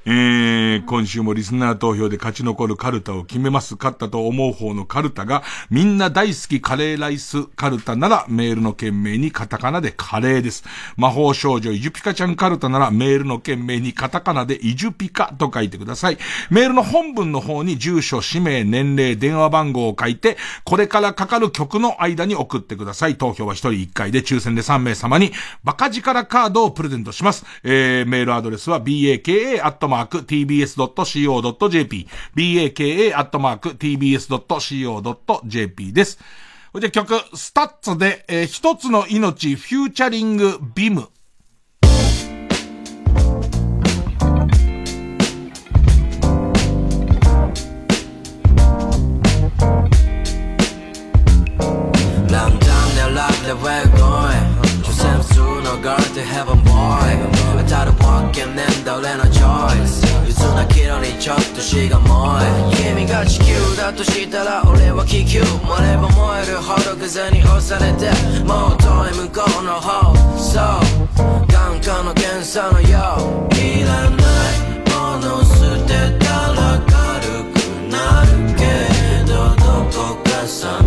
[0.09, 3.75] えー、今週もリスナー投票で勝ち残るカルタを決めます。
[3.75, 10.63] 勝ったと思う方のカルタが、みんな大好きカレーライスカルタならメールの件名にカタカナでカレーです。
[10.95, 16.17] 魔法少女イジュピカちゃんカルタならメールの件名にカタカナでイジュピカと書いてください。
[16.51, 23.17] メールの本文の方に住所、氏名、年齢、電話番号を書いて、これからかかる曲の間に送ってください。
[23.17, 25.33] 投票は1人1回で抽選で3名様に
[25.65, 27.45] バカ力カードをプレゼントします。
[27.65, 35.11] えー、メールアドレスは baka@ マーク tbs.co.jp、baka アットマーク tbs.co.jp
[35.91, 36.19] です。
[36.79, 41.09] じゃ曲、スタッツで、えー、一つの命、フューチャリング、ビム。
[55.87, 57.47] Girl to heaven boy.
[57.67, 68.07] たるわけねんだ俺のチョイス憂鬱な岐路にちょっとしが燃え君が地球だとしたら俺は気球燃れば燃えるほど風に押されて
[68.43, 73.19] もう遠い向こうの方そう眼科の検査のよ
[73.51, 75.91] ういらないもの捨て
[76.23, 77.55] たら軽く
[77.91, 78.63] なるけ
[79.27, 80.86] どどこか寂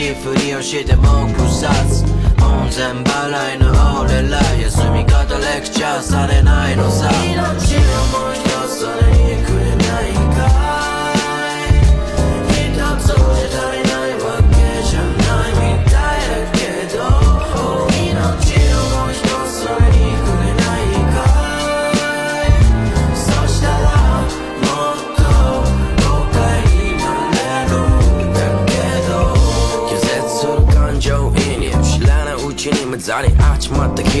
[0.00, 2.04] しいふりをしても草津
[2.38, 7.10] 門前払いの俺ら休み方レクチャーされないのさ。
[7.26, 8.94] 命をもう一つそれ
[9.36, 10.69] にくれないか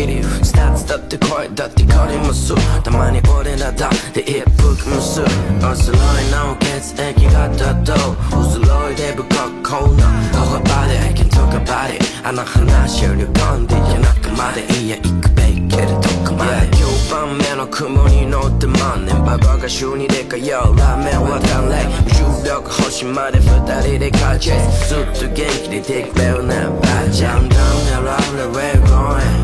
[0.00, 7.92] 気流スタッツだって声だって変わりますたまに俺らだって一服もすおそろいの血液型と。
[8.34, 14.64] おそろいで不格好な頬張り I can talk about it あの話を旅込んで夜中まで。
[14.80, 15.92] いや行くべきけれど
[16.24, 16.70] こまで。
[16.70, 20.40] 9番目の雲に乗って万年ババが週2で通う
[20.78, 21.84] ラーメンは淡麗
[22.16, 26.70] 重力星まで二人でカーチェイスずっと元気でできれるな。
[26.70, 27.48] バージャン。
[27.50, 28.16] ダウンやラ
[28.48, 29.39] ブ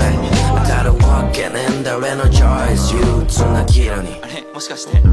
[0.62, 5.06] 当たるわけねえんだ俺のチョイス憂鬱な岐路にあれもしかして命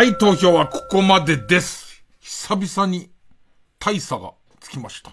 [0.00, 2.02] はい、投票はここまでです。
[2.20, 3.10] 久々に
[3.78, 5.12] 大差がつきました。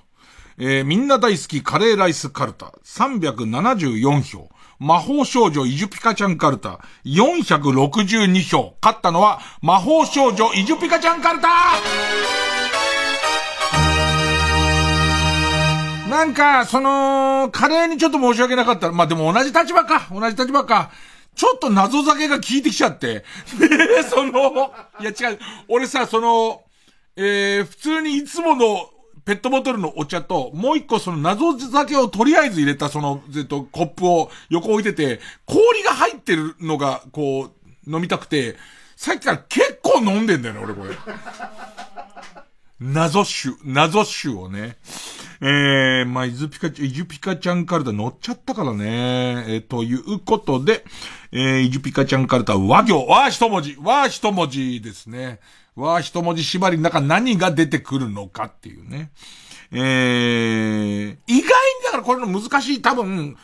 [0.57, 4.49] えー、みんな大好きカレーライスカルタ374票。
[4.79, 8.75] 魔法少女イジュピカちゃんカルタ462票。
[8.81, 11.49] 勝ったのは魔法少女イジュピカちゃんカルタ
[16.09, 18.93] なんか、その、カレーにちょっと申し訳なかった。
[18.93, 20.07] まあ、でも同じ立場か。
[20.09, 20.91] 同じ立場か。
[21.37, 23.23] ちょっと謎酒が効いてきちゃって。
[23.59, 25.39] で、その、いや違う。
[25.67, 26.63] 俺さ、その、
[27.15, 28.89] えー、普通にいつもの
[29.23, 37.51] ペットボトルのお茶と、もう一個その謎酒をとりあえず入れたその、えっと、コップを横置いてて、氷が入ってるのが、こ
[37.87, 38.55] う、飲みたくて、
[38.95, 40.95] さっきから結構飲んでんだよね、俺これ。
[42.79, 44.77] 謎酒、謎酒をね。
[45.41, 49.45] えー、まあ、イズピカ、イジュピカちゃんカルタ乗っちゃったからね。
[49.47, 50.83] えー、ということで、
[51.31, 55.39] えー、イジュピカちゃんカルタワ行、わ一文字、わ一文字ですね。
[55.75, 59.11] わ一文字縛りの中何が出てくるのかっていうね。
[59.71, 61.43] えー、意外に
[61.85, 63.37] だからこれの難しい、多分、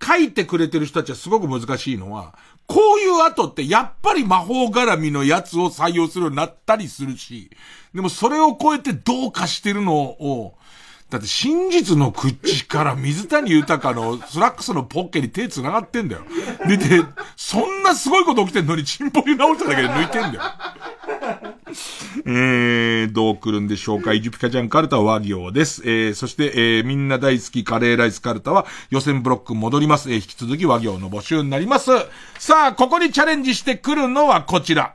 [0.00, 2.36] 書いてくれてる人たちはすごく難しいのは、
[2.68, 7.50] こういう後ってやっぱり魔法絡みのやつを採用するようになったりするし、
[7.94, 10.54] でもそれを超えてどうかしてるのを、
[11.10, 16.22] だって真実の口から水谷豊のスラックスのポッケに手繋がってんだよ。
[16.66, 17.02] で、で、
[17.34, 20.42] そんなすごいこと起きてんのにチンポリ直しただけで抜いてんだよ。
[22.26, 24.12] えー、どう来るんでしょうか。
[24.12, 25.82] イジュピカちゃんカルタは和行です。
[25.84, 30.10] えー、そして、えー、みんな大好きカレーライスカルタは予選ブロック戻ります。
[30.10, 31.90] えー、引き続き和行の募集になります。
[32.38, 34.94] さあ、ここにチャレンジしてくるのはこちら。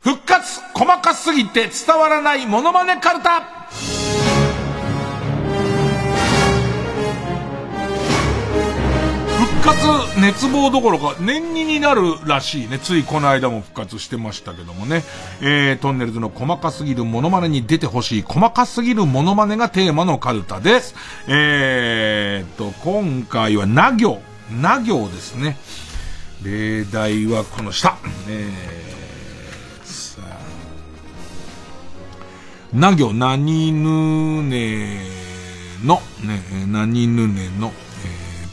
[0.00, 3.66] 復活細かすぎて伝わらないモノマネカルタ
[9.66, 12.78] 活熱望どころか年にになるらしいね。
[12.78, 15.02] ついこの間も復活してましたけどもね。
[15.40, 20.94] えー、トンネルズの細かすぎるモノマネに出てほしい細かすぎるモノマネがテーマのカルタです。
[21.26, 24.20] えーと、今回はな行。
[24.52, 25.58] な行ですね。
[26.44, 27.96] 例題はこの下。
[28.28, 30.36] えー、さあ。
[32.72, 35.00] な行、なにぬね
[35.82, 37.72] の、ね、なにぬねの、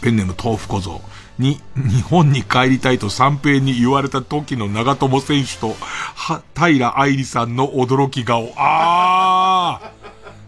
[0.03, 0.99] ペンネーム豆腐小僧
[1.39, 5.75] に、日本に帰りたいと三平に言われた時の長友選手と、
[6.15, 8.51] は、平愛理さんの驚き顔。
[8.57, 9.91] あー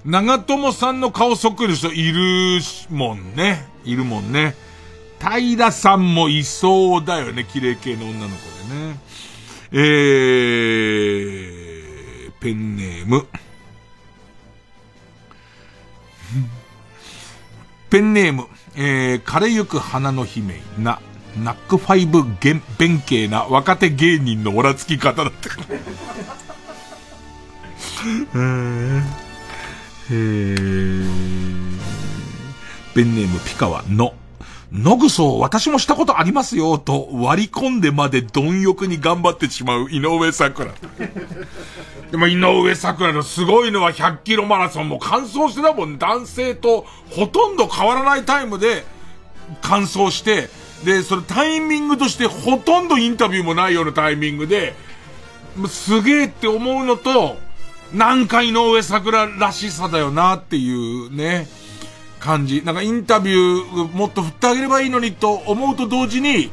[0.03, 2.59] 長友さんの顔そっくりの人いる
[2.91, 3.67] もんね。
[3.85, 4.55] いるもんね。
[5.19, 7.43] 平さんもいそうだよね。
[7.45, 8.35] 綺麗系の女の子
[8.69, 8.99] でね。
[9.71, 13.25] えー、ペンネーム。
[17.89, 18.47] ペンネーム。
[18.77, 20.99] えー、枯れゆく花の姫な、
[21.41, 22.61] ナックファイブ弁
[22.99, 25.49] 慶な若手芸人のおらつき方だった。
[28.05, 29.01] えー、
[30.11, 31.79] えー、
[32.93, 34.13] ペンネームピカワの、
[34.77, 40.73] 野ぐそ私もしたことありますよ、と割り込んでまで貪欲に頑張ってしまう井上桜。
[42.11, 48.83] でも井上桜のすごいのは100キロマラソンも完走してたもん、男性とほとんど変わらないタイムで
[49.61, 50.49] 完走して、
[50.83, 54.75] で、それタイミングとしてほとんどインタビューもないようなタイミングで、
[55.69, 57.37] すげえって思うのと、
[57.93, 61.47] なんか井上桜らしさだよなっていうね。
[62.25, 62.63] 感じ。
[62.63, 66.51] なんかインタビューもっと振ってあげればいいのにと思うと同時に、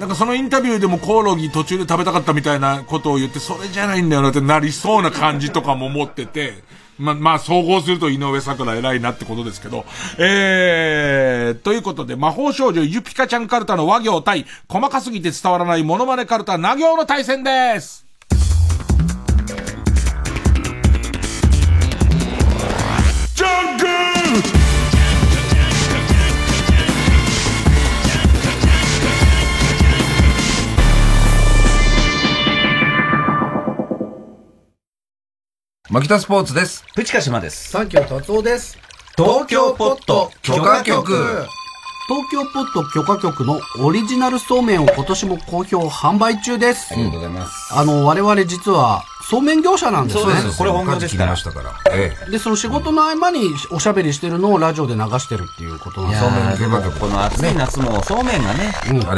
[0.00, 6.54] なんかそのインタビューでもコオロギ途中で食べたかったみたいなことを言って、それじゃないんだよなってなりそうな感じとかも持ってて、
[6.98, 9.84] ま、 まあ、総合すると井上桜偉いなってことですけど、
[10.18, 18.04] えー、ということで、魔法少女ユピカちゃんカルタの和行対、細かすぎて伝わらないモノマネカルタ、な行の対戦です
[35.94, 36.84] 牧田スポーツです。
[36.96, 37.70] プチカ島です。
[37.70, 38.76] 三京達夫です。
[39.16, 41.14] 東京ポット許可局。
[42.08, 46.92] 東京ポット許可局のオリジナルそうめんを今年も好評販売中です。
[46.94, 47.72] ありがとうございます。
[47.72, 50.22] あの、我々実はそうめん業者なんですね。
[50.22, 50.58] そうです。
[50.58, 51.30] これ本業ですから。
[51.30, 51.72] ましたから。
[51.92, 58.72] えで、その仕事の合間におしゃべりしてるのをラジオで流してるっていうことなんいですやーでもこの暑い夏もそうめんがね、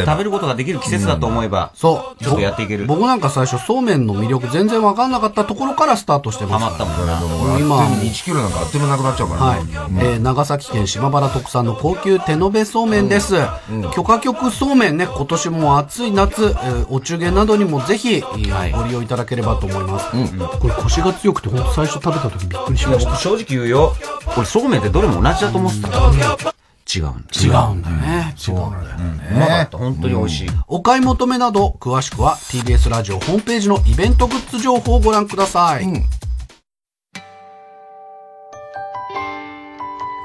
[0.04, 2.24] 食べることができる季節だと思えば、そう。
[2.24, 2.86] ちょっとやっていける。
[2.86, 6.64] 僕なんか最初そうめんの魅力全然わかんなかったところからスタートしてます。
[6.64, 7.58] ハマったもんな。
[7.58, 9.70] 今1キロなんかあっという間なくなっちゃうからはい、ね。
[10.02, 13.34] えー長崎県島原特産の高級手延べそうめんです、
[13.94, 19.95] 許可局そうめんね今年も暑い夏、えーお中元などにもぜひ、えーご利用いただければと思います、
[20.60, 23.94] これコシが強くて本当最初食べた時びっくりしました僕正直言うよ。
[24.36, 26.06] 俺そうめんってどれも同じだと思ってたから。
[26.94, 27.28] 違うんだ。
[27.43, 28.97] 違うんだよね違うんだよ
[29.32, 29.78] うまかった。
[29.78, 30.48] 本当に美味しい。
[30.68, 35.86] お買い求めなど詳しくは TBS ラジオホームページのイベントグッズ情報をご覧ください、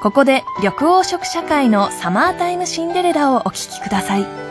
[0.04, 4.51] ここで緑黄色社会のサマータイムシンデレラをお聴きください。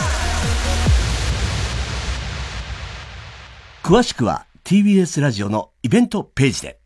[3.83, 6.79] 詳しくは TBS ラジオのイベントページで。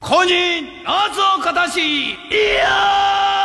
[0.00, 2.14] 公認謎をかたしい
[2.58, 3.35] や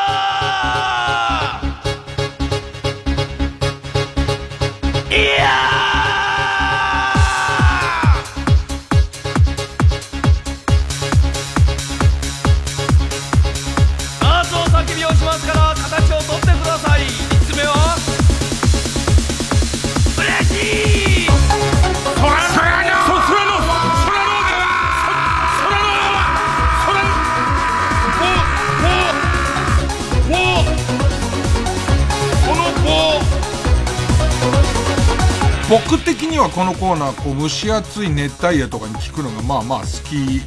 [35.72, 40.42] 僕的にはこのコーナーこう蒸し暑い熱帯夜とかに聞くのがまあまあ好き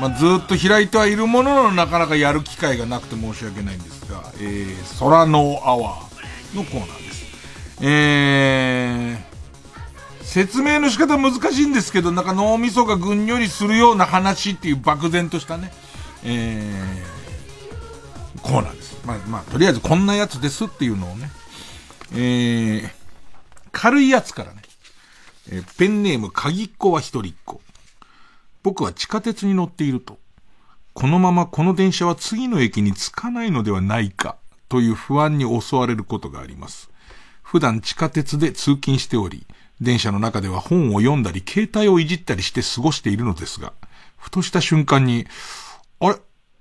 [0.00, 7.26] まあ、ずっと開いてはいるもののなかなかやる機会がなくて申し訳ないんですが、えー、空のアワーのコーナーです。
[7.82, 15.72] えー、説明の仕方難しいんですけど、なんか脳みそがぐんよりするような話っていう漠然としたね、
[16.24, 19.00] えー、コーナーです。
[19.06, 21.30] まあ、まあ、とりあえずこんなやつですっていうのをね、
[22.12, 22.90] えー、
[23.78, 24.62] 軽いやつからね、
[25.50, 27.60] えーペンネーム鍵っ子は一人っ子。
[28.62, 30.18] 僕は地下鉄に乗っていると、
[30.94, 34.36] このままこの電車は次の駅に着かないのではないか、
[34.70, 36.88] という不安に襲われることがあります。
[37.42, 39.46] 普段地下鉄で通勤しており、
[39.82, 43.74] 電車の中では本を読んだり、携帯をいじったりして過ごしているのですが、
[44.16, 45.26] ふとした瞬間に、
[46.00, 46.16] あれ？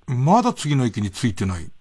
[0.08, 1.72] まだ次の駅に着いてない。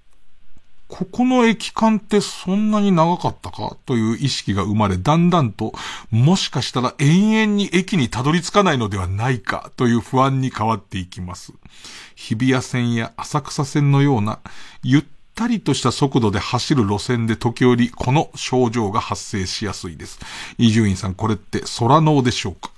[0.97, 5.73] ここの駅間ってそんなに長かったかという意識が生まれ、だんだんと、
[6.13, 11.53] もしかしたら永遠に駅にたどり着かないのではないかという不安に変わっていきます。
[12.15, 14.39] 日比谷線や浅草線のような、
[14.85, 15.05] ゆっ
[15.35, 20.21] たりとした速度で走る路線で時折この症状が発生しやすいです。
[20.59, 22.71] 伊集院さん、これって空脳でしょうか？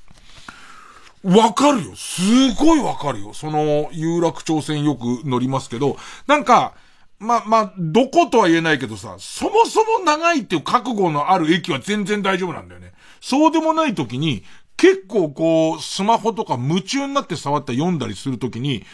[1.22, 1.94] わかるよ。
[1.96, 2.22] す
[2.54, 3.34] ごいわかるよ。
[3.34, 6.72] その、有楽町線よく乗りますけど、なんか、
[7.18, 12.92] ま、まどことは言えないけどさ、そもそも長いっていう覚悟のある駅は全然大丈夫なんだよね。
[13.20, 14.44] そうでもない時に、
[14.76, 18.84] 結構こう、スマホとか夢中になって触ったり読んだりする時に、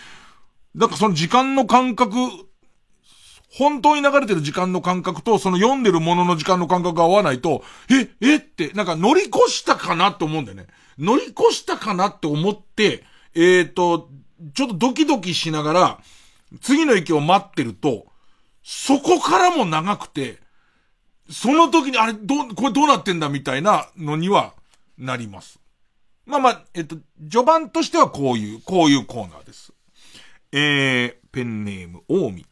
[0.75, 2.17] なんかその時間の感覚、
[3.51, 10.69] 本当に流れてる時間の感覚と、その読んでるものの時間の感覚が合わないと、え、えって、なんか乗り越したかなって思うんだよね。
[10.99, 13.05] 乗り越したかなって思って、
[13.35, 14.09] えっ、と、
[14.55, 16.01] ちょっとドキドキしながら、
[16.61, 18.07] 次の駅を待ってると、
[18.63, 20.39] そこからも長くて、
[21.31, 24.55] その時に、あれ、ど、これどうなってんだみたいなのには
[24.99, 25.59] なります。
[26.27, 26.97] まあまあ、えっと、
[27.31, 29.73] 序盤としてはこういう、こういうコーナーです。
[30.53, 32.47] えー、ペンネーム、大見。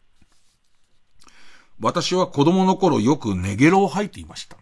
[1.78, 4.56] 私は子供の頃よくネゲロを吐いていました。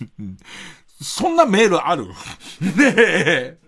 [1.02, 2.06] そんなメールある？
[2.60, 3.58] ねえ。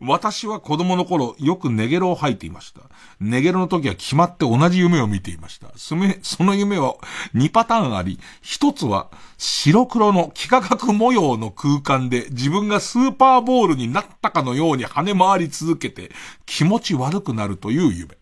[0.00, 2.80] 私は子供の頃よくネゲロを吐いていました。
[3.22, 5.68] ネゲロの時は決まって同じ夢を見ていました。
[5.76, 6.96] そめその夢は
[7.34, 16.10] 2パターンあり、一つは白黒の幾何学模様の空間で自分がスーパーボールになったかのように跳ね回り続けて
[16.46, 18.16] 気持ち悪くなるという夢。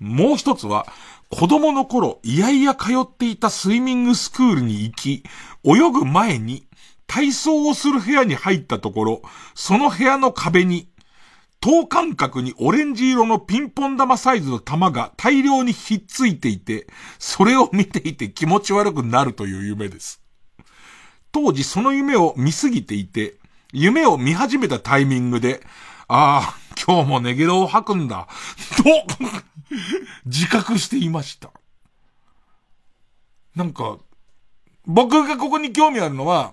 [0.00, 0.86] もう一つは、
[1.30, 5.24] 子供の頃、いやいや通っていたスイミングスクールに行き、
[5.64, 6.66] 泳ぐ前に
[7.06, 9.22] 体操をする部屋に入ったところ、
[9.54, 10.88] その部屋の壁に、
[11.60, 16.86] 等間隔にオレンジ色のピンポン玉サイズの玉が大量にひっついていて、
[17.18, 20.22] それを見ていて気持ち悪くなるという夢です。
[21.32, 23.36] 当時その夢を見すぎていて、
[23.72, 25.60] 夢を見始めたタイミングで、
[26.08, 26.56] ああ、
[26.86, 28.28] 今日もネゲロを吐くんだ、
[28.76, 28.84] と、
[30.24, 31.50] 自覚していました。
[33.56, 33.98] なんか、
[34.86, 36.52] 僕がここに興味あるのは、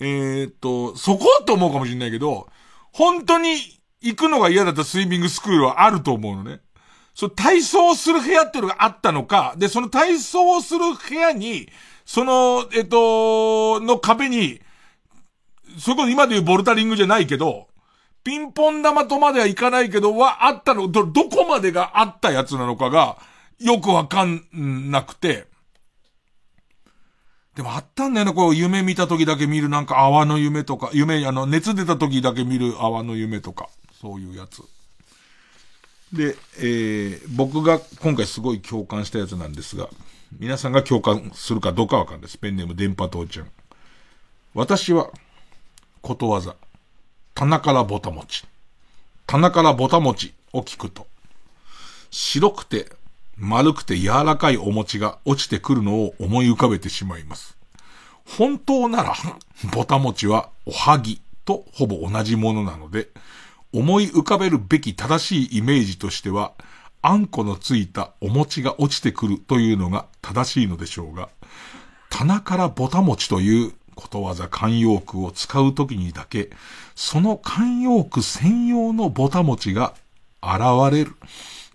[0.00, 1.26] えー、っと、そこ？
[1.46, 2.48] と思うかもしれないけど、
[2.92, 3.56] 本当に
[4.00, 6.60] 行くのが嫌だったスイミングスクールはあると思うのね。
[7.14, 11.68] そう、体操する部屋っていうのがあったのか、で、その体操をする部屋に、
[12.06, 14.60] その、えっと、の壁に、
[15.78, 17.68] そこ今で言うボルタリングじゃないけど、
[18.24, 23.18] ピンポン玉とまではいかないけど、はあったの、ど、どこまでがあったやつなのかが、
[23.58, 24.42] よくわかん
[24.90, 25.49] なくて、
[27.54, 33.68] でもあったんだよね、こう夢見た時だけ見るなんか泡の夢とか、夢、あの、熱出た時だけ見る泡の夢とか、
[34.00, 34.62] そういうやつ。
[36.12, 39.88] で、えー、僕が今回すごい共感したやつなんですが、
[40.38, 42.38] 皆さんが共感するかどうかわかんないです。
[42.38, 43.50] ペンネーム電波父ちゃん。
[44.54, 45.10] 私は、
[46.02, 46.56] ことわざ、
[47.34, 48.44] 棚からぼたもち。
[49.26, 51.06] 棚からぼたもちを聞くと、
[52.10, 52.90] 白くて
[53.40, 57.56] 丸くて柔らかいお餅が落ちてくるのを思い浮かべてしまいます。
[58.26, 59.14] 本当なら、
[59.72, 63.08] ぼた餅はおはぎとほぼ同じものなので、
[63.72, 66.52] 思い浮かべるべき正しいイメージとしては、
[67.00, 71.30] あんこのついたお餅が落ちてくるというのが正しいのでしょうが、
[72.10, 76.50] 棚からぼた餅ということわざ慣用句を使うときにだけ、
[76.94, 79.94] その慣用句専用のぼた餅が
[80.42, 80.60] 現
[80.92, 81.14] れる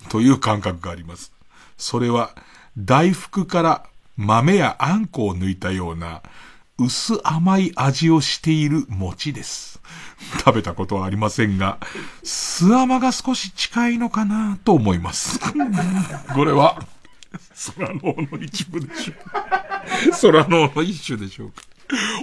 [0.10, 1.35] という感覚があります。
[1.78, 2.36] それは
[2.78, 3.86] 大福から
[4.18, 6.22] 豆やあんこを抜いたような
[6.78, 9.80] 薄甘い味をしている餅です。
[10.44, 11.78] 食べたことはありませんが、
[12.24, 15.40] 酢甘が少し近いのかなと思います。
[16.34, 16.82] これは、
[17.78, 19.84] 空のの一部でしょうか。
[20.22, 21.62] 空のの一種でしょうか。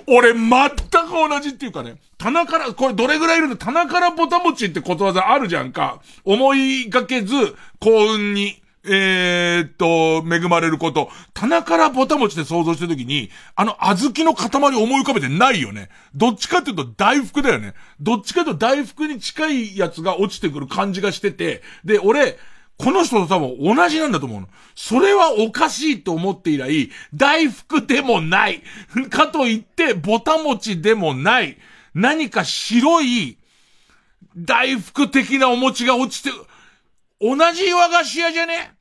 [0.07, 3.57] 俺、全く同じっていうかね、棚から、これどれぐらいいるの？
[3.57, 6.01] 棚からぼたもちってことわざあるじゃんか。
[6.24, 11.09] 思いがけず、幸運に、えー、っと、恵まれること。
[11.35, 14.49] 棚からぼたもちって想像したときに、あの小豆の塊
[14.83, 15.89] 思い浮かべてないよね。
[16.15, 17.75] どっちかっていうと大福だよね。
[18.01, 22.39] どっちかというと大福に近いやつが落ちてくる感じがしてて、で、俺、
[22.79, 24.49] この人と多分同じなんだと思うの。
[24.75, 28.63] それはおかしいと思って以来、大福でもない。
[29.11, 31.57] かといって、ぼたもちでもない。
[31.95, 33.39] 何か白い、
[34.37, 36.31] 大福的なお餅が落ちて、
[37.23, 38.73] 同じ和菓子屋じゃね？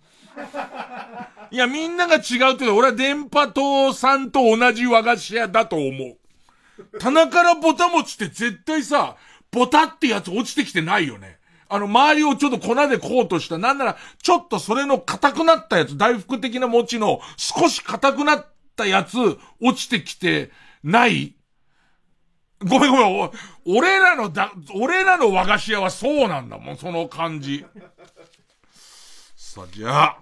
[1.51, 6.17] いや、みんなが違うって俺は電波塔さんと同じ和菓子屋だと思う。
[6.99, 9.17] 棚からぼた餅って絶対さ、
[9.51, 11.37] ボタってやつ落ちてきてないよね。
[11.69, 13.57] あの、周りをちょっと粉でこうとした。
[13.57, 18.45] なんなら、ちょっとそれの硬くなったやつ、大福的な餅の少し硬くなっ
[18.75, 19.17] たやつ、
[19.61, 20.51] 落ちてきて
[20.83, 21.35] ない
[22.59, 23.31] ごめんごめん。
[23.65, 27.65] 俺らのだ、俺らの和菓子屋はそうなんだもん、その感じ。
[29.53, 30.19] さあ、じゃあ、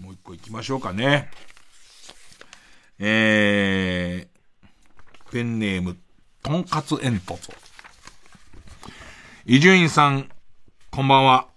[0.00, 1.30] もう一個行きましょうかね。
[2.98, 5.98] えー、ペンネーム、
[6.42, 7.54] とんかつ煙突。
[9.44, 10.30] 伊集院さん、
[10.90, 11.48] こんばんは。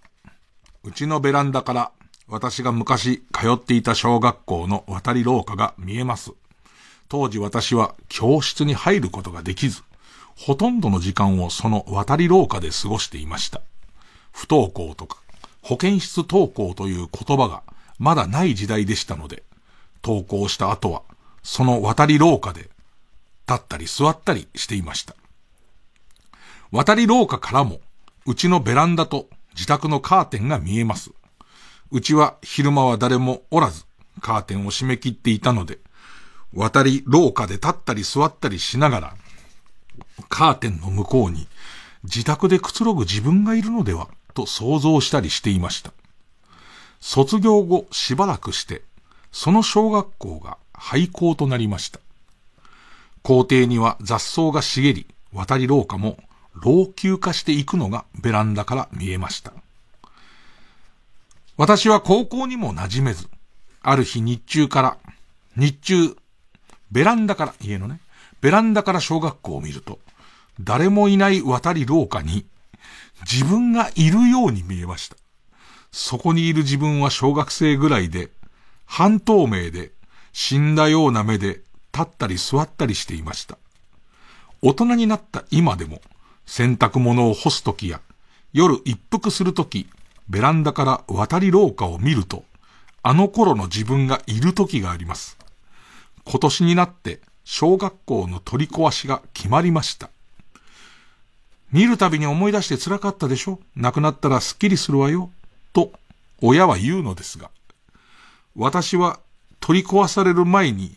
[0.82, 1.92] うちのベランダから、
[2.28, 6.32] 私が昔通っていた小学校の渡り廊下が見えます。
[7.08, 9.80] 当時私は教室に入ることができず、
[10.36, 13.62] ほとんどの時間をその渡り廊下で過ごしていました。
[14.32, 15.23] 不登校とか、
[15.64, 17.62] 保健室登校という言葉が
[17.98, 19.42] まだない時代でしたので、
[20.04, 21.02] 登校した後は、
[21.42, 22.68] その渡り廊下で、
[23.48, 25.16] 立ったり座ったりしていました。
[26.70, 27.80] 渡り廊下からも、
[28.26, 31.12] うちのベランダと自宅のカーテンが見えます。
[31.90, 33.86] うちは昼間は誰もおらず、
[34.20, 35.78] カーテンを閉め切っていたので、
[36.52, 39.16] 渡り廊下で立ったり座ったりしながら、
[40.28, 41.48] カーテンの向こうに
[42.02, 45.92] 自宅でくつろぐ自分がいるのではと想像したりしていました。
[47.00, 48.82] 卒業後しばらくして、
[49.32, 52.00] その小学校が廃校となりました。
[53.22, 56.18] 校庭には雑草が茂り、渡り廊下も
[56.54, 59.52] 老朽化していくのがベランダから見えました。
[61.56, 63.28] 私は高校にも馴染めず、
[63.82, 64.96] ある日日中から、
[65.56, 66.16] 日中、
[66.90, 68.00] ベランダから、家のね、
[68.40, 69.98] ベランダから小学校を見ると、
[70.60, 72.44] 誰もいない渡り廊下に、
[73.20, 75.16] 自分がいるように見えました。
[75.92, 78.30] そこにいる自分は小学生ぐらいで、
[78.86, 79.92] 半透明で、
[80.32, 81.62] 死んだような目で、
[81.92, 83.56] 立ったり座ったりしていました。
[84.62, 86.00] 大人になった今でも、
[86.46, 88.00] 洗濯物を干すときや、
[88.52, 89.88] 夜一服するとき、
[90.28, 92.44] ベランダから渡り廊下を見ると、
[93.02, 95.36] あの頃の自分がいる時があります。
[96.24, 100.10] 今年になって小学校の取り壊しが決まりました。
[101.72, 103.58] 見るたびに思い出して辛かったでしょ？
[103.74, 105.30] 亡くなったらスッキリするわよ？
[105.72, 105.92] と、
[106.40, 107.50] 親は言うのですが、
[108.54, 109.18] 私は
[109.60, 110.96] 取り壊される前に、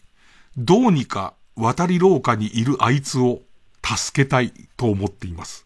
[0.58, 3.42] どうにか渡り廊下にいるあいつを
[3.84, 5.66] 助けたいと思っています。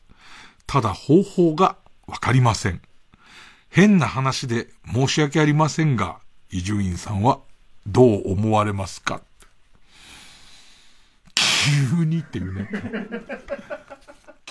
[0.67, 1.75] ただ方法が
[2.07, 2.81] わかりません。
[3.69, 6.19] 変な話で申し訳ありませんが、
[6.51, 7.39] 伊集院さんは
[7.87, 9.21] どう思われますか？
[11.35, 12.69] 急にっていうね。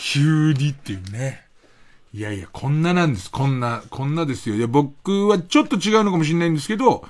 [0.00, 1.42] 急にっていうね。
[2.14, 3.30] いやいや、こんななんです。
[3.30, 4.56] こんな、こんなですよ。
[4.56, 7.04] いや、僕はちょっと違うのかもしれないんですけど、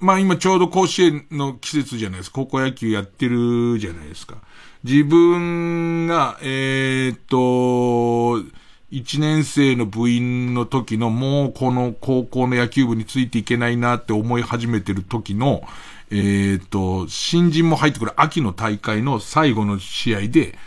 [0.00, 2.36] まあ今ちょうど甲子園の季節じゃないですか。
[2.36, 4.38] 高校野球やってるじゃないですか。
[4.82, 8.50] 自分が、えー、っと、
[8.90, 15.62] 一年生の部員の時のもうこの高校の野球部についていけないなって思い始めてる時の、
[16.10, 20.58] えー、っと、新人も入ってくる秋の大会の最後の試合で、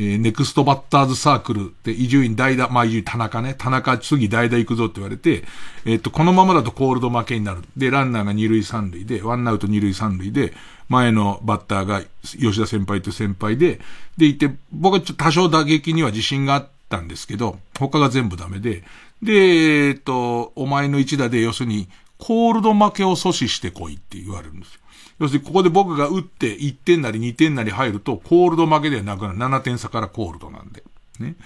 [0.00, 5.42] えー、ネクストバッターズサークルで、伊集院代打、まあ伊集院田中ね、田中次代打行くぞって言われて、
[5.84, 7.62] えー、っと、このままだとコールド負けになる。
[7.76, 10.54] で、ランナーが二塁三塁で、ワンアウト二塁三塁で、
[10.88, 13.80] 前のバッターが吉田先輩と先輩で、
[14.16, 18.84] でいて、僕はちょっと多少打撃には自信があったんですけど、他が全部ダメで、
[19.20, 21.88] で、えー、っと、お前の一打で要するに、
[22.18, 24.80] コールド負けを阻止してこいって言われるんですよ。
[25.18, 29.38] 要するにここで僕が打って1点なり2点なり入ると、コールド負けではなくなる。
[29.38, 30.84] 7点差からコールドなんで。
[31.18, 31.36] ね。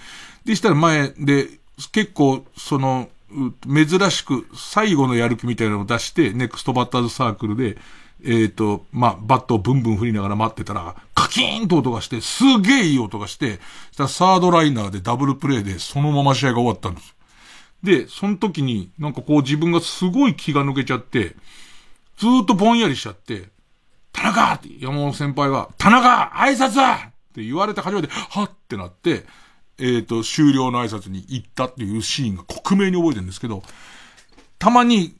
[0.45, 1.47] でしたら前で、
[1.91, 3.09] 結構、その、
[3.67, 7.77] 珍しく最後のやる気みたいなのを出して、ネクストバッターズサークルで、
[8.23, 13.59] えっ、と、まあ、バットをブンブン振りながら待ってたら、カキーンと音がして、すげえいい音がして、
[13.91, 17.15] したサードライナーでダブルプレイでそのまま試合が終わったんです。
[17.83, 21.35] で、その時になんかこう自分がすごい気が抜けちゃって、
[22.17, 23.49] ずーっとぼんやりしちゃって、
[24.13, 24.53] 田中!
[24.53, 26.93] って山本先輩が、田中挨拶だ!
[26.93, 28.51] って言われて初めて、はっ!
[28.69, 29.25] てなって、
[29.79, 33.63] えっ、ー、と、終了の挨拶に行ったっていうシーンが克明に覚えてるんですけど、
[34.59, 35.15] たまに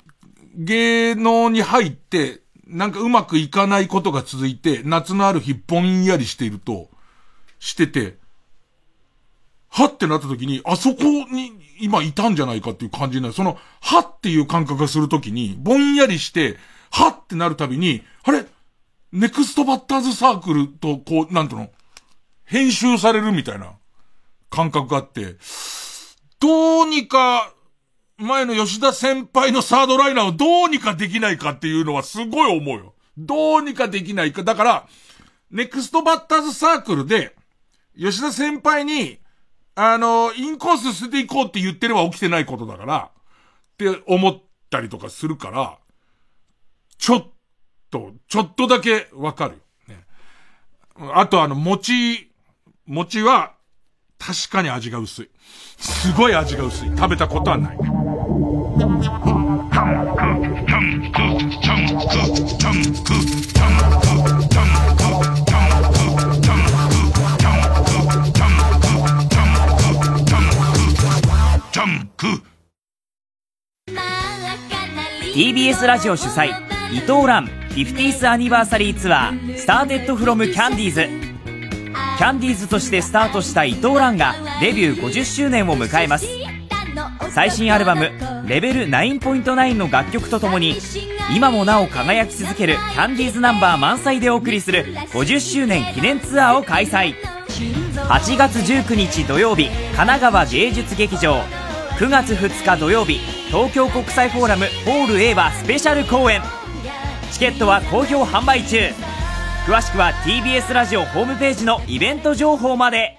[0.55, 6.89] 芸能に入って、なんかうまくいかないことが続いて、夏のある日ぼんやりしていると、
[7.59, 8.17] してて、
[9.69, 9.97] はっ!
[9.97, 13.33] てなった時に、あそこに今いたんじゃないかっていう感じになる。
[13.33, 14.19] その、はっ!
[14.21, 16.57] ていう感覚がするときに、ぼんやりして、
[16.91, 18.45] はってなるたびに、あれ？
[19.13, 21.69] ネクストバッターズサークルと、こう、なんとの、
[22.45, 23.73] 編集されるみたいな
[24.49, 25.35] 感覚があって、
[26.39, 27.53] どうにか、
[28.17, 32.95] 前の吉田先輩のサードライナーをどうにかできないかっていうのはすごい思うよ。
[33.15, 34.43] どうにかできないか。
[34.43, 34.87] だから、
[35.51, 37.35] ネクストバッターズサークルで、
[37.95, 39.19] 吉田先輩に、
[39.75, 44.41] あの、インコース捨てていこうって言ってれば起きてないことだから、って思っ
[44.71, 45.77] たりとかするから、
[46.97, 47.32] ちょっ
[47.93, 50.03] と、ちょっとだけわかるよ、ね。
[51.13, 52.31] あとあの、餅、
[52.87, 53.53] 餅は、
[54.17, 55.29] 確かに味が薄い。
[55.77, 56.89] すごい味が薄い。
[56.97, 57.77] 食べたことはない。
[75.35, 81.07] TBS ラジオ主催伊藤蘭 50th アニバーサリーツアースターテッドフロムキャンディーズ
[82.17, 86.27] キャンディーズとしてスタートした伊藤蘭がデビュー50周年を迎えます。
[87.31, 88.11] 最新アルバム
[88.47, 90.77] 「レベル9.9」の楽曲とともに
[91.35, 97.15] 今もなお輝き続けるキャンディーズナンバー満載でお送りする50周年記念ツアーを開催。
[98.07, 101.41] 8月19日土曜日神奈川芸術劇場。
[101.97, 106.41] 9月2日土曜日東京国際フォーラムホール A はスペシャル公演。
[107.33, 108.77] チケットは好評販売中。
[109.65, 113.17] 詳しくは TBS ラジオホームページのイベント情報まで。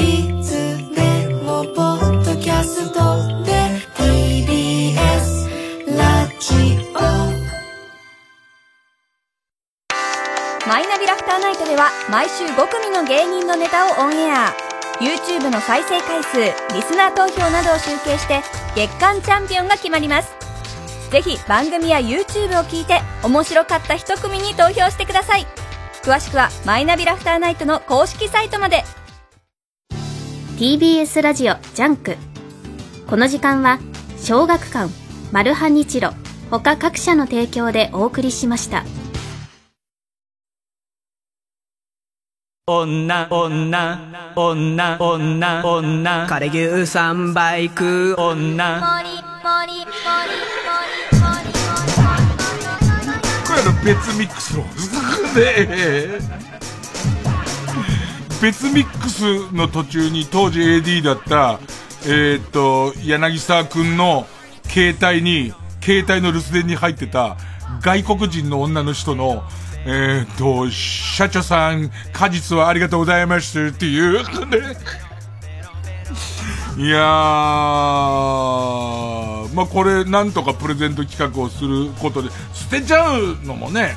[0.00, 3.52] いつでもポッドキャストで
[3.94, 4.96] TBS
[5.96, 6.76] ラジ
[10.66, 14.52] マイナビラフターナイトでは毎週5組の芸人のネタをオンエア。
[15.00, 16.38] YouTube の再生回数
[16.74, 18.42] リスナー投票などを集計して
[18.74, 20.47] 月間チャンピオンが決まります
[21.10, 25.46] ぜひ番組や YouTube を聞いて面白かった一組に投票してください。
[26.02, 28.84] 詳しくはマイナビラフターナイトの公式サイトまで。
[30.58, 32.16] TBS ラジオ JUNK。
[33.06, 33.78] この時間は
[34.18, 34.92] 小学館
[35.32, 36.12] マルハニチロ
[36.50, 38.84] 他各社の提供でお送りしました。
[42.66, 43.98] 女、女、
[44.36, 46.26] 女、女、女。
[46.26, 48.80] 枯れ牛三倍食う女。
[48.80, 50.67] これ
[53.58, 54.54] あの別ミックス
[58.40, 61.58] 別ミックスの途中に当時 AD だった
[62.06, 64.26] えーっと柳沢くんの
[64.68, 65.52] 携帯に
[65.82, 67.36] 携帯の留守電に入ってた
[67.82, 69.42] 外国人の女の人の
[69.86, 74.76] えーっと社長さん果実はありがとうございますっていうね
[76.76, 77.02] いやー、
[79.54, 83.96] まあこれなんとかプレゼント企画をすることで、捨てちゃうのもね、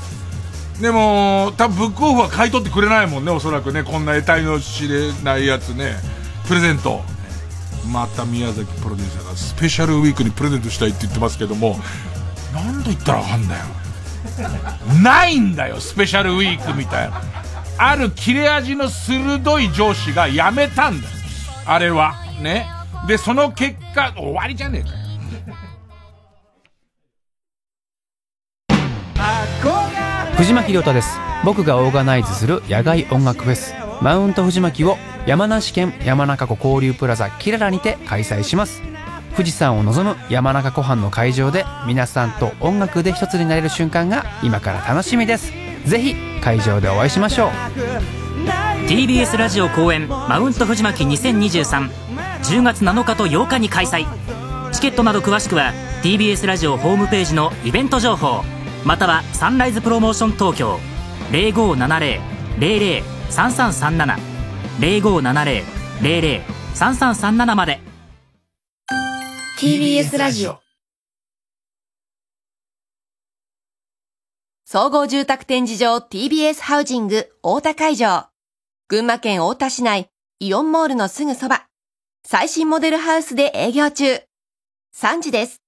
[0.82, 3.84] でも、多分ブックオフは買い取ってくれないもんね、おそらくね。
[3.84, 5.94] こんな得体の知れないやつね。
[6.48, 7.04] プレゼント。
[7.92, 11.80] また宮崎プロデューサーがスペシャルウィークにプレゼントしたいって言ってますけども、
[12.54, 13.66] 何度言ったらわかんだよ。
[15.04, 17.22] ないんだよ、スペシャルウィークみたいな。
[17.78, 21.14] ある切れ味の鋭い上司が辞めたんだよ。
[21.66, 22.16] あれは。
[22.42, 22.68] ね。
[23.08, 25.02] で、その結果、終わりじゃねえかよ。
[30.38, 31.20] 藤巻亮太です。
[31.46, 33.76] 僕がオーガナイズする野外音楽フェス。
[34.02, 34.98] マウント藤巻を
[35.28, 38.82] 山梨県山中湖交流プラザキララにて開催します。
[39.36, 45.54] 富士山を望む山中湖畔の会場で皆さんと音楽で一つになれる瞬間が今から楽しみです。
[45.86, 47.50] ぜひ会場でお会いしましょう。
[48.88, 51.06] TBS ラジオ公演マウント藤巻
[52.42, 54.08] 20230月7日と8日に開催
[54.72, 55.72] チケットなど詳しくは
[56.04, 58.44] TBS ラジオホームページのイベント情報
[58.84, 60.80] またはサンライズプロモーション東京。
[61.32, 64.18] 0570-003337
[64.80, 67.80] 0570-003337まで。
[69.60, 70.58] TBS ラジオ。
[74.66, 78.30] 総合住宅展示場 TBS ハウジング大田会場。
[78.88, 80.10] 群馬県太田市内
[80.40, 81.68] イオンモールのすぐそば。
[82.24, 84.22] 最新モデルハウスで営業中。
[84.96, 85.61] 3時です。